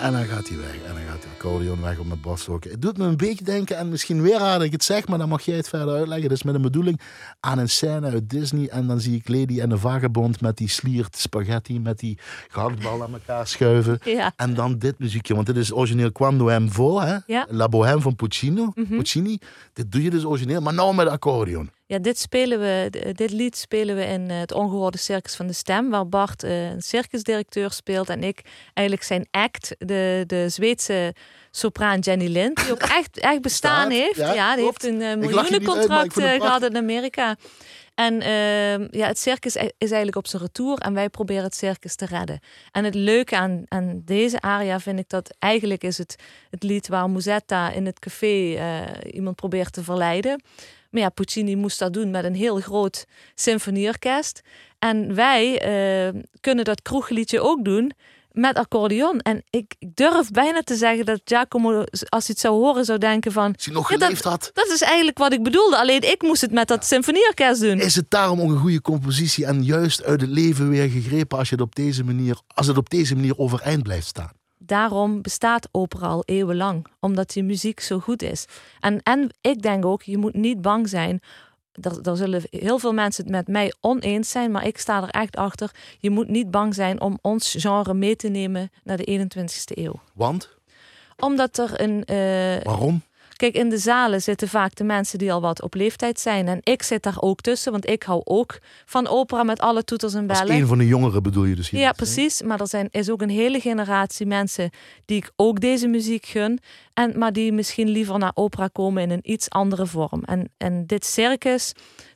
En 0.00 0.12
dan 0.12 0.24
gaat 0.24 0.48
hij 0.48 0.56
weg 0.58 1.03
accordeon 1.44 1.80
weg 1.80 1.98
op 1.98 2.06
mijn. 2.06 2.20
Het 2.60 2.82
doet 2.82 2.98
me 2.98 3.04
een 3.04 3.16
beetje 3.16 3.44
denken, 3.44 3.76
en 3.76 3.88
misschien 3.88 4.22
weer 4.22 4.38
aan 4.38 4.58
dat 4.58 4.66
ik 4.66 4.72
het 4.72 4.84
zeg, 4.84 5.08
maar 5.08 5.18
dan 5.18 5.28
mag 5.28 5.42
jij 5.42 5.56
het 5.56 5.68
verder 5.68 5.94
uitleggen. 5.94 6.28
Dus 6.28 6.42
met 6.42 6.54
een 6.54 6.62
bedoeling 6.62 7.00
aan 7.40 7.58
een 7.58 7.68
scène 7.68 8.10
uit 8.10 8.30
Disney. 8.30 8.68
En 8.68 8.86
dan 8.86 9.00
zie 9.00 9.16
ik 9.16 9.28
Lady 9.28 9.60
en 9.60 9.68
de 9.68 9.78
Vagebond 9.78 10.40
met 10.40 10.56
die 10.56 10.68
sliert 10.68 11.16
spaghetti, 11.16 11.80
met 11.80 11.98
die 11.98 12.18
gehaktbal 12.48 13.02
aan 13.02 13.12
elkaar 13.12 13.46
schuiven. 13.46 13.98
Ja. 14.04 14.32
En 14.36 14.54
dan 14.54 14.78
dit 14.78 14.98
muziekje, 14.98 15.34
want 15.34 15.46
dit 15.46 15.56
is 15.56 15.72
origineel 15.72 16.12
Quando 16.12 16.46
hem 16.46 16.72
vol, 16.72 17.00
hè? 17.00 17.16
Ja. 17.26 17.46
La 17.50 17.68
Bohème 17.68 18.00
van 18.00 18.16
Puccino, 18.16 18.64
mm 18.64 18.84
-hmm. 18.88 18.96
Puccini. 18.96 19.38
Dit 19.72 19.92
doe 19.92 20.02
je 20.02 20.10
dus 20.10 20.24
origineel, 20.24 20.60
maar 20.60 20.74
nou 20.74 20.94
met 20.94 21.08
accordeon. 21.08 21.70
Ja, 21.86 21.98
dit, 21.98 22.18
spelen 22.18 22.60
we, 22.60 22.88
dit 23.12 23.30
lied 23.30 23.56
spelen 23.56 23.96
we 23.96 24.04
in 24.04 24.30
het 24.30 24.52
ongehoorde 24.52 24.98
circus 24.98 25.34
van 25.34 25.46
de 25.46 25.52
stem, 25.52 25.90
waar 25.90 26.08
Bart 26.08 26.42
een 26.42 26.82
circusdirecteur 26.82 27.70
speelt 27.70 28.08
en 28.08 28.22
ik 28.22 28.40
eigenlijk 28.74 29.06
zijn 29.06 29.26
act, 29.30 29.74
de, 29.78 30.24
de 30.26 30.48
Zweedse 30.48 31.14
sopraan 31.50 31.98
Jenny 31.98 32.26
Lind, 32.26 32.56
die 32.56 32.72
ook 32.72 32.82
echt, 33.00 33.18
echt 33.18 33.40
bestaan 33.40 33.90
heeft. 33.90 34.16
Ja, 34.16 34.32
ja 34.32 34.56
die 34.56 34.64
heeft 34.64 34.84
een 34.84 35.18
miljoenencontract 35.18 36.14
gehad 36.14 36.62
in 36.62 36.76
Amerika. 36.76 37.36
En 37.94 38.14
uh, 38.14 38.88
ja, 38.88 39.06
het 39.06 39.18
circus 39.18 39.56
is 39.56 39.72
eigenlijk 39.78 40.16
op 40.16 40.26
zijn 40.26 40.42
retour 40.42 40.78
en 40.78 40.94
wij 40.94 41.08
proberen 41.08 41.42
het 41.42 41.54
circus 41.54 41.94
te 41.94 42.06
redden. 42.06 42.40
En 42.72 42.84
het 42.84 42.94
leuke 42.94 43.36
aan, 43.36 43.62
aan 43.68 44.02
deze 44.04 44.40
aria 44.40 44.80
vind 44.80 44.98
ik 44.98 45.08
dat 45.08 45.34
eigenlijk 45.38 45.84
is 45.84 45.98
het, 45.98 46.16
het 46.50 46.62
lied 46.62 46.88
waar 46.88 47.10
Musetta 47.10 47.70
in 47.70 47.86
het 47.86 47.98
café 47.98 48.26
uh, 48.26 49.14
iemand 49.14 49.36
probeert 49.36 49.72
te 49.72 49.82
verleiden. 49.82 50.42
Maar 50.90 51.02
ja, 51.02 51.08
Puccini 51.08 51.56
moest 51.56 51.78
dat 51.78 51.92
doen 51.92 52.10
met 52.10 52.24
een 52.24 52.34
heel 52.34 52.60
groot 52.60 53.06
symfonieorkest. 53.34 54.40
En 54.78 55.14
wij 55.14 55.66
uh, 56.14 56.20
kunnen 56.40 56.64
dat 56.64 56.82
kroegliedje 56.82 57.40
ook 57.40 57.64
doen 57.64 57.92
met 58.34 58.56
accordeon. 58.56 59.20
En 59.20 59.42
ik, 59.50 59.74
durf 59.94 60.30
bijna 60.30 60.62
te 60.62 60.74
zeggen 60.76 61.04
dat 61.04 61.20
Giacomo, 61.24 61.78
als 62.08 62.08
hij 62.08 62.20
het 62.26 62.38
zou 62.38 62.54
horen, 62.54 62.84
zou 62.84 62.98
denken 62.98 63.32
van... 63.32 63.52
Als 63.54 63.64
hij 63.64 63.74
nog 63.74 63.86
geleefd 63.86 64.22
dat, 64.22 64.32
had. 64.32 64.50
Dat 64.52 64.66
is 64.66 64.80
eigenlijk 64.80 65.18
wat 65.18 65.32
ik 65.32 65.42
bedoelde. 65.42 65.76
Alleen 65.76 66.10
ik 66.10 66.22
moest 66.22 66.40
het 66.40 66.52
met 66.52 66.68
dat 66.68 66.80
ja. 66.80 66.86
symfonieorkest 66.86 67.60
doen. 67.60 67.80
Is 67.80 67.96
het 67.96 68.10
daarom 68.10 68.40
ook 68.40 68.50
een 68.50 68.58
goede 68.58 68.80
compositie 68.80 69.46
en 69.46 69.64
juist 69.64 70.04
uit 70.04 70.20
het 70.20 70.30
leven 70.30 70.68
weer 70.68 70.88
gegrepen 70.88 71.38
als, 71.38 71.48
je 71.48 71.54
het 71.54 71.64
op 71.64 71.74
deze 71.74 72.04
manier, 72.04 72.40
als 72.54 72.66
het 72.66 72.76
op 72.76 72.90
deze 72.90 73.14
manier 73.14 73.38
overeind 73.38 73.82
blijft 73.82 74.06
staan? 74.06 74.30
Daarom 74.58 75.22
bestaat 75.22 75.68
opera 75.70 76.06
al 76.06 76.22
eeuwenlang. 76.24 76.86
Omdat 77.00 77.32
die 77.32 77.42
muziek 77.42 77.80
zo 77.80 77.98
goed 77.98 78.22
is. 78.22 78.44
En, 78.80 79.02
en 79.02 79.34
ik 79.40 79.62
denk 79.62 79.84
ook, 79.84 80.02
je 80.02 80.18
moet 80.18 80.34
niet 80.34 80.62
bang 80.62 80.88
zijn 80.88 81.20
daar, 81.80 82.16
zullen 82.16 82.42
heel 82.50 82.78
veel 82.78 82.92
mensen 82.92 83.24
het 83.24 83.32
met 83.32 83.48
mij 83.48 83.72
oneens 83.80 84.30
zijn, 84.30 84.50
maar 84.50 84.66
ik 84.66 84.78
sta 84.78 85.02
er 85.02 85.08
echt 85.08 85.36
achter. 85.36 85.70
Je 85.98 86.10
moet 86.10 86.28
niet 86.28 86.50
bang 86.50 86.74
zijn 86.74 87.00
om 87.00 87.18
ons 87.22 87.54
genre 87.58 87.94
mee 87.94 88.16
te 88.16 88.28
nemen 88.28 88.70
naar 88.84 88.96
de 88.96 89.28
21ste 89.28 89.78
eeuw. 89.78 90.00
Want? 90.12 90.48
Omdat 91.16 91.58
er 91.58 91.80
een. 91.80 92.02
Uh, 92.10 92.62
Waarom? 92.62 93.02
Kijk, 93.44 93.56
in 93.56 93.68
de 93.68 93.78
zalen 93.78 94.22
zitten 94.22 94.48
vaak 94.48 94.74
de 94.74 94.84
mensen 94.84 95.18
die 95.18 95.32
al 95.32 95.40
wat 95.40 95.62
op 95.62 95.74
leeftijd 95.74 96.20
zijn. 96.20 96.48
En 96.48 96.58
ik 96.62 96.82
zit 96.82 97.02
daar 97.02 97.16
ook 97.20 97.40
tussen, 97.40 97.72
want 97.72 97.88
ik 97.88 98.02
hou 98.02 98.20
ook 98.24 98.58
van 98.84 99.08
opera 99.08 99.42
met 99.42 99.60
alle 99.60 99.84
toeters 99.84 100.14
en 100.14 100.26
bellen. 100.26 100.42
Als 100.42 100.50
een 100.50 100.66
van 100.66 100.78
de 100.78 100.86
jongeren 100.86 101.22
bedoel 101.22 101.44
je 101.44 101.54
dus 101.54 101.70
hier? 101.70 101.80
Ja, 101.80 101.92
precies. 101.92 102.42
Maar 102.42 102.60
er 102.60 102.68
zijn, 102.68 102.88
is 102.90 103.10
ook 103.10 103.22
een 103.22 103.30
hele 103.30 103.60
generatie 103.60 104.26
mensen 104.26 104.70
die 105.04 105.16
ik 105.16 105.30
ook 105.36 105.60
deze 105.60 105.86
muziek 105.86 106.26
gun. 106.26 106.58
En, 106.94 107.18
maar 107.18 107.32
die 107.32 107.52
misschien 107.52 107.88
liever 107.88 108.18
naar 108.18 108.32
opera 108.34 108.68
komen 108.68 109.02
in 109.02 109.10
een 109.10 109.32
iets 109.32 109.50
andere 109.50 109.86
vorm. 109.86 110.22
En, 110.24 110.52
en 110.56 110.86
dit 110.86 111.04
circus, 111.04 111.72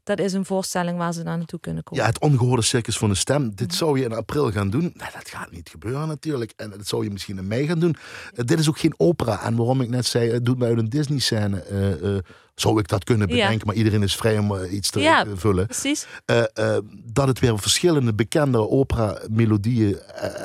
dat 0.09 0.19
is 0.19 0.33
een 0.33 0.45
voorstelling 0.45 0.99
waar 0.99 1.13
ze 1.13 1.23
naar 1.23 1.37
naartoe 1.37 1.61
kunnen 1.61 1.83
komen. 1.83 2.05
Ja, 2.05 2.09
het 2.11 2.21
ongehoorde 2.21 2.63
circus 2.63 2.99
van 2.99 3.09
de 3.09 3.15
stem. 3.15 3.55
Dit 3.55 3.75
zou 3.75 3.99
je 3.99 4.05
in 4.05 4.13
april 4.13 4.51
gaan 4.51 4.71
doen. 4.71 4.83
Nee, 4.83 5.11
dat 5.15 5.29
gaat 5.29 5.51
niet 5.51 5.69
gebeuren 5.69 6.09
natuurlijk. 6.09 6.53
En 6.57 6.71
dat 6.71 6.87
zou 6.87 7.05
je 7.05 7.11
misschien 7.11 7.39
in 7.39 7.47
mei 7.47 7.67
gaan 7.67 7.79
doen. 7.79 7.97
Uh, 8.35 8.45
dit 8.45 8.59
is 8.59 8.69
ook 8.69 8.79
geen 8.79 8.95
opera. 8.97 9.43
En 9.43 9.57
waarom 9.57 9.81
ik 9.81 9.89
net 9.89 10.07
zei, 10.07 10.31
het 10.31 10.45
doet 10.45 10.59
mij 10.59 10.69
uit 10.69 10.79
een 10.79 10.89
Disney-scène. 10.89 11.65
Uh, 12.03 12.19
zou 12.61 12.79
ik 12.79 12.89
dat 12.89 13.05
kunnen 13.05 13.29
bedenken, 13.29 13.59
ja. 13.59 13.65
maar 13.65 13.75
iedereen 13.75 14.03
is 14.03 14.17
vrij 14.17 14.39
om 14.39 14.65
iets 14.65 14.91
te 14.91 15.01
ja, 15.01 15.25
vullen. 15.35 15.67
Precies. 15.67 16.07
dat 17.05 17.29
het 17.29 17.39
weer 17.39 17.59
verschillende 17.59 18.15
bekende 18.15 18.69
opera-melodieën 18.69 19.99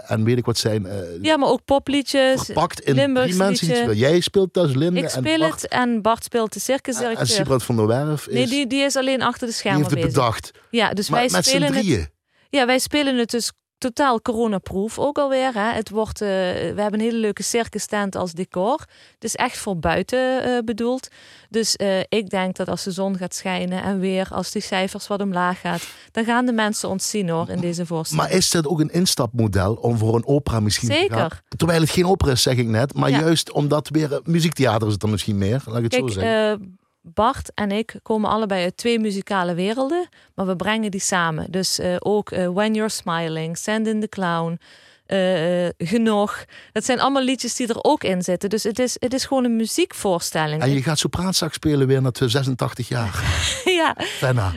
en 0.07 0.23
weet 0.23 0.37
ik 0.37 0.45
wat 0.45 0.57
zijn. 0.57 0.87
ja, 1.21 1.37
maar 1.37 1.49
ook 1.49 1.65
popliedjes. 1.65 2.41
Verpakt 2.41 2.79
in 2.79 3.13
drie 3.13 3.35
mensen. 3.35 3.95
Jij 3.95 4.19
speelt 4.19 4.53
dus 4.53 4.73
Linde 4.73 4.99
Ik 4.99 5.09
speel 5.09 5.33
en 5.33 5.39
Bart. 5.39 5.61
het 5.61 5.71
en 5.71 6.01
Bart 6.01 6.23
speelt 6.23 6.53
de 6.53 6.59
circusdirecteur. 6.59 7.19
En 7.21 7.27
Siebrand 7.27 7.63
van 7.63 7.75
der 7.75 7.87
Werf 7.87 8.27
is... 8.27 8.33
Nee, 8.33 8.47
die, 8.47 8.67
die 8.67 8.83
is 8.83 8.95
alleen 8.95 9.21
achter 9.21 9.47
de 9.47 9.53
schermen 9.53 9.81
Die 9.81 9.89
heeft 9.89 10.03
het 10.03 10.13
bedacht. 10.15 10.51
Ja, 10.69 10.93
dus 10.93 11.09
maar, 11.09 11.19
wij 11.19 11.29
met 11.31 11.45
spelen 11.45 11.71
drieën. 11.71 11.99
het. 11.99 12.11
Ja, 12.49 12.65
wij 12.65 12.79
spelen 12.79 13.17
het 13.17 13.29
dus 13.29 13.51
totaal 13.83 14.21
coronaproof 14.21 14.99
ook 14.99 15.17
alweer. 15.17 15.53
Hè. 15.53 15.71
Het 15.71 15.89
wordt, 15.89 16.21
uh, 16.21 16.27
we 16.27 16.73
hebben 16.75 16.93
een 16.93 17.05
hele 17.05 17.17
leuke 17.17 17.43
circus 17.43 17.85
tent 17.85 18.15
als 18.15 18.31
decor. 18.31 18.79
Het 19.13 19.23
is 19.23 19.35
echt 19.35 19.57
voor 19.57 19.77
buiten 19.77 20.47
uh, 20.47 20.57
bedoeld. 20.65 21.07
Dus 21.49 21.75
uh, 21.81 21.99
ik 21.99 22.29
denk 22.29 22.55
dat 22.55 22.67
als 22.67 22.83
de 22.83 22.91
zon 22.91 23.17
gaat 23.17 23.35
schijnen 23.35 23.83
en 23.83 23.99
weer 23.99 24.27
als 24.31 24.51
die 24.51 24.61
cijfers 24.61 25.07
wat 25.07 25.21
omlaag 25.21 25.59
gaat, 25.59 25.87
dan 26.11 26.25
gaan 26.25 26.45
de 26.45 26.51
mensen 26.51 26.89
ons 26.89 27.09
zien 27.09 27.29
hoor 27.29 27.49
in 27.49 27.59
deze 27.59 27.85
voorstelling. 27.85 28.27
Maar 28.27 28.37
is 28.37 28.51
dat 28.51 28.67
ook 28.67 28.79
een 28.79 28.91
instapmodel 28.91 29.73
om 29.73 29.97
voor 29.97 30.15
een 30.15 30.27
opera 30.27 30.59
misschien 30.59 30.87
Zeker. 30.91 31.07
te 31.07 31.15
gaan? 31.15 31.29
Terwijl 31.57 31.81
het 31.81 31.89
geen 31.89 32.05
opera 32.05 32.31
is, 32.31 32.41
zeg 32.41 32.55
ik 32.57 32.67
net. 32.67 32.93
Maar 32.93 33.09
Ja. 33.09 33.19
juist 33.19 33.51
omdat 33.51 33.89
weer 33.89 34.19
muziektheater 34.23 34.85
is 34.85 34.91
het 34.91 35.01
dan 35.01 35.09
misschien 35.09 35.37
meer. 35.37 35.61
Laat 35.65 35.77
ik 35.77 35.83
het 35.83 35.93
Kijk, 35.93 36.11
zo 36.11 36.19
zeggen. 36.19 36.77
Bart 37.05 37.51
en 37.53 37.71
ik 37.71 37.95
komen 38.03 38.29
allebei 38.29 38.63
uit 38.63 38.77
twee 38.77 38.99
muzikale 38.99 39.53
werelden, 39.53 40.09
maar 40.33 40.45
we 40.45 40.55
brengen 40.55 40.91
die 40.91 41.01
samen. 41.01 41.51
Dus 41.51 41.79
eh, 41.79 41.95
ook 41.99 42.31
eh, 42.31 42.49
When 42.49 42.73
You're 42.73 42.89
Smiling, 42.89 43.57
Send 43.57 43.87
in 43.87 44.01
the 44.01 44.07
Clown, 44.07 44.59
eh, 45.05 45.67
Genoeg. 45.77 46.45
Dat 46.71 46.85
zijn 46.85 46.99
allemaal 46.99 47.23
liedjes 47.23 47.55
die 47.55 47.67
er 47.67 47.83
ook 47.83 48.03
in 48.03 48.21
zitten. 48.21 48.49
Dus 48.49 48.63
het 48.63 48.79
is, 48.79 48.95
het 48.99 49.13
is 49.13 49.25
gewoon 49.25 49.43
een 49.43 49.55
muziekvoorstelling. 49.55 50.61
en 50.61 50.73
je 50.73 50.83
gaat 50.83 50.99
sopraansax 50.99 51.53
spelen 51.53 51.87
weer 51.87 52.01
na 52.01 52.11
86 52.13 52.87
jaar. 52.87 53.23
ja. 53.65 53.95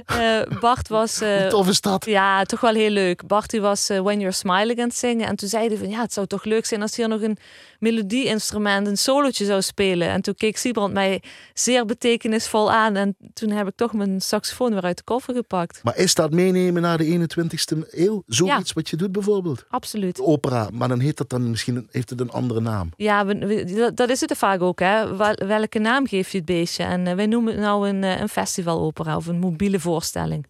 Eh, 0.06 0.58
Bart 0.60 0.88
was... 0.88 1.20
is 1.68 1.80
dat? 1.80 2.04
ja, 2.04 2.44
toch 2.44 2.60
wel 2.60 2.74
heel 2.74 2.90
leuk. 2.90 3.26
Bart 3.26 3.50
die 3.50 3.60
was 3.60 3.86
When 3.86 4.20
You're 4.20 4.32
Smiling 4.32 4.78
aan 4.78 4.88
het 4.88 4.96
zingen. 4.96 5.26
En 5.26 5.36
toen 5.36 5.48
zei 5.48 5.68
hij 5.68 5.76
van 5.76 5.88
ja, 5.88 6.00
het 6.00 6.12
zou 6.12 6.26
toch 6.26 6.44
leuk 6.44 6.66
zijn 6.66 6.82
als 6.82 6.96
hier 6.96 7.08
nog 7.08 7.22
een 7.22 7.38
melodie-instrument, 7.78 8.86
een 8.86 8.96
solootje 8.96 9.44
zou 9.44 9.62
spelen. 9.62 10.08
En 10.08 10.22
toen 10.22 10.34
keek 10.34 10.56
Siebrand 10.56 10.92
mij 10.92 11.22
zeer 11.54 11.84
betekenisvol 11.84 12.72
aan. 12.72 12.96
En 12.96 13.16
toen 13.34 13.50
heb 13.50 13.68
ik 13.68 13.76
toch 13.76 13.92
mijn 13.92 14.20
saxofoon 14.20 14.72
weer 14.72 14.82
uit 14.82 14.96
de 14.96 15.04
koffer 15.04 15.34
gepakt. 15.34 15.80
Maar 15.82 15.96
is 15.96 16.14
dat 16.14 16.30
meenemen 16.30 16.82
naar 16.82 16.98
de 16.98 17.04
21ste 17.04 17.90
eeuw? 17.90 18.22
Zoiets 18.26 18.72
wat 18.72 18.88
je 18.88 18.96
doet 18.96 19.12
bijvoorbeeld? 19.12 19.64
Absoluut. 19.68 20.20
Opera, 20.36 20.68
maar 20.72 20.88
dan 20.88 21.00
heet 21.00 21.16
dat 21.16 21.28
dan 21.28 21.50
misschien 21.50 21.88
heeft 21.90 22.10
het 22.10 22.20
een 22.20 22.30
andere 22.30 22.60
naam. 22.60 22.90
Ja, 22.96 23.26
we- 23.26 23.46
we- 23.46 23.90
dat- 23.94 24.10
is 24.10 24.20
het 24.20 24.36
vaak 24.36 24.60
ook. 24.60 24.78
Hè? 24.80 25.16
Wel- 25.16 25.34
Welke 25.46 25.78
naam 25.78 26.06
geef 26.06 26.30
je 26.30 26.36
het 26.36 26.46
beestje? 26.46 26.82
En 26.84 27.06
eh, 27.06 27.14
wij 27.14 27.26
noemen 27.26 27.52
het 27.52 27.62
nou 27.62 27.88
een, 27.88 28.04
eh, 28.04 28.20
een 28.20 28.28
festivalopera 28.28 29.16
of 29.16 29.26
een 29.26 29.38
mobiele 29.38 29.80
voorstelling. 29.80 30.46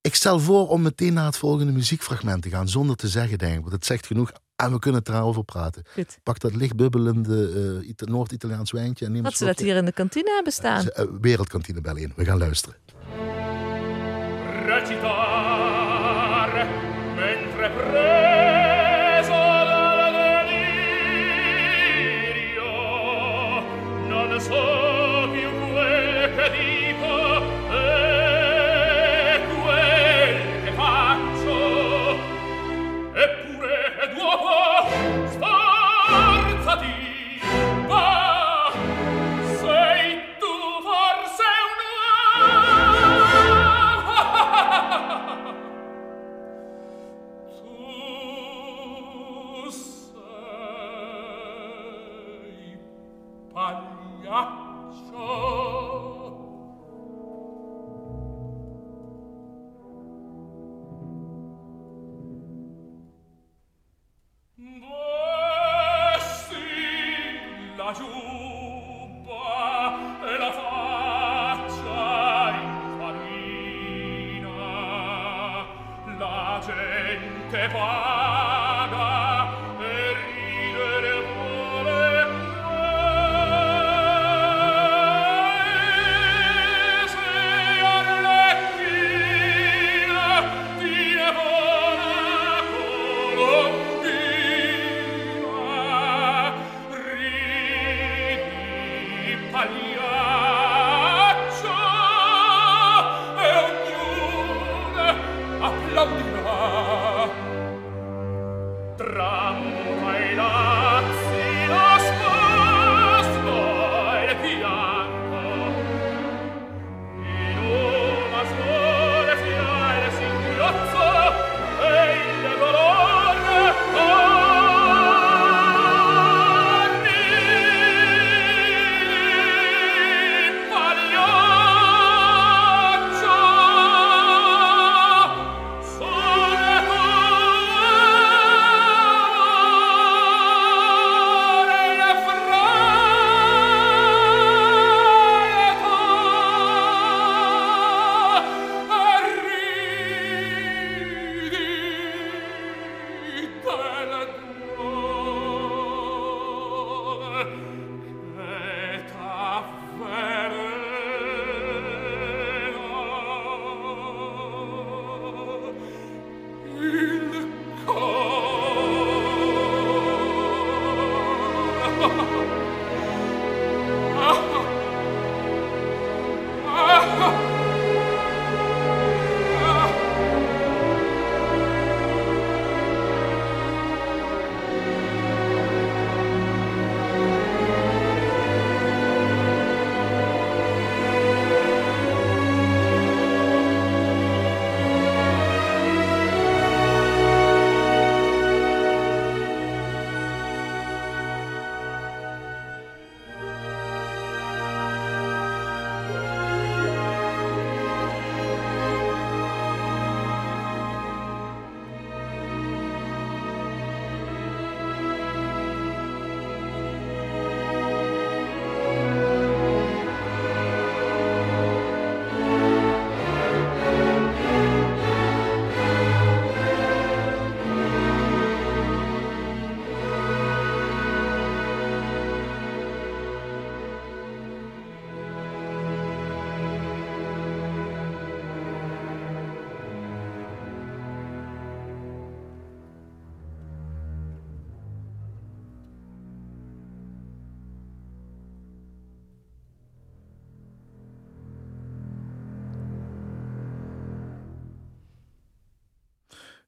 Ik 0.00 0.14
stel 0.14 0.40
voor 0.40 0.68
om 0.68 0.82
meteen 0.82 1.12
naar 1.12 1.24
het 1.24 1.36
volgende 1.36 1.72
muziekfragment 1.72 2.42
te 2.42 2.48
gaan, 2.48 2.68
zonder 2.68 2.96
te 2.96 3.08
zeggen, 3.08 3.38
denk 3.38 3.54
ik. 3.54 3.60
Want 3.60 3.72
het 3.72 3.86
zegt 3.86 4.06
genoeg 4.06 4.32
en 4.56 4.72
we 4.72 4.78
kunnen 4.78 5.00
het 5.00 5.08
erover 5.08 5.44
praten. 5.44 5.82
Goed. 5.92 6.18
Pak 6.22 6.40
dat 6.40 6.54
lichtbubbelende 6.54 7.78
eh, 7.82 7.88
Ita- 7.88 8.10
Noord-Italiaans 8.10 8.70
wijntje 8.70 9.04
en 9.06 9.12
neem 9.12 9.22
Dat 9.22 9.32
een 9.32 9.38
ze 9.38 9.44
dat 9.44 9.58
hier 9.58 9.76
in 9.76 9.84
de 9.84 9.92
kantine 9.92 10.30
hebben 10.34 10.52
staan. 10.52 10.88
Eh, 10.88 11.04
Wereldkantine 11.20 11.80
bel 11.80 11.96
in. 11.96 12.12
We 12.16 12.24
gaan 12.24 12.38
luisteren. 12.38 12.76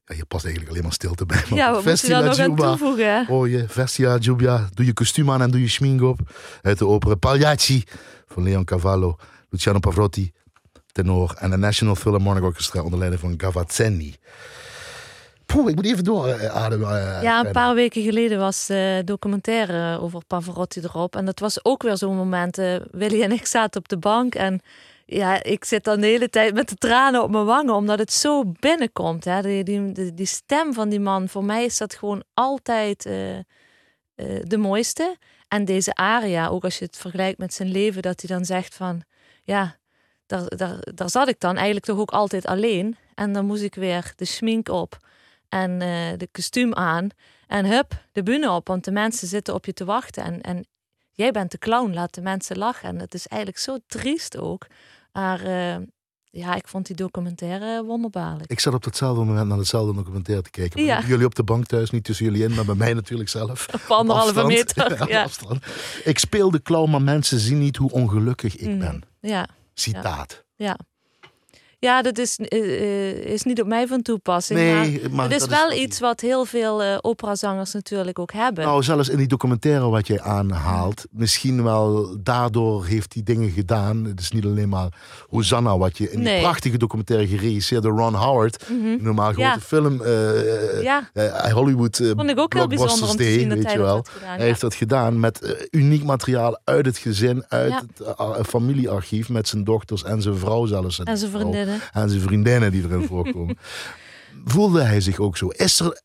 Ja, 0.05 0.15
je 0.15 0.25
past 0.25 0.43
eigenlijk 0.43 0.71
alleen 0.73 0.83
maar 0.83 0.93
stilte 0.93 1.25
bij. 1.25 1.43
maar 1.49 1.57
Ja, 1.59 1.71
Juba. 2.49 2.67
toevoegen? 2.69 3.13
hè? 3.15 3.33
Oh 3.33 3.47
je, 3.47 3.65
Vestia 3.67 4.17
Giubia, 4.19 4.69
doe 4.73 4.85
je 4.85 4.93
kostuum 4.93 5.31
aan 5.31 5.41
en 5.41 5.51
doe 5.51 5.61
je 5.61 5.67
schmink 5.69 6.01
op. 6.01 6.19
Uit 6.61 6.77
de 6.77 6.87
opera 6.87 7.15
Pagliacci 7.15 7.83
van 8.27 8.43
Leon 8.43 8.63
Cavallo, 8.65 9.15
Luciano 9.49 9.79
Pavarotti. 9.79 10.31
tenor. 10.91 11.35
En 11.39 11.49
de 11.49 11.57
National 11.57 11.95
Philharmonic 11.95 12.43
Orchestra 12.43 12.81
onder 12.81 12.99
leiding 12.99 13.21
van 13.21 13.33
Gavazzeni. 13.37 14.15
Poeh, 15.45 15.69
ik 15.69 15.75
moet 15.75 15.85
even 15.85 16.03
door 16.03 16.27
eh, 16.27 16.55
ademen. 16.55 17.15
eh, 17.17 17.21
Ja, 17.23 17.45
een 17.45 17.51
paar 17.51 17.75
weken 17.75 18.03
geleden 18.03 18.39
was 18.39 18.69
eh 18.69 18.97
documentaire 19.05 19.99
over 19.99 20.21
Pavarotti 20.27 20.79
erop. 20.81 21.15
En 21.15 21.25
dat 21.25 21.39
was 21.39 21.65
ook 21.65 21.83
weer 21.83 21.97
zo'n 21.97 22.15
moment. 22.15 22.57
Willy 22.91 23.21
en 23.23 23.31
ik 23.31 23.45
zaten 23.45 23.79
op 23.81 23.87
de 23.87 23.97
bank 23.97 24.35
en 24.35 24.61
ja, 25.05 25.43
ik 25.43 25.65
zit 25.65 25.83
dan 25.83 25.99
de 25.99 26.07
hele 26.07 26.29
tijd 26.29 26.53
met 26.53 26.69
de 26.69 26.75
tranen 26.75 27.23
op 27.23 27.29
mijn 27.31 27.45
wangen, 27.45 27.73
omdat 27.73 27.99
het 27.99 28.13
zo 28.13 28.43
binnenkomt. 28.59 29.25
Hè? 29.25 29.41
Die, 29.41 29.63
die, 29.63 30.13
die, 30.13 30.25
stem 30.25 30.73
van 30.73 30.89
die 30.89 30.99
man, 30.99 31.29
voor 31.29 31.43
mij 31.43 31.65
is 31.65 31.77
dat 31.77 31.95
gewoon 31.95 32.23
altijd 32.33 33.05
eh, 33.05 33.37
eh, 33.37 33.43
de 34.41 34.57
mooiste. 34.57 35.17
En 35.47 35.65
deze 35.65 35.93
aria, 35.93 36.47
ook 36.47 36.63
als 36.63 36.79
je 36.79 36.85
het 36.85 36.97
vergelijkt 36.97 37.37
met 37.37 37.53
zijn 37.53 37.71
leven, 37.71 38.01
dat 38.01 38.21
hij 38.21 38.35
dan 38.35 38.45
zegt 38.45 38.75
van, 38.75 39.03
ja, 39.43 39.77
daar, 40.25 40.55
daar, 40.55 40.79
daar 40.93 41.09
zat 41.09 41.27
ik 41.27 41.39
dan 41.39 41.55
eigenlijk 41.55 41.85
toch 41.85 41.99
ook 41.99 42.11
altijd 42.11 42.45
alleen. 42.45 42.97
En 43.15 43.33
dan 43.33 43.45
moest 43.45 43.63
ik 43.63 43.75
weer 43.75 44.13
de 44.15 44.25
schmink 44.25 44.69
op 44.69 44.97
en 45.49 45.81
eh, 45.81 46.17
de 46.17 46.27
kostuum 46.31 46.73
aan. 46.73 47.09
En 47.47 47.65
hup, 47.65 48.05
de 48.11 48.23
bühne 48.23 48.51
op, 48.51 48.67
want 48.67 48.83
de 48.83 48.91
mensen 48.91 49.27
zitten 49.27 49.53
op 49.53 49.65
je 49.65 49.73
te 49.73 49.85
wachten. 49.85 50.23
En, 50.23 50.41
en 50.41 50.65
jij 51.13 51.31
bent 51.31 51.51
de 51.51 51.57
clown, 51.57 51.93
laat 51.93 52.13
de 52.13 52.21
mensen 52.21 52.57
lachen. 52.57 52.89
En 52.89 52.99
het 52.99 53.13
is 53.13 53.27
eigenlijk 53.27 53.61
zo 53.61 53.77
triest 53.87 54.37
ook. 54.37 54.67
Maar 55.11 55.41
eh, 55.41 55.75
ja, 56.23 56.55
ik 56.55 56.67
vond 56.67 56.85
die 56.85 56.95
documentaire 56.95 57.83
wonderbaarlijk. 57.83 58.51
Ik 58.51 58.59
zat 58.59 58.73
op 58.73 58.83
datzelfde 58.83 59.23
moment 59.23 59.47
naar 59.47 59.57
hetzelfde 59.57 59.93
documentaire 59.93 60.43
te 60.43 60.49
kijken. 60.49 60.83
Ja. 60.83 61.01
Jullie 61.05 61.25
op 61.25 61.35
de 61.35 61.43
bank 61.43 61.65
thuis, 61.65 61.89
niet 61.89 62.03
tussen 62.03 62.25
jullie 62.25 62.43
in, 62.43 62.53
maar 62.53 62.65
bij 62.65 62.75
mij 62.75 62.93
natuurlijk 62.93 63.29
zelf. 63.29 63.67
Op 63.73 63.81
anderhalve 63.91 64.45
meter. 64.45 64.97
Ja, 64.99 65.05
Ja. 65.07 65.23
afstand. 65.23 65.65
Ik 66.03 66.19
speel 66.19 66.51
de 66.51 66.61
clown, 66.61 66.89
maar 66.91 67.01
mensen 67.01 67.39
zien 67.39 67.57
niet 67.59 67.77
hoe 67.77 67.91
ongelukkig 67.91 68.55
ik 68.57 68.67
Mm, 68.69 68.79
ben. 68.79 69.01
ja, 69.19 69.47
Citaat. 69.73 70.43
ja. 70.55 70.77
Ja, 71.83 72.01
dat 72.01 72.17
is, 72.17 72.37
eh, 72.37 72.59
eh, 72.59 73.17
is 73.17 73.43
niet 73.43 73.61
op 73.61 73.67
mij 73.67 73.87
van 73.87 74.01
toepassing. 74.01 74.59
maar 74.59 74.87
Nee, 74.87 75.01
maar 75.11 75.29
het 75.29 75.41
is 75.41 75.47
wel 75.47 75.71
iets 75.71 75.99
wat 75.99 76.19
heel 76.21 76.45
veel 76.45 76.83
eh, 76.83 76.97
operazangers 77.01 77.73
natuurlijk 77.73 78.19
ook 78.19 78.31
hebben. 78.33 78.63
Nou, 78.65 78.83
zelfs 78.83 79.09
in 79.09 79.17
die 79.17 79.27
documentaire 79.27 79.89
wat 79.89 80.07
jij 80.07 80.21
aanhaalt, 80.21 81.05
misschien 81.11 81.63
wel 81.63 82.15
daardoor 82.23 82.85
heeft 82.85 83.13
hij 83.13 83.23
dingen 83.23 83.49
gedaan. 83.49 84.03
Het 84.05 84.19
is 84.19 84.31
niet 84.31 84.45
alleen 84.45 84.69
maar 84.69 84.87
Hosanna, 85.29 85.77
wat 85.77 85.97
je 85.97 86.11
in 86.11 86.17
die 86.19 86.27
Nee. 86.27 86.41
prachtige 86.41 86.77
documentaire 86.77 87.27
geregisseerd 87.27 87.83
door 87.83 87.97
Ron 87.97 88.13
Howard, 88.13 88.65
normaal 88.99 89.25
grote 89.31 89.41
Ja. 89.41 89.59
film, 89.59 90.01
ja, 90.81 91.09
Hollywood 91.51 91.99
eh, 91.99 92.11
vond 92.15 92.29
ik 92.29 92.39
ook 92.39 92.53
heel 92.53 92.67
bijzonder 92.67 93.09
om 93.09 93.15
te 93.15 93.23
zien 93.23 93.47
dat 93.49 93.57
weet 93.57 93.65
hij 93.67 93.75
je 93.75 93.79
wel. 93.81 94.03
gedaan. 94.09 94.29
Hij 94.29 94.37
ja. 94.37 94.43
heeft 94.43 94.61
dat 94.61 94.73
gedaan 94.75 95.19
met 95.19 95.67
uniek 95.71 96.03
materiaal 96.03 96.59
uit 96.63 96.85
het 96.85 96.97
gezin, 96.97 97.43
uit 97.47 97.73
het 98.37 98.47
familiearchief, 98.47 99.29
met 99.29 99.47
zijn 99.47 99.63
dochters 99.63 100.03
en 100.03 100.21
zijn 100.21 100.37
vrouw 100.37 100.65
zelfs. 100.65 100.99
En 101.03 101.17
zijn 101.17 101.31
vriendinnen. 101.31 101.72
En 101.93 102.09
zijn 102.09 102.21
vriendinnen 102.21 102.71
die 102.71 102.83
erin 102.83 103.07
voorkomen. 103.07 103.57
Voelde 104.45 104.81
hij 104.81 105.01
zich 105.01 105.19
ook 105.19 105.37
zo? 105.37 105.47
Is 105.47 105.79
er... 105.79 106.01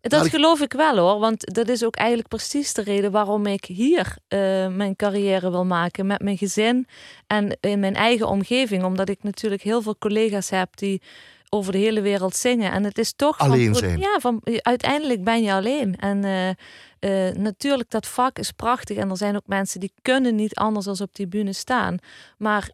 Dat 0.00 0.28
geloof 0.28 0.60
ik 0.60 0.72
wel 0.72 0.96
hoor, 0.96 1.18
want 1.18 1.54
dat 1.54 1.68
is 1.68 1.84
ook 1.84 1.96
eigenlijk 1.96 2.28
precies 2.28 2.72
de 2.72 2.82
reden 2.82 3.10
waarom 3.10 3.46
ik 3.46 3.64
hier 3.64 4.16
eh, 4.28 4.38
mijn 4.68 4.96
carrière 4.96 5.50
wil 5.50 5.64
maken 5.64 6.06
met 6.06 6.22
mijn 6.22 6.38
gezin 6.38 6.86
en 7.26 7.56
in 7.60 7.80
mijn 7.80 7.94
eigen 7.94 8.28
omgeving, 8.28 8.84
omdat 8.84 9.08
ik 9.08 9.22
natuurlijk 9.22 9.62
heel 9.62 9.82
veel 9.82 9.96
collega's 9.98 10.50
heb 10.50 10.76
die 10.76 11.02
over 11.48 11.72
de 11.72 11.78
hele 11.78 12.00
wereld 12.00 12.36
zingen 12.36 12.72
en 12.72 12.84
het 12.84 12.98
is 12.98 13.12
toch 13.16 13.36
van- 13.36 13.50
Alleen 13.50 13.74
zijn. 13.74 13.98
Ja, 13.98 14.18
van 14.20 14.40
uiteindelijk 14.62 15.24
ben 15.24 15.42
je 15.42 15.52
alleen 15.52 15.96
en 15.96 16.24
eh, 16.24 16.48
eh, 17.28 17.34
natuurlijk 17.36 17.90
dat 17.90 18.06
vak 18.06 18.38
is 18.38 18.50
prachtig 18.50 18.96
en 18.96 19.10
er 19.10 19.16
zijn 19.16 19.36
ook 19.36 19.46
mensen 19.46 19.80
die 19.80 19.92
kunnen 20.02 20.34
niet 20.34 20.54
anders 20.54 20.84
dan 20.84 20.96
op 21.00 21.14
die 21.14 21.26
bühne 21.28 21.52
staan, 21.52 21.96
maar 22.38 22.70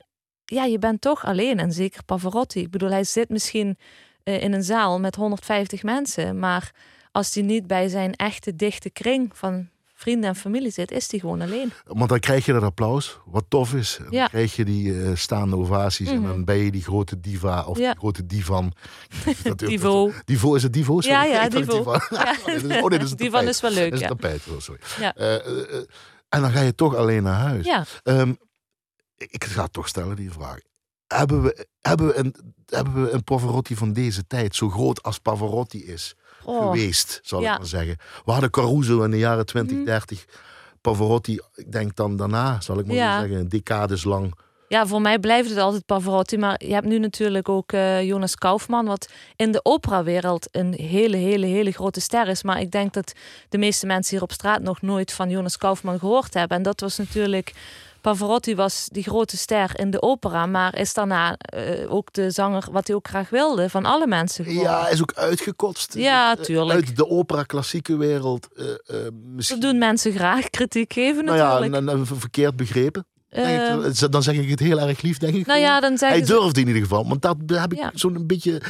ja, 0.51 0.64
je 0.64 0.78
bent 0.78 1.01
toch 1.01 1.24
alleen 1.24 1.59
en 1.59 1.72
zeker 1.72 2.05
Pavarotti. 2.05 2.61
Ik 2.61 2.70
bedoel, 2.70 2.90
hij 2.90 3.05
zit 3.05 3.28
misschien 3.28 3.78
eh, 4.22 4.42
in 4.42 4.53
een 4.53 4.62
zaal 4.62 5.01
met 5.01 5.14
150 5.16 5.82
mensen, 5.82 6.38
maar 6.38 6.72
als 7.12 7.34
hij 7.34 7.42
niet 7.42 7.66
bij 7.66 7.88
zijn 7.88 8.14
echte 8.16 8.57
dichte 8.57 8.90
kring 8.90 9.30
van 9.34 9.68
vrienden 9.94 10.28
en 10.30 10.36
familie 10.36 10.70
zit, 10.70 10.90
is 10.90 11.11
hij 11.11 11.20
gewoon 11.20 11.40
alleen. 11.40 11.72
Want 11.86 12.09
dan 12.09 12.20
krijg 12.20 12.46
je 12.46 12.53
dat 12.53 12.62
applaus, 12.62 13.18
wat 13.24 13.44
tof 13.48 13.74
is. 13.74 13.96
En 13.98 14.05
Dan 14.05 14.12
Ja. 14.12 14.26
krijg 14.26 14.57
je 14.57 14.64
die 14.64 15.03
eh, 15.03 15.11
staande 15.14 15.57
ovaties 15.57 16.09
en 16.09 16.18
Mhm. 16.20 16.28
dan 16.28 16.44
ben 16.44 16.57
je 16.57 16.70
die 16.70 16.82
grote 16.82 17.20
diva 17.20 17.64
of 17.64 17.78
Ja. 17.78 17.90
die 17.90 17.98
grote 17.98 18.26
divan. 18.26 18.72
Dat- 19.42 19.59
Divo. 19.59 20.11
Divo, 20.24 20.55
is 20.55 20.62
het 20.62 20.72
Divo? 20.72 21.01
Sorry. 21.01 21.16
Ja, 21.16 21.24
ja, 21.24 21.44
Ik 21.44 21.51
Divo. 21.51 21.76
divan. 21.78 22.01
Ja. 22.18 22.34
Oh, 22.46 22.55
oh, 22.55 22.62
nee, 22.62 22.88
dit 22.88 23.03
is 23.03 23.11
een 23.11 23.16
Die 23.16 23.30
van 23.30 23.38
tapijt. 23.38 23.48
is 23.55 23.61
wel 23.61 23.70
leuk, 23.70 23.84
Dat 23.90 24.01
is 24.01 24.01
ja. 24.01 24.09
tapijt, 24.09 24.42
oh, 24.48 24.59
sorry. 24.61 24.80
Ja. 25.01 25.14
Eh, 25.14 25.34
en 26.28 26.40
dan 26.40 26.51
ga 26.51 26.61
je 26.61 26.74
toch 26.74 26.94
alleen 26.96 27.22
naar 27.22 27.38
huis. 27.40 27.66
Ja, 27.66 27.84
Ehm, 28.03 28.32
ik 29.29 29.45
ga 29.45 29.66
toch 29.66 29.89
stellen 29.89 30.16
die 30.16 30.31
vraag. 30.33 30.59
Hebben 31.07 31.43
we, 31.43 31.66
hebben, 31.81 32.07
we 32.07 32.16
een, 32.16 32.35
hebben 32.66 33.03
we 33.05 33.11
een 33.11 33.25
Pavarotti 33.25 33.77
van 33.77 33.93
deze 33.93 34.27
tijd, 34.27 34.57
zo 34.57 34.68
groot 34.68 35.03
als 35.03 35.18
Pavarotti 35.18 35.85
is, 35.87 36.14
oh, 36.45 36.62
geweest, 36.71 37.21
zal 37.23 37.41
Ja. 37.41 37.53
ik 37.53 37.59
maar 37.59 37.66
zeggen. 37.68 37.97
We 38.25 38.33
hadden 38.33 38.51
Caruso 38.51 39.03
in 39.03 39.11
de 39.11 39.18
jaren 39.18 39.47
20, 39.47 39.77
Mhm. 39.77 39.85
30. 39.85 40.25
Pavarotti, 40.81 41.39
ik 41.55 41.73
denk 41.73 41.97
dan 41.97 42.16
daarna, 42.16 42.61
zal 42.61 42.79
ik 42.79 42.87
maar 42.87 42.97
Ja. 42.97 43.21
zeggen, 43.21 43.49
decades 43.49 44.05
lang. 44.05 44.35
ja, 44.68 44.87
voor 44.87 45.01
mij 45.01 45.18
blijft 45.18 45.49
het 45.49 45.59
altijd 45.59 45.87
Pavarotti. 45.87 46.37
Maar 46.39 46.64
je 46.66 46.73
hebt 46.73 46.87
nu 46.87 46.99
natuurlijk 46.99 47.49
ook 47.49 47.73
eh, 47.73 48.03
Jonas 48.03 48.35
Kaufman, 48.35 48.87
wat 48.87 49.09
in 49.37 49.53
de 49.53 49.61
operawereld 49.64 50.49
een 50.51 50.73
hele, 50.75 51.16
hele, 51.16 51.47
hele 51.47 51.71
grote 51.73 52.01
ster 52.01 52.29
is. 52.29 52.43
Maar 52.43 52.61
ik 52.61 52.71
denk 52.71 52.93
dat 52.93 53.12
de 53.49 53.59
meeste 53.59 53.87
mensen 53.87 54.14
hier 54.14 54.23
op 54.23 54.33
straat 54.33 54.62
nog 54.62 54.83
nooit 54.83 55.12
van 55.12 55.31
Jonas 55.31 55.57
Kaufman 55.57 55.99
gehoord 55.99 56.35
hebben. 56.35 56.57
En 56.57 56.62
dat 56.62 56.81
was 56.81 56.97
natuurlijk... 56.99 57.53
Pavarotti 58.01 58.55
was 58.55 58.88
die 58.92 59.03
grote 59.03 59.36
ster 59.36 59.70
in 59.78 59.90
de 59.90 60.03
opera, 60.03 60.46
maar 60.46 60.78
is 60.78 60.94
daarna 60.94 61.36
eh, 61.36 61.92
ook 61.92 62.12
de 62.12 62.30
zanger 62.30 62.64
wat 62.70 62.86
hij 62.86 62.96
ook 62.96 63.09
graag 63.09 63.28
wilde 63.30 63.68
van 63.68 63.84
alle 63.84 64.07
mensen 64.07 64.44
geworden. 64.44 64.72
Ja, 64.72 64.88
is 64.88 65.01
ook 65.01 65.12
uitgekotst. 65.14 65.94
Ja, 65.94 66.36
Eh, 66.36 66.42
tuurlijk. 66.44 66.72
Uit 66.86 66.96
de 66.96 67.09
opera-klassieke 67.09 67.96
wereld. 67.96 68.48
eh, 68.57 68.66
eh, 69.07 69.12
misschien, 69.12 69.61
Dat 69.61 69.70
doen 69.70 69.78
mensen 69.78 70.12
graag, 70.12 70.51
kritiek 70.51 70.92
geven 70.92 71.24
nou 71.24 71.36
ja, 71.36 71.44
natuurlijk. 71.53 71.74
en, 71.74 71.88
en 71.88 72.07
verkeerd 72.07 72.57
begrepen. 72.57 73.07
Denk 73.31 73.85
ik, 73.85 74.01
Eh, 74.03 74.09
dan 74.11 74.22
zeg 74.22 74.35
ik 74.37 74.51
het 74.51 74.61
heel 74.61 74.81
erg 74.81 75.03
lief, 75.03 75.18
denk 75.18 75.35
ik. 75.35 75.47
nou 75.47 75.59
gewoon. 75.59 75.74
ja, 75.74 75.81
dan 75.81 75.97
Hij 75.99 76.18
ze... 76.18 76.24
durfde 76.33 76.61
in 76.61 76.66
ieder 76.66 76.83
geval. 76.83 77.09
Want 77.09 77.22
dat 77.22 77.37
heb 77.47 77.72
ik 77.72 77.78
Ja. 77.78 77.91
zo'n 77.95 78.26
beetje 78.26 78.62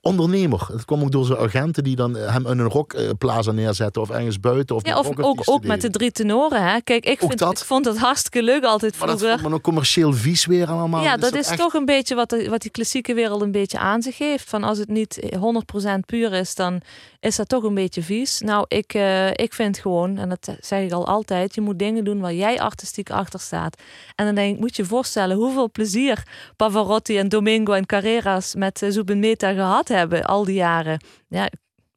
ondernemer. 0.00 0.66
Het 0.72 0.84
kwam 0.84 1.02
ook 1.02 1.12
door 1.12 1.24
zijn 1.24 1.38
agenten 1.38 1.84
die 1.84 1.96
dan 1.96 2.14
hem 2.16 2.46
in 2.46 2.58
een 2.58 2.68
rockplaza 2.68 3.52
neerzetten. 3.52 4.02
Of 4.02 4.10
ergens 4.10 4.40
buiten. 4.40 4.76
Of, 4.76 4.86
Ja, 4.86 4.98
of 4.98 5.18
ook, 5.18 5.40
ook 5.44 5.64
met 5.64 5.80
de 5.80 5.90
drie 5.90 6.12
tenoren. 6.12 6.62
Hè? 6.68 6.80
Kijk, 6.80 7.06
ik, 7.06 7.18
vind, 7.18 7.38
dat. 7.38 7.58
ik 7.58 7.64
vond 7.64 7.84
het 7.84 7.98
hartstikke 7.98 8.42
leuk 8.42 8.64
altijd 8.64 8.98
Maar 8.98 9.06
dat 9.08 9.16
vroeger. 9.18 9.38
vond 9.38 9.50
me 9.50 9.56
een 9.56 9.62
commercieel 9.62 10.12
vies 10.12 10.46
weer 10.46 10.66
allemaal. 10.68 11.02
ja, 11.02 11.16
dat 11.16 11.34
is 11.34 11.48
echt- 11.48 11.58
toch 11.58 11.74
een 11.74 11.84
beetje 11.84 12.14
wat, 12.14 12.30
de, 12.30 12.48
wat 12.48 12.60
die 12.62 12.70
klassieke 12.70 13.14
wereld 13.14 13.42
een 13.42 13.52
beetje 13.52 13.78
aan 13.78 14.02
zich 14.02 14.18
heeft. 14.18 14.48
Van 14.48 14.64
als 14.64 14.78
het 14.78 14.88
niet 14.88 15.20
100% 15.38 16.04
puur 16.06 16.32
is, 16.32 16.54
dan 16.54 16.80
is 17.20 17.36
dat 17.36 17.48
toch 17.48 17.62
een 17.62 17.74
beetje 17.74 18.02
vies. 18.02 18.40
Nou, 18.40 18.64
ik, 18.68 18.94
eh, 18.94 19.30
ik 19.30 19.54
vind 19.54 19.78
gewoon, 19.78 20.18
en 20.18 20.28
dat 20.28 20.56
zeg 20.60 20.82
ik 20.84 20.92
al 20.92 21.06
altijd, 21.06 21.54
je 21.54 21.60
moet 21.60 21.78
dingen 21.78 22.04
doen 22.04 22.20
waar 22.20 22.34
jij 22.34 22.60
artistiek 22.60 23.10
achter 23.10 23.40
staat. 23.40 23.82
En 24.14 24.24
dan 24.26 24.34
denk 24.34 24.54
ik, 24.54 24.60
moet 24.60 24.76
je 24.76 24.82
je 24.82 24.88
voorstellen 24.88 25.36
hoeveel 25.36 25.70
plezier 25.70 26.22
Pavarotti 26.56 27.18
en 27.18 27.28
Domingo 27.28 27.72
en 27.72 27.86
Carreras 27.86 28.54
met 28.54 28.82
uh, 28.82 28.90
Zubin 28.90 29.18
Mehta 29.18 29.52
gehad 29.52 29.88
hebben 29.88 30.24
al 30.24 30.44
die 30.44 30.54
jaren. 30.54 31.04
Ja, 31.28 31.50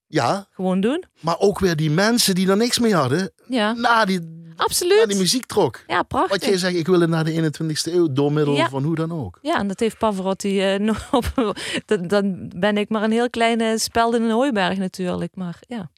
Ja, 0.08 0.48
gewoon 0.52 0.82
doen. 0.82 1.04
maar 1.20 1.40
ook 1.40 1.60
weer 1.60 1.76
die 1.76 1.90
mensen 1.92 2.36
die 2.36 2.50
er 2.50 2.58
niks 2.58 2.80
mee 2.80 2.96
hadden. 2.96 3.32
Ja, 3.48 3.74
Na 3.74 4.06
die, 4.06 4.20
na 4.20 4.64
absoluut. 4.64 5.08
die 5.08 5.18
muziek 5.18 5.46
trok. 5.46 5.84
Ja, 5.88 6.04
prachtig. 6.04 6.32
Wat 6.32 6.46
jij 6.46 6.58
zegt, 6.58 6.76
ik 6.76 6.88
wil 6.88 7.00
het 7.00 7.10
naar 7.10 7.24
de 7.24 7.52
21ste 7.52 7.94
eeuw. 7.94 8.08
Door 8.12 8.32
middel 8.34 8.56
Ja. 8.56 8.70
van 8.70 8.84
hoe 8.84 8.96
dan 8.96 9.12
ook. 9.12 9.40
Ja, 9.42 9.58
en 9.58 9.68
dat 9.68 9.80
heeft 9.80 9.98
Pavarotti 9.98 10.62
eh, 10.74 10.80
nog 10.90 11.08
op. 11.14 11.54
Dan, 11.86 12.08
dan 12.08 12.52
ben 12.56 12.78
ik 12.78 12.90
maar 12.90 13.04
een 13.04 13.12
heel 13.12 13.30
kleine 13.30 13.78
speld 13.78 14.16
in 14.16 14.22
een 14.22 14.32
hooiberg 14.32 14.78
natuurlijk. 14.78 15.36
Maar 15.36 15.60
ja, 15.68 15.90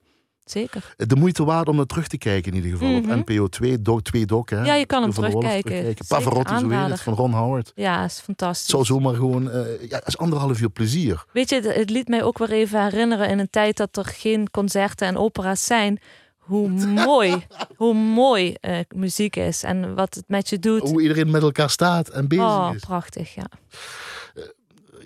zeker. 0.45 0.93
De 0.97 1.15
moeite 1.15 1.43
waard 1.43 1.67
om 1.67 1.75
naar 1.75 1.85
terug 1.85 2.07
te 2.07 2.17
kijken 2.17 2.51
in 2.51 2.63
ieder 2.63 2.71
geval. 2.79 2.95
Op 2.95 3.05
NPO 3.25 3.47
2, 3.47 3.81
Doc 3.81 4.01
2 4.01 4.25
Doc. 4.25 4.49
Hè? 4.49 4.61
Ja, 4.63 4.73
je 4.75 4.85
kan 4.85 5.01
hem 5.01 5.11
terugkijken. 5.11 5.95
Pavarotti, 6.07 6.57
zo 6.59 6.69
heet 6.69 6.89
het, 6.89 7.01
van 7.01 7.13
Ron 7.13 7.31
Howard. 7.33 7.71
Ja, 7.75 8.03
is 8.05 8.19
fantastisch. 8.19 8.69
zal 8.69 8.85
zomaar 8.85 9.15
gewoon... 9.15 9.51
eh 9.51 9.89
ja, 9.89 9.95
het 9.97 10.07
is 10.07 10.17
anderhalf 10.17 10.61
uur 10.61 10.69
plezier. 10.69 11.25
Weet 11.33 11.49
je, 11.49 11.61
het, 11.61 11.89
liet 11.89 12.07
mij 12.07 12.23
ook 12.23 12.37
weer 12.37 12.51
even 12.51 12.83
herinneren 12.83 13.29
in 13.29 13.39
een 13.39 13.49
tijd 13.49 13.77
dat 13.77 13.97
er 13.97 14.05
geen 14.05 14.49
concerten 14.51 15.07
en 15.07 15.17
opera's 15.17 15.65
zijn. 15.65 15.99
Hoe 16.37 16.69
mooi, 17.05 17.45
hoe 17.75 17.93
mooi 17.93 18.53
eh, 18.61 18.79
muziek 18.95 19.35
is 19.35 19.63
en 19.63 19.95
wat 19.95 20.13
het 20.15 20.23
met 20.27 20.49
je 20.49 20.59
doet. 20.59 20.89
Hoe 20.89 21.01
iedereen 21.01 21.31
met 21.31 21.41
elkaar 21.41 21.69
staat 21.69 22.07
en 22.09 22.27
bezig 22.27 22.45
Oh, 22.45 22.69
is. 22.75 22.81
prachtig, 22.81 23.35
ja. 23.35 23.45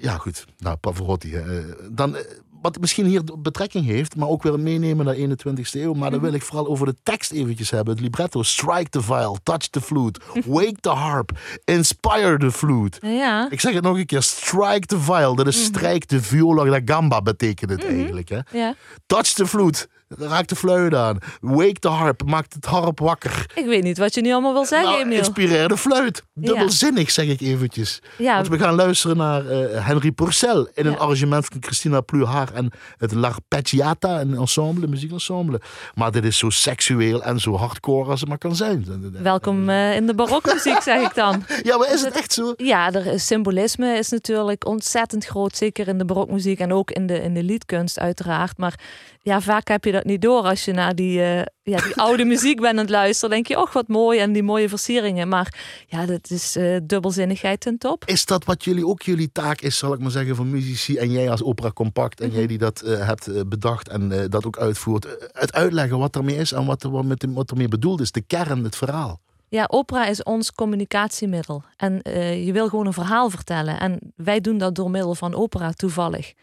Ja, 0.01 0.17
goed. 0.17 0.45
Nou, 0.57 0.75
Pavarotti. 0.75 1.35
eh, 1.35 1.43
dan, 1.91 2.15
eh, 2.15 2.23
wat 2.61 2.79
misschien 2.79 3.05
hier 3.05 3.21
betrekking 3.39 3.85
heeft, 3.85 4.15
maar 4.15 4.27
ook 4.27 4.43
weer 4.43 4.59
meenemen 4.59 5.05
naar 5.05 5.15
21ste 5.15 5.79
eeuw. 5.81 5.93
Maar 5.93 6.09
dan 6.09 6.19
Mhm. 6.19 6.27
wil 6.29 6.37
ik 6.37 6.43
vooral 6.45 6.67
over 6.67 6.85
de 6.85 6.95
tekst 7.03 7.31
eventjes 7.31 7.69
hebben. 7.69 7.93
Het 7.93 8.03
libretto. 8.03 8.43
Strike 8.43 8.89
the 8.89 9.01
viol, 9.01 9.37
touch 9.43 9.67
the 9.67 9.81
flute, 9.81 10.19
wake 10.45 10.75
the 10.81 10.89
harp, 10.89 11.31
inspire 11.65 12.37
the 12.37 12.51
flute. 12.51 13.07
Ja, 13.07 13.47
Ik 13.51 13.59
zeg 13.59 13.73
het 13.73 13.83
nog 13.83 13.97
een 13.97 14.05
keer. 14.05 14.21
Strike 14.21 14.85
the 14.85 14.99
viol. 14.99 15.35
Dat 15.35 15.47
is 15.47 15.63
strijk 15.63 16.07
de 16.07 16.21
viola 16.21 16.63
da 16.63 16.93
gamba 16.93 17.21
betekent 17.21 17.69
het 17.71 17.85
eigenlijk. 17.85 18.29
Hè? 18.29 18.39
ja. 18.51 18.75
Touch 19.05 19.33
the 19.33 19.47
flute. 19.47 19.87
Raak 20.09 20.47
de 20.47 20.55
fluit 20.55 20.93
aan. 20.93 21.17
Wake 21.41 21.79
the 21.79 21.87
harp. 21.87 22.23
Maak 22.25 22.45
het 22.53 22.65
harp 22.65 22.99
wakker. 22.99 23.45
Ik 23.55 23.65
weet 23.65 23.83
niet 23.83 23.97
wat 23.97 24.13
je 24.13 24.21
nu 24.21 24.31
allemaal 24.31 24.53
wil 24.53 24.65
zeggen, 24.65 24.89
Nou, 24.89 25.01
Emiel. 25.01 25.17
inspireer 25.17 25.67
de 25.67 25.77
fluit. 25.77 26.23
Dubbelzinnig, 26.33 27.11
zeg 27.11 27.27
ik 27.27 27.41
eventjes. 27.41 28.01
Ja, 28.17 28.35
Want 28.35 28.47
we 28.47 28.57
gaan 28.57 28.75
luisteren 28.75 29.17
naar 29.17 29.45
eh, 29.49 29.85
Henry 29.85 30.11
Purcell 30.11 30.67
in 30.73 30.85
een 30.85 30.97
arrangement 30.97 31.45
van 31.45 31.57
Christina 31.63 32.01
Pluhar 32.01 32.53
en 32.53 32.71
het 32.97 33.11
L'Arpeggiata, 33.11 34.21
een 34.21 34.33
ensemble, 34.35 34.83
een 34.83 34.89
muziekensemble. 34.89 35.61
Maar 35.95 36.11
dit 36.11 36.23
is 36.23 36.37
zo 36.37 36.49
seksueel 36.49 37.23
en 37.23 37.39
zo 37.39 37.55
hardcore 37.55 38.09
als 38.09 38.19
het 38.19 38.29
maar 38.29 38.37
kan 38.37 38.55
zijn. 38.55 38.85
welkom 39.21 39.69
eh, 39.69 39.95
in 39.95 40.07
de 40.07 40.13
barokmuziek, 40.15 40.81
zeg 40.81 41.01
ik 41.09 41.15
dan. 41.15 41.43
Ja, 41.63 41.77
maar 41.77 41.93
is 41.93 42.01
het 42.01 42.15
echt 42.15 42.33
zo? 42.33 42.53
Ja, 42.57 42.91
er 42.93 43.05
is 43.05 43.25
symbolisme 43.27 43.97
is 43.97 44.09
natuurlijk 44.09 44.65
ontzettend 44.67 45.25
groot, 45.25 45.55
zeker 45.57 45.87
in 45.87 45.97
de 45.97 46.05
barokmuziek 46.05 46.59
en 46.59 46.73
ook 46.73 46.91
in 46.91 47.07
de, 47.07 47.21
in 47.21 47.33
de 47.33 47.43
liedkunst 47.43 47.99
uiteraard. 47.99 48.57
Maar 48.57 48.79
ja, 49.21 49.41
vaak 49.41 49.67
heb 49.67 49.83
je 49.85 49.96
dat 49.97 50.05
niet 50.05 50.21
door 50.21 50.41
als 50.43 50.65
je 50.65 50.73
naar 50.73 50.95
die, 50.95 51.21
eh, 51.21 51.37
ja, 51.63 51.81
die 51.81 51.95
oude 51.95 52.25
muziek 52.33 52.59
bent 52.59 52.73
aan 52.73 52.77
het 52.77 52.89
luisteren. 52.89 53.29
denk 53.29 53.47
je, 53.47 53.61
och 53.61 53.73
wat 53.73 53.87
mooi 53.87 54.19
en 54.19 54.31
die 54.31 54.43
mooie 54.43 54.69
versieringen. 54.69 55.27
Maar 55.27 55.53
ja, 55.87 56.05
dat 56.05 56.29
is 56.29 56.55
eh, 56.55 56.77
dubbelzinnigheid 56.83 57.59
ten 57.59 57.77
top. 57.77 58.05
Is 58.05 58.25
dat 58.25 58.45
wat 58.45 58.63
jullie 58.63 58.87
ook 58.87 59.01
jullie 59.01 59.31
taak 59.31 59.61
is, 59.61 59.77
zal 59.77 59.93
ik 59.93 59.99
maar 59.99 60.11
zeggen, 60.11 60.35
van 60.35 60.49
muzici 60.49 60.97
en 60.97 61.11
jij 61.11 61.29
als 61.29 61.43
opera 61.43 61.71
compact 61.71 62.21
en 62.21 62.31
jij 62.31 62.47
die 62.47 62.57
dat 62.57 62.81
eh, 62.81 63.05
hebt 63.07 63.49
bedacht 63.49 63.87
en 63.87 64.11
eh, 64.11 64.29
dat 64.29 64.45
ook 64.45 64.57
uitvoert, 64.57 65.07
het 65.31 65.53
uitleggen 65.53 65.97
wat 65.97 66.15
ermee 66.15 66.35
is 66.35 66.51
en 66.51 66.65
wat, 66.65 66.83
er, 66.83 66.91
wat, 66.91 67.05
met, 67.05 67.25
wat 67.29 67.51
ermee 67.51 67.67
bedoeld 67.67 68.01
is, 68.01 68.11
de 68.11 68.21
kern, 68.21 68.63
het 68.63 68.75
verhaal. 68.75 69.19
Ja, 69.49 69.67
opera 69.69 70.05
is 70.05 70.23
ons 70.23 70.51
communicatiemiddel. 70.51 71.63
En 71.77 72.01
eh, 72.01 72.45
je 72.45 72.51
wil 72.51 72.69
gewoon 72.69 72.85
een 72.85 72.93
verhaal 72.93 73.29
vertellen. 73.29 73.79
En 73.79 74.13
wij 74.15 74.41
doen 74.41 74.57
dat 74.57 74.75
door 74.75 74.91
middel 74.91 75.15
van 75.15 75.35
opera 75.35 75.71
toevallig. 75.71 76.33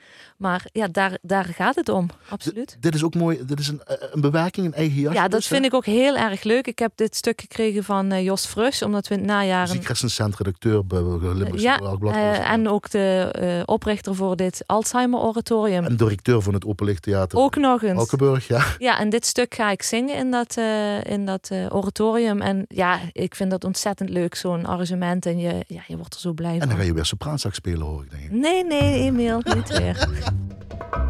Maar 0.45 0.65
ja, 0.73 0.89
daar, 0.89 1.19
daar 1.23 1.45
gaat 1.45 1.75
het 1.75 1.89
om. 1.89 2.09
Absoluut. 2.29 2.77
Dit 2.81 2.95
is 2.95 3.05
ook 3.05 3.15
mooi, 3.15 3.39
dit 3.47 3.59
is 3.61 3.69
een, 3.69 3.83
eh, 3.85 3.97
een 4.13 4.21
bewerking, 4.21 4.67
een 4.67 4.75
eigen 4.75 5.01
jasje. 5.01 5.17
Ja, 5.17 5.23
dat 5.23 5.31
dus, 5.31 5.49
hè? 5.49 5.55
vind 5.55 5.67
ik 5.67 5.75
ook 5.75 5.85
heel 5.87 6.17
erg 6.17 6.43
leuk. 6.43 6.67
Ik 6.67 6.79
heb 6.79 6.93
dit 6.95 7.17
stuk 7.17 7.41
gekregen 7.41 7.85
van 7.85 8.13
eh, 8.13 8.25
Jos 8.25 8.47
Frus, 8.47 8.83
omdat 8.83 9.09
we 9.09 9.15
in 9.15 9.21
het 9.21 9.29
najaar... 9.31 9.63
een- 9.63 9.69
Muziekrecensent, 9.69 10.37
redacteur 10.37 10.87
bij 10.87 10.99
Limburgse 11.03 11.61
Ja, 11.67 11.77
Dagblad. 11.77 12.15
eh, 12.15 12.51
en 12.51 12.69
ook 12.69 12.91
de 12.91 13.63
oprichter 13.65 14.15
voor 14.15 14.37
dit 14.37 14.63
Alzheimer 14.67 15.21
Oratorium. 15.21 15.85
En 15.85 15.97
directeur 15.97 16.43
van 16.43 16.55
het 16.55 16.65
Openlichttheater. 16.65 17.39
Ook 17.39 17.57
nog 17.57 17.83
eens. 17.83 17.95
Valkenburg, 17.97 18.47
ja. 18.47 18.65
Ja, 18.79 18.99
en 18.99 19.09
dit 19.09 19.27
stuk 19.27 19.55
ga 19.55 19.71
ik 19.71 19.83
zingen 19.83 20.17
in 20.17 20.31
dat, 20.31 20.57
eh, 20.57 21.05
in 21.05 21.27
dat 21.27 21.51
oratorium. 21.69 22.41
En 22.43 22.65
ja, 22.69 22.99
ik 23.13 23.35
vind 23.35 23.51
dat 23.51 23.65
ontzettend 23.65 24.11
leuk, 24.11 24.35
zo'n 24.35 24.67
arrangement. 24.67 25.27
En 25.27 25.39
je, 25.39 25.65
ja, 25.67 25.83
je 25.87 25.97
wordt 25.97 26.15
er 26.15 26.21
zo 26.21 26.33
blij 26.33 26.53
En 26.53 26.59
van. 26.59 26.69
dan 26.69 26.77
ga 26.79 26.83
je 26.85 26.93
weer 26.95 27.05
sopraanzak 27.05 27.55
spelen, 27.55 27.87
hoor 27.87 28.03
ik, 28.03 28.11
denk 28.11 28.23
ik. 28.23 28.31
Nee, 28.31 28.65
nee, 28.65 29.03
Emiel, 29.03 29.41
niet 29.55 29.69
weer. 29.79 30.09
Música 30.35 31.04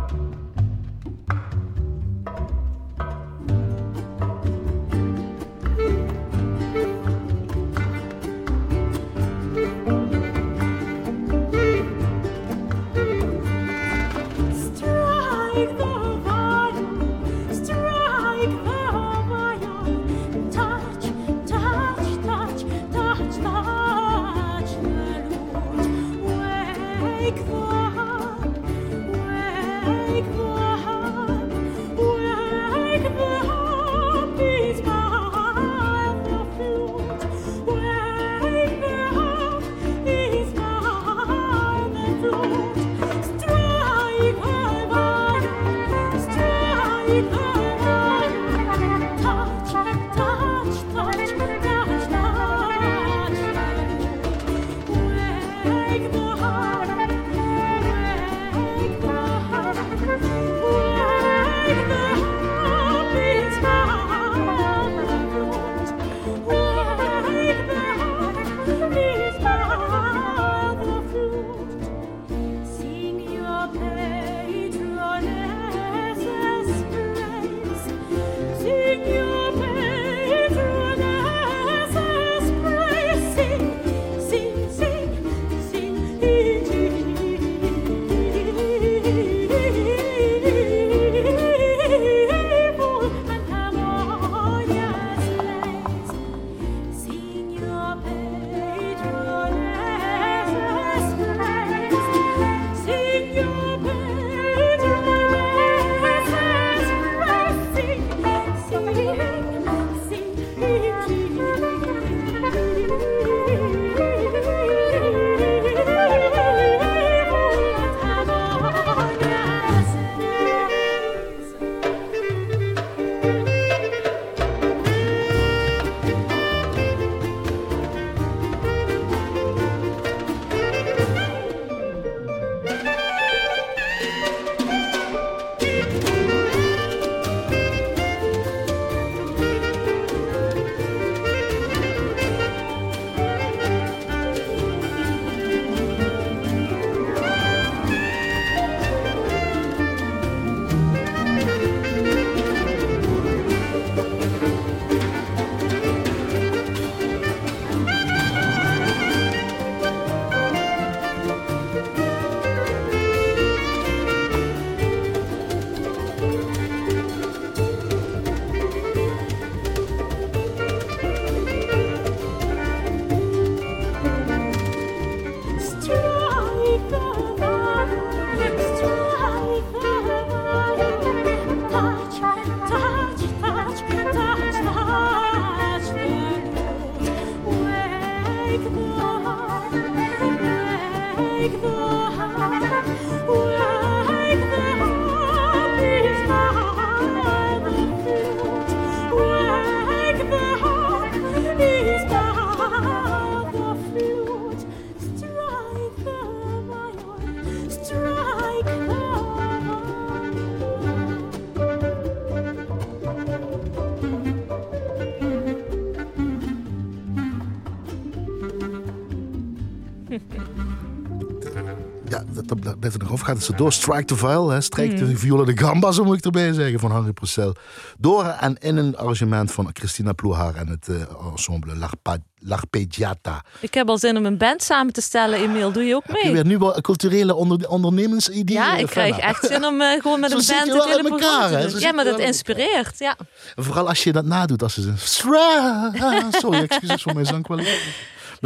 Gaat 223.35 223.47
het 223.47 223.57
zo 223.57 223.62
door. 223.62 223.72
Strike 223.72 224.05
the 224.05 224.16
Viol, 224.16 224.49
hè. 224.49 224.61
Strijk 224.61 224.99
de 224.99 225.16
viola 225.16 225.45
de 225.45 225.57
gamba, 225.59 225.93
zo 225.93 226.05
moet 226.05 226.16
ik 226.18 226.24
erbij 226.24 226.53
zeggen, 226.53 226.80
van 226.80 226.93
Henri 226.93 227.12
Purcell. 227.12 227.53
Door 227.99 228.24
en 228.24 228.57
in 228.61 228.76
een 228.76 228.97
arrangement 228.97 229.53
van 229.53 229.70
Christina 229.72 230.12
Ploehaar 230.12 230.55
en 230.55 230.68
het 230.68 230.89
eh, 230.89 230.97
ensemble 231.30 231.76
L'Arpa- 231.76 232.18
L'Arpeggiata. 232.39 233.43
Ik 233.61 233.74
heb 233.74 233.89
al 233.89 233.99
zin 233.99 234.16
om 234.16 234.24
een 234.26 234.39
band 234.39 234.62
samen 234.62 234.93
te 234.93 235.01
stellen, 235.01 235.39
Emiel. 235.39 235.72
Doe 235.72 235.82
je 235.85 235.95
ook 235.95 236.03
Heb 236.07 236.16
je 236.16 236.22
mee? 236.24 236.32
weer 236.32 236.47
nu 236.47 236.59
wel 236.59 236.80
culturele 236.80 237.35
onder, 237.35 237.68
ondernemersideeën? 237.68 238.61
Ja, 238.61 238.76
ik 238.76 238.87
Fenna? 238.89 239.16
krijg 239.16 239.18
echt 239.35 239.47
zin 239.47 239.64
om 239.64 239.80
eh, 239.80 240.01
gewoon 240.01 240.20
met 240.20 240.30
Zo 240.32 240.37
een 240.37 240.45
band 240.47 240.72
wel 240.72 240.87
hele 240.97 241.09
elkaar, 241.09 241.61
te 241.61 241.70
doen. 241.70 241.80
Ja, 241.80 241.93
maar 241.93 242.05
dat 242.05 242.18
inspireert. 242.18 242.99
Ja. 242.99 243.16
En 243.57 243.64
Vooral 243.64 243.89
als 243.89 244.05
je 244.05 244.12
dat 244.12 244.24
nadoet, 244.24 244.62
als 244.62 244.74
ze 244.74 244.93
Sorry, 246.41 246.59
excuses 246.62 247.03
voor 247.03 247.14
mijn 247.14 247.26
zangkwaliteit. 247.26 247.82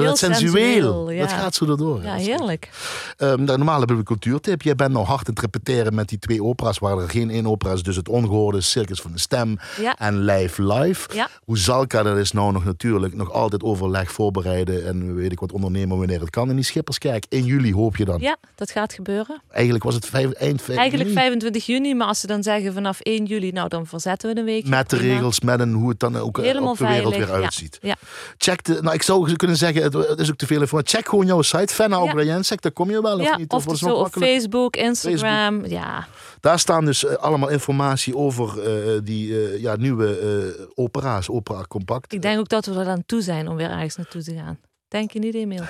Heel 0.01 0.11
dat 0.11 0.19
sensueel, 0.19 1.11
ja. 1.11 1.21
dat 1.21 1.33
gaat 1.33 1.55
zo 1.55 1.67
erdoor. 1.71 2.03
ja, 2.03 2.15
heerlijk. 2.15 2.71
Ehm, 3.17 3.45
normaal 3.45 3.79
hebben 3.79 3.97
we 3.97 4.03
een 4.03 4.09
cultuurtip. 4.09 4.63
Jij 4.63 4.75
bent 4.75 4.93
nou 4.93 5.07
hard 5.07 5.29
aan 5.29 5.35
het 5.35 5.41
repeteren 5.43 5.95
met 5.95 6.09
die 6.09 6.19
twee 6.19 6.43
opera's, 6.45 6.79
waar 6.79 6.99
er 6.99 7.09
geen 7.11 7.31
één 7.31 7.47
opera 7.47 7.73
is. 7.73 7.83
Dus 7.83 7.97
het 7.97 8.09
ongehoorde 8.09 8.61
Circus 8.61 9.01
van 9.01 9.13
de 9.13 9.19
Stem 9.19 9.59
Ja. 9.81 9.97
en 9.99 10.25
Live 10.25 10.63
Live. 10.63 11.09
Ja. 11.15 11.29
Hoe 11.45 11.59
Zalka, 11.59 12.03
dat 12.03 12.17
is 12.17 12.33
nou 12.33 12.53
nog 12.53 12.65
natuurlijk 12.65 13.15
nog 13.15 13.33
altijd 13.33 13.63
overleg 13.63 14.13
voorbereiden 14.13 14.87
en 14.87 15.15
weet 15.15 15.33
ik 15.33 15.41
wat 15.41 15.53
ondernemen 15.53 15.99
wanneer 15.99 16.21
het 16.21 16.31
kan 16.31 16.49
in 16.51 16.57
die 16.57 16.65
Schipperskerk. 16.65 17.25
In 17.29 17.45
juli 17.45 17.73
hoop 17.75 17.97
je 17.97 18.05
dan. 18.05 18.21
Ja, 18.21 18.37
dat 18.55 18.71
gaat 18.71 18.93
gebeuren. 18.93 19.41
Eigenlijk 19.51 19.85
was 19.85 19.95
het 19.95 20.07
vijf, 20.07 20.31
eind 20.33 20.63
vijf 20.63 20.79
Eigenlijk 20.79 21.09
juni. 21.09 21.21
25 21.21 21.67
juni, 21.67 21.95
maar 21.95 22.07
als 22.07 22.21
ze 22.21 22.27
dan 22.27 22.43
zeggen 22.43 22.73
vanaf 22.73 23.01
1 23.01 23.25
juli, 23.25 23.51
nou 23.53 23.69
dan 23.69 23.87
verzetten 23.87 24.35
we 24.35 24.39
een 24.41 24.45
week. 24.45 24.67
Met 24.67 24.91
de 24.91 24.97
regels, 24.97 25.41
met 25.41 25.61
een, 25.61 25.73
hoe 25.73 25.89
het 25.89 26.01
dan 26.01 26.17
ook 26.17 26.39
eh, 26.39 26.45
Helemaal 26.45 26.71
op 26.71 26.79
de 26.79 26.87
wereld 26.87 27.09
veilig. 27.15 27.31
weer 27.33 27.43
uitziet. 27.43 27.79
Ja. 27.83 27.95
Check 28.39 28.65
de, 28.65 28.79
nou 28.83 28.95
ik 28.95 29.03
zou 29.03 29.37
kunnen 29.37 29.57
zeggen, 29.57 29.83
het, 29.95 30.21
is 30.21 30.31
ook 30.31 30.37
te 30.37 30.47
veel 30.47 30.67
voor. 30.67 30.81
Check 30.85 31.09
gewoon 31.09 31.27
jouw 31.27 31.43
site, 31.43 31.75
Fenna 31.75 32.23
Ja. 32.23 32.41
Daar 32.61 32.73
kom 32.73 32.91
je 32.91 33.03
wel 33.03 33.19
of 33.19 33.23
Ja, 33.23 33.37
niet? 33.37 33.51
of 33.53 33.65
wordt 33.65 33.81
dus 33.81 33.91
zo? 33.91 34.07
Facebook, 34.07 34.77
Instagram. 34.77 35.67
Ja, 35.67 36.07
Daar 36.41 36.59
staan 36.59 36.85
dus 36.85 37.05
eh, 37.05 37.15
allemaal 37.15 37.49
informatie 37.49 38.17
over 38.17 38.63
eh, 38.63 38.99
die 39.05 39.45
eh, 39.45 39.61
ja, 39.61 39.77
nieuwe 39.77 40.71
opera's, 40.75 41.31
opera 41.31 41.63
compact. 41.69 42.13
ik 42.13 42.23
denk 42.23 42.39
ook 42.39 42.49
dat 42.49 42.67
we 42.67 42.81
er 42.81 42.89
aan 42.89 43.03
toe 43.07 43.21
zijn 43.23 43.49
om 43.49 43.57
weer 43.57 43.71
ergens 43.71 43.97
naartoe 43.97 44.23
te 44.23 44.35
gaan. 44.35 44.59
Denk 44.89 45.11
je 45.11 45.19
niet, 45.19 45.35
Emiel? 45.35 45.65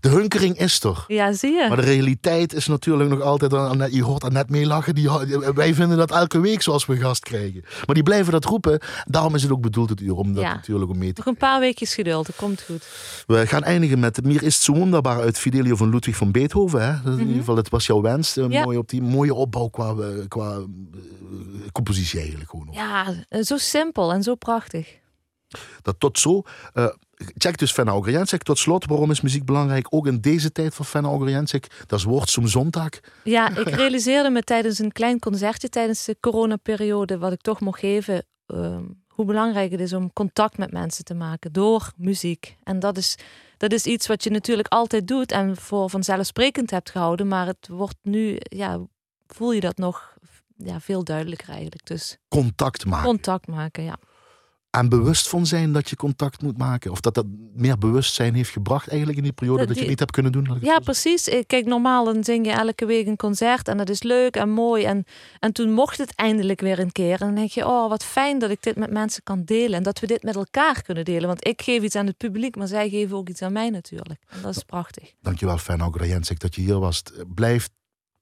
De 0.00 0.08
hunkering 0.08 0.58
is 0.58 0.82
er. 0.82 1.04
Ja, 1.06 1.32
zie 1.32 1.52
je. 1.52 1.66
Maar 1.68 1.76
de 1.76 1.82
realiteit 1.82 2.54
is 2.54 2.66
natuurlijk 2.66 3.10
nog 3.10 3.20
altijd, 3.20 3.52
Annette, 3.52 3.96
je 3.96 4.02
hoort 4.04 4.32
net 4.32 4.50
mee 4.50 4.66
lachen, 4.66 4.94
die, 4.94 5.08
wij 5.54 5.74
vinden 5.74 5.96
dat 5.98 6.10
elke 6.10 6.40
week 6.40 6.62
zoals 6.62 6.86
we 6.86 6.96
gast 6.96 7.22
krijgen. 7.24 7.64
Maar 7.86 7.94
die 7.94 8.02
blijven 8.04 8.32
dat 8.32 8.44
roepen, 8.44 8.80
daarom 9.04 9.34
is 9.34 9.42
het 9.42 9.52
ook 9.52 9.60
bedoeld 9.60 9.88
het 9.90 10.00
uur, 10.00 10.14
om 10.14 10.32
dat 10.34 10.42
Ja. 10.42 10.54
natuurlijk 10.54 10.90
om 10.90 10.98
mee 10.98 11.12
te 11.12 11.22
Nog 11.24 11.26
een 11.34 11.40
paar 11.40 11.60
weekjes 11.60 11.94
geduld, 11.94 12.26
dat 12.26 12.36
komt 12.36 12.62
goed. 12.62 12.86
We 13.26 13.46
gaan 13.46 13.62
eindigen 13.62 13.98
met 14.00 14.24
Mir 14.24 14.42
is 14.42 14.62
zo 14.64 14.72
wonderbaar 14.74 15.20
uit 15.20 15.38
Fidelio 15.38 15.76
van 15.76 15.90
Ludwig 15.90 16.16
van 16.16 16.30
Beethoven. 16.32 16.82
Hè? 16.86 17.10
In 17.12 17.18
ieder 17.20 17.36
geval, 17.36 17.54
dat 17.54 17.68
was 17.68 17.86
jouw 17.86 18.00
wens. 18.00 18.36
eh, 18.36 18.44
Mhm. 18.44 18.52
Ja. 18.52 18.62
Mooi 18.64 18.76
op 18.78 18.88
die 18.88 19.02
mooie 19.02 19.34
opbouw 19.34 19.68
qua, 19.68 19.88
eh, 19.94 20.06
qua 20.28 20.50
eh, 20.52 20.58
compositie 21.72 22.18
eigenlijk 22.20 22.50
gewoon. 22.50 22.68
Ja, 22.70 23.06
eh, 23.28 23.42
zo 23.42 23.56
simpel 23.56 24.12
en 24.12 24.22
zo 24.22 24.34
prachtig. 24.34 25.00
Dat 25.82 25.94
tot 26.00 26.18
zo. 26.18 26.42
eh, 26.72 26.86
check 27.36 27.58
dus 27.58 27.72
Fenna 27.72 27.94
Ogrjensek. 27.94 28.42
Tot 28.42 28.58
slot, 28.58 28.86
waarom 28.86 29.10
is 29.10 29.20
muziek 29.20 29.44
belangrijk? 29.44 29.86
Ook 29.90 30.06
in 30.06 30.20
deze 30.20 30.52
tijd 30.52 30.74
van 30.74 30.84
Fenna 30.84 31.08
Ogrjensek. 31.08 31.84
Dat 31.86 31.98
is 31.98 32.04
woord 32.04 32.30
zo'n 32.30 32.48
zondag. 32.48 32.88
Ja, 33.24 33.56
ik 33.56 33.68
realiseerde 33.82 34.30
me 34.30 34.42
tijdens 34.42 34.78
een 34.78 34.92
klein 34.92 35.18
concertje 35.18 35.68
tijdens 35.68 36.04
de 36.04 36.16
coronaperiode, 36.20 37.18
wat 37.18 37.32
ik 37.32 37.40
toch 37.40 37.60
mocht 37.60 37.78
geven, 37.78 38.26
ehm, 38.46 38.84
hoe 39.08 39.24
belangrijk 39.24 39.70
het 39.70 39.80
is 39.80 39.92
om 39.92 40.12
contact 40.12 40.58
met 40.58 40.72
mensen 40.72 41.04
te 41.04 41.14
maken 41.14 41.52
door 41.52 41.92
muziek. 41.96 42.56
En 42.62 42.78
dat 42.78 42.96
is, 42.96 43.16
dat 43.56 43.72
is 43.72 43.84
iets 43.84 44.06
wat 44.06 44.24
je 44.24 44.30
natuurlijk 44.30 44.68
altijd 44.68 45.08
doet 45.08 45.32
en 45.32 45.56
voor 45.56 45.90
vanzelfsprekend 45.90 46.70
hebt 46.70 46.90
gehouden, 46.90 47.28
maar 47.28 47.46
het 47.46 47.68
wordt 47.68 47.98
nu, 48.02 48.36
ja, 48.40 48.80
voel 49.26 49.52
je 49.52 49.60
dat 49.60 49.76
nog 49.76 50.16
ja, 50.56 50.80
veel 50.80 51.04
duidelijker 51.04 51.48
eigenlijk. 51.48 51.86
Dus 51.86 52.18
Contact 52.28 52.86
maken. 52.86 53.06
contact 53.06 53.46
maken, 53.46 53.82
ja. 53.84 53.98
En 54.78 54.88
bewust 54.88 55.28
van 55.28 55.46
zijn 55.46 55.72
dat 55.72 55.90
je 55.90 55.96
contact 55.96 56.42
moet 56.42 56.58
maken. 56.58 56.90
Of 56.90 57.00
dat 57.00 57.14
dat 57.14 57.26
meer 57.54 57.78
bewustzijn 57.78 58.34
heeft 58.34 58.50
gebracht 58.50 58.88
eigenlijk 58.88 59.18
in 59.18 59.24
die 59.24 59.32
periode 59.32 59.58
Dat 59.58 59.66
dat, 59.66 59.76
je 59.76 59.82
die- 59.82 59.90
niet 59.90 59.98
hebt 59.98 60.10
kunnen 60.12 60.32
doen. 60.32 60.58
Ja, 60.60 60.78
precies. 60.78 61.28
Eh, 61.28 61.42
Kijk, 61.46 61.66
normaal 61.66 62.04
dan 62.04 62.24
zing 62.24 62.46
je 62.46 62.52
elke 62.52 62.86
week 62.86 63.06
een 63.06 63.16
concert 63.16 63.68
en 63.68 63.76
dat 63.76 63.88
is 63.88 64.02
leuk 64.02 64.36
en 64.36 64.48
mooi. 64.50 64.84
En, 64.84 65.04
en 65.38 65.52
toen 65.52 65.72
mocht 65.72 65.98
het 65.98 66.14
eindelijk 66.14 66.60
weer 66.60 66.78
een 66.78 66.92
keer. 66.92 67.20
En 67.20 67.26
dan 67.26 67.34
denk 67.34 67.50
je, 67.50 67.66
oh, 67.66 67.88
wat 67.88 68.04
fijn 68.04 68.38
dat 68.38 68.50
ik 68.50 68.62
dit 68.62 68.76
met 68.76 68.90
mensen 68.90 69.22
kan 69.22 69.44
delen. 69.44 69.76
En 69.76 69.82
dat 69.82 70.00
we 70.00 70.06
dit 70.06 70.22
met 70.22 70.34
elkaar 70.36 70.82
kunnen 70.82 71.04
delen. 71.04 71.26
Want 71.26 71.46
ik 71.46 71.62
geef 71.62 71.82
iets 71.82 71.96
aan 71.96 72.06
het 72.06 72.16
publiek, 72.16 72.56
maar 72.56 72.66
zij 72.68 72.88
geven 72.88 73.16
ook 73.16 73.28
iets 73.28 73.42
aan 73.42 73.52
mij 73.52 73.70
natuurlijk. 73.70 74.20
En 74.28 74.42
dat 74.42 74.56
is 74.56 74.62
prachtig. 74.62 75.12
Dankjewel, 75.20 75.58
Fenna 75.58 75.86
Ogrjensek, 75.86 76.40
dat 76.40 76.54
je 76.54 76.60
hier 76.60 76.78
was. 76.78 77.02
Blijf, 77.34 77.68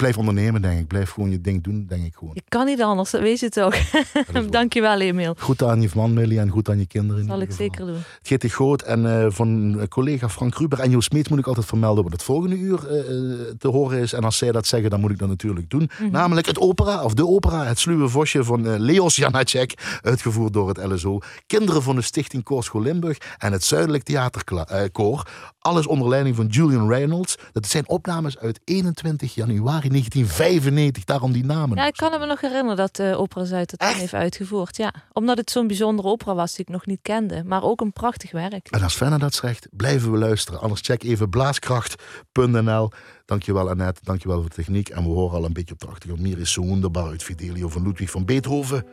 blijf 0.00 0.18
ondernemen, 0.18 0.62
denk 0.62 0.80
ik. 0.80 0.86
Blijf 0.86 1.10
gewoon 1.10 1.30
je 1.30 1.40
ding 1.40 1.62
doen, 1.62 1.86
denk 1.88 2.04
ik 2.04 2.14
gewoon. 2.14 2.34
Je 2.34 2.42
kan 2.48 2.66
niet 2.66 2.82
anders, 2.82 3.10
dat 3.10 3.20
weet 3.20 3.40
je 3.40 3.48
toch. 3.48 3.74
waar. 4.32 4.50
Dankjewel, 4.50 5.00
Emiel. 5.00 5.34
Goed 5.38 5.62
aan 5.62 5.82
je 5.82 5.88
man, 5.94 6.12
Millie, 6.12 6.40
en 6.40 6.48
goed 6.48 6.68
aan 6.68 6.78
je 6.78 6.86
kinderen. 6.86 7.22
in 7.22 7.28
Dat 7.28 7.36
zal 7.36 7.46
ik 7.46 7.52
zeker 7.52 7.86
doen. 7.86 7.98
GT 8.22 8.52
Groot 8.52 8.82
en 8.82 9.06
eh, 9.06 9.26
van 9.30 9.80
collega 9.88 10.28
Frank 10.28 10.54
Ruber 10.54 10.80
en 10.80 10.90
Joost 10.90 11.08
Smeets 11.10 11.28
moet 11.28 11.38
ik 11.38 11.46
altijd 11.46 11.66
vermelden 11.66 12.02
wat 12.02 12.12
het 12.12 12.22
volgende 12.22 12.56
uur 12.56 12.88
eh, 12.88 12.98
eh, 12.98 13.54
te 13.58 13.68
horen 13.68 13.98
is. 13.98 14.12
En 14.12 14.24
als 14.24 14.36
zij 14.36 14.52
dat 14.52 14.66
zeggen, 14.66 14.90
dan 14.90 15.00
moet 15.00 15.10
ik 15.10 15.18
dat 15.18 15.28
natuurlijk 15.28 15.70
doen. 15.70 15.90
Mhm. 16.00 16.10
Namelijk 16.10 16.46
het 16.46 16.58
opera, 16.58 17.02
of 17.02 17.14
de 17.14 17.26
opera, 17.26 17.64
het 17.64 17.78
sluwe 17.78 18.08
vosje 18.08 18.44
van 18.44 18.66
eh, 18.66 18.74
Leos 18.78 19.16
Janacek, 19.16 19.98
uitgevoerd 20.02 20.52
door 20.52 20.68
het 20.68 20.84
LSO. 20.84 21.18
Kinderen 21.46 21.82
van 21.82 21.96
de 21.96 22.02
Stichting 22.02 22.42
Koorschool 22.42 22.82
Limburg 22.82 23.18
en 23.38 23.52
het 23.52 23.64
Zuidelijk 23.64 24.02
Theaterkoor. 24.02 25.26
Alles 25.58 25.86
onder 25.86 26.08
leiding 26.08 26.36
van 26.36 26.46
Julian 26.46 26.88
Reynolds. 26.88 27.38
Dat 27.52 27.66
zijn 27.66 27.88
opnames 27.88 28.38
uit 28.38 28.60
21 28.64 29.34
januari 29.34 29.88
1995, 29.90 31.04
daarom 31.04 31.32
die 31.32 31.44
namen. 31.44 31.76
Ja, 31.76 31.86
ik 31.86 31.96
kan 31.96 32.20
me 32.20 32.26
nog 32.26 32.40
herinneren 32.40 32.76
dat 32.76 32.98
uh, 32.98 33.20
Opera 33.20 33.44
Zuid 33.44 33.70
het 33.70 33.82
heeft 33.82 34.14
uitgevoerd. 34.14 34.76
Ja, 34.76 34.92
omdat 35.12 35.36
het 35.36 35.50
zo'n 35.50 35.66
bijzondere 35.66 36.08
opera 36.08 36.34
was 36.34 36.54
die 36.54 36.64
ik 36.64 36.72
nog 36.72 36.86
niet 36.86 36.98
kende. 37.02 37.42
Maar 37.44 37.62
ook 37.62 37.80
een 37.80 37.92
prachtig 37.92 38.30
werk. 38.30 38.68
En 38.70 38.82
als 38.82 38.94
Fenna 38.94 39.18
dat 39.18 39.34
zegt, 39.34 39.68
blijven 39.70 40.12
we 40.12 40.18
luisteren. 40.18 40.60
Anders 40.60 40.80
check 40.80 41.02
even 41.02 41.30
blaaskracht.nl. 41.30 42.90
Dankjewel 43.24 43.70
Annette, 43.70 44.00
dankjewel 44.04 44.40
voor 44.40 44.48
de 44.48 44.54
techniek. 44.54 44.88
En 44.88 45.02
we 45.02 45.08
horen 45.08 45.36
al 45.36 45.44
een 45.44 45.52
beetje 45.52 45.74
op 45.74 45.80
de 45.80 45.86
achtergrond. 45.86 46.22
Mir 46.22 46.38
is 46.38 46.52
zo 46.52 46.62
wonderbaar 46.62 47.06
uit 47.06 47.22
Fidelio 47.22 47.68
van 47.68 47.82
Ludwig 47.82 48.10
van 48.10 48.24
Beethoven. 48.24 48.84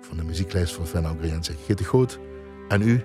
Van 0.00 0.16
de 0.16 0.24
muzieklijst 0.24 0.74
van 0.74 0.86
Fenna 0.86 1.10
Ogriense. 1.10 1.52
Geet 1.66 1.78
het 1.78 1.88
goed. 1.88 2.18
En 2.68 2.82
u, 2.82 3.04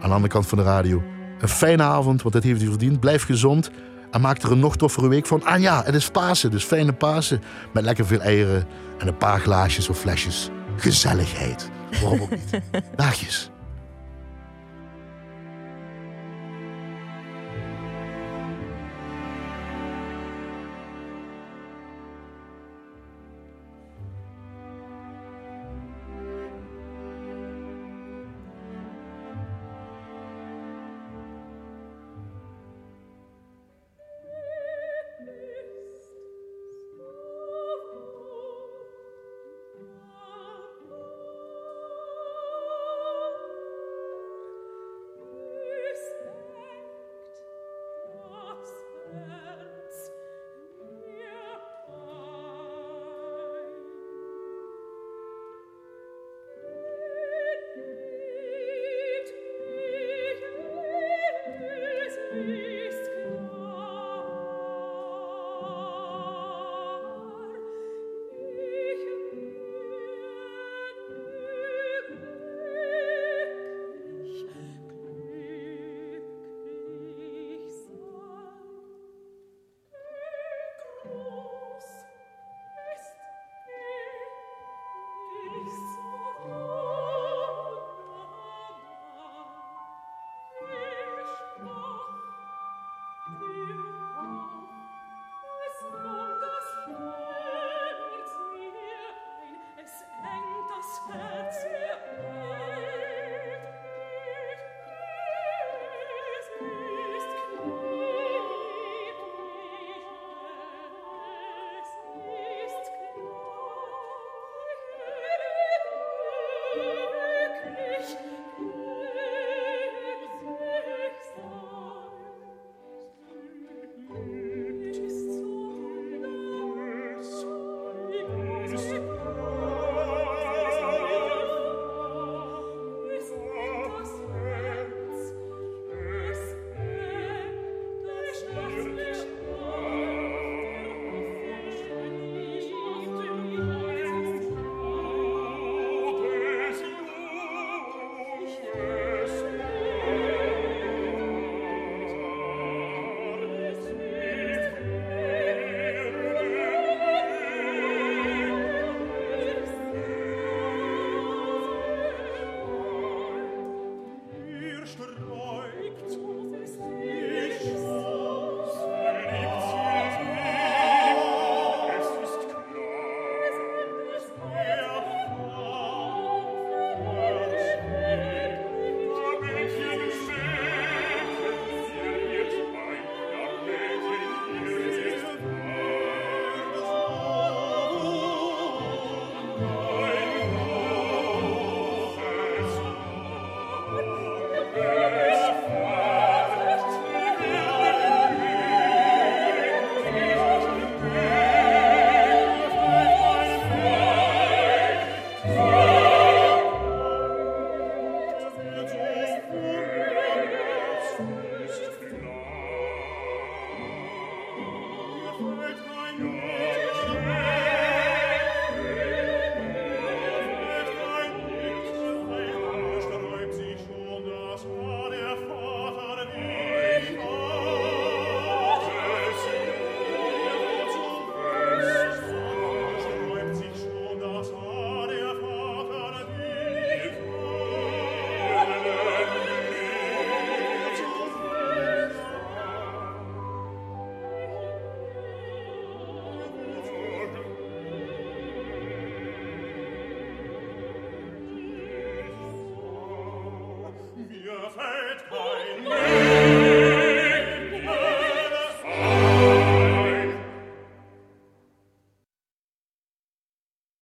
aan 0.00 0.08
de 0.08 0.14
andere 0.14 0.32
kant 0.32 0.46
van 0.46 0.58
de 0.58 0.64
radio. 0.64 1.02
Een 1.40 1.48
fijne 1.48 1.82
avond, 1.82 2.22
want 2.22 2.34
dat 2.34 2.42
heeft 2.42 2.62
u 2.62 2.66
verdiend. 2.66 3.00
Blijf 3.00 3.24
gezond. 3.24 3.70
En 4.10 4.20
maak 4.20 4.42
er 4.42 4.52
een 4.52 4.58
nog 4.58 4.76
toffere 4.76 5.08
week 5.08 5.26
van. 5.26 5.44
Ah 5.44 5.60
ja, 5.60 5.82
het 5.84 5.94
is 5.94 6.10
Pasen, 6.10 6.50
dus 6.50 6.64
fijne 6.64 6.92
Pasen. 6.92 7.42
Met 7.72 7.84
lekker 7.84 8.06
veel 8.06 8.20
eieren 8.20 8.66
en 8.98 9.06
een 9.06 9.16
paar 9.16 9.40
glaasjes 9.40 9.88
of 9.88 9.98
flesjes. 9.98 10.50
Gezelligheid. 10.76 11.70
Waarom 12.00 12.20
ook 12.20 12.30
niet. 12.30 12.60
Daagjes. 12.96 13.50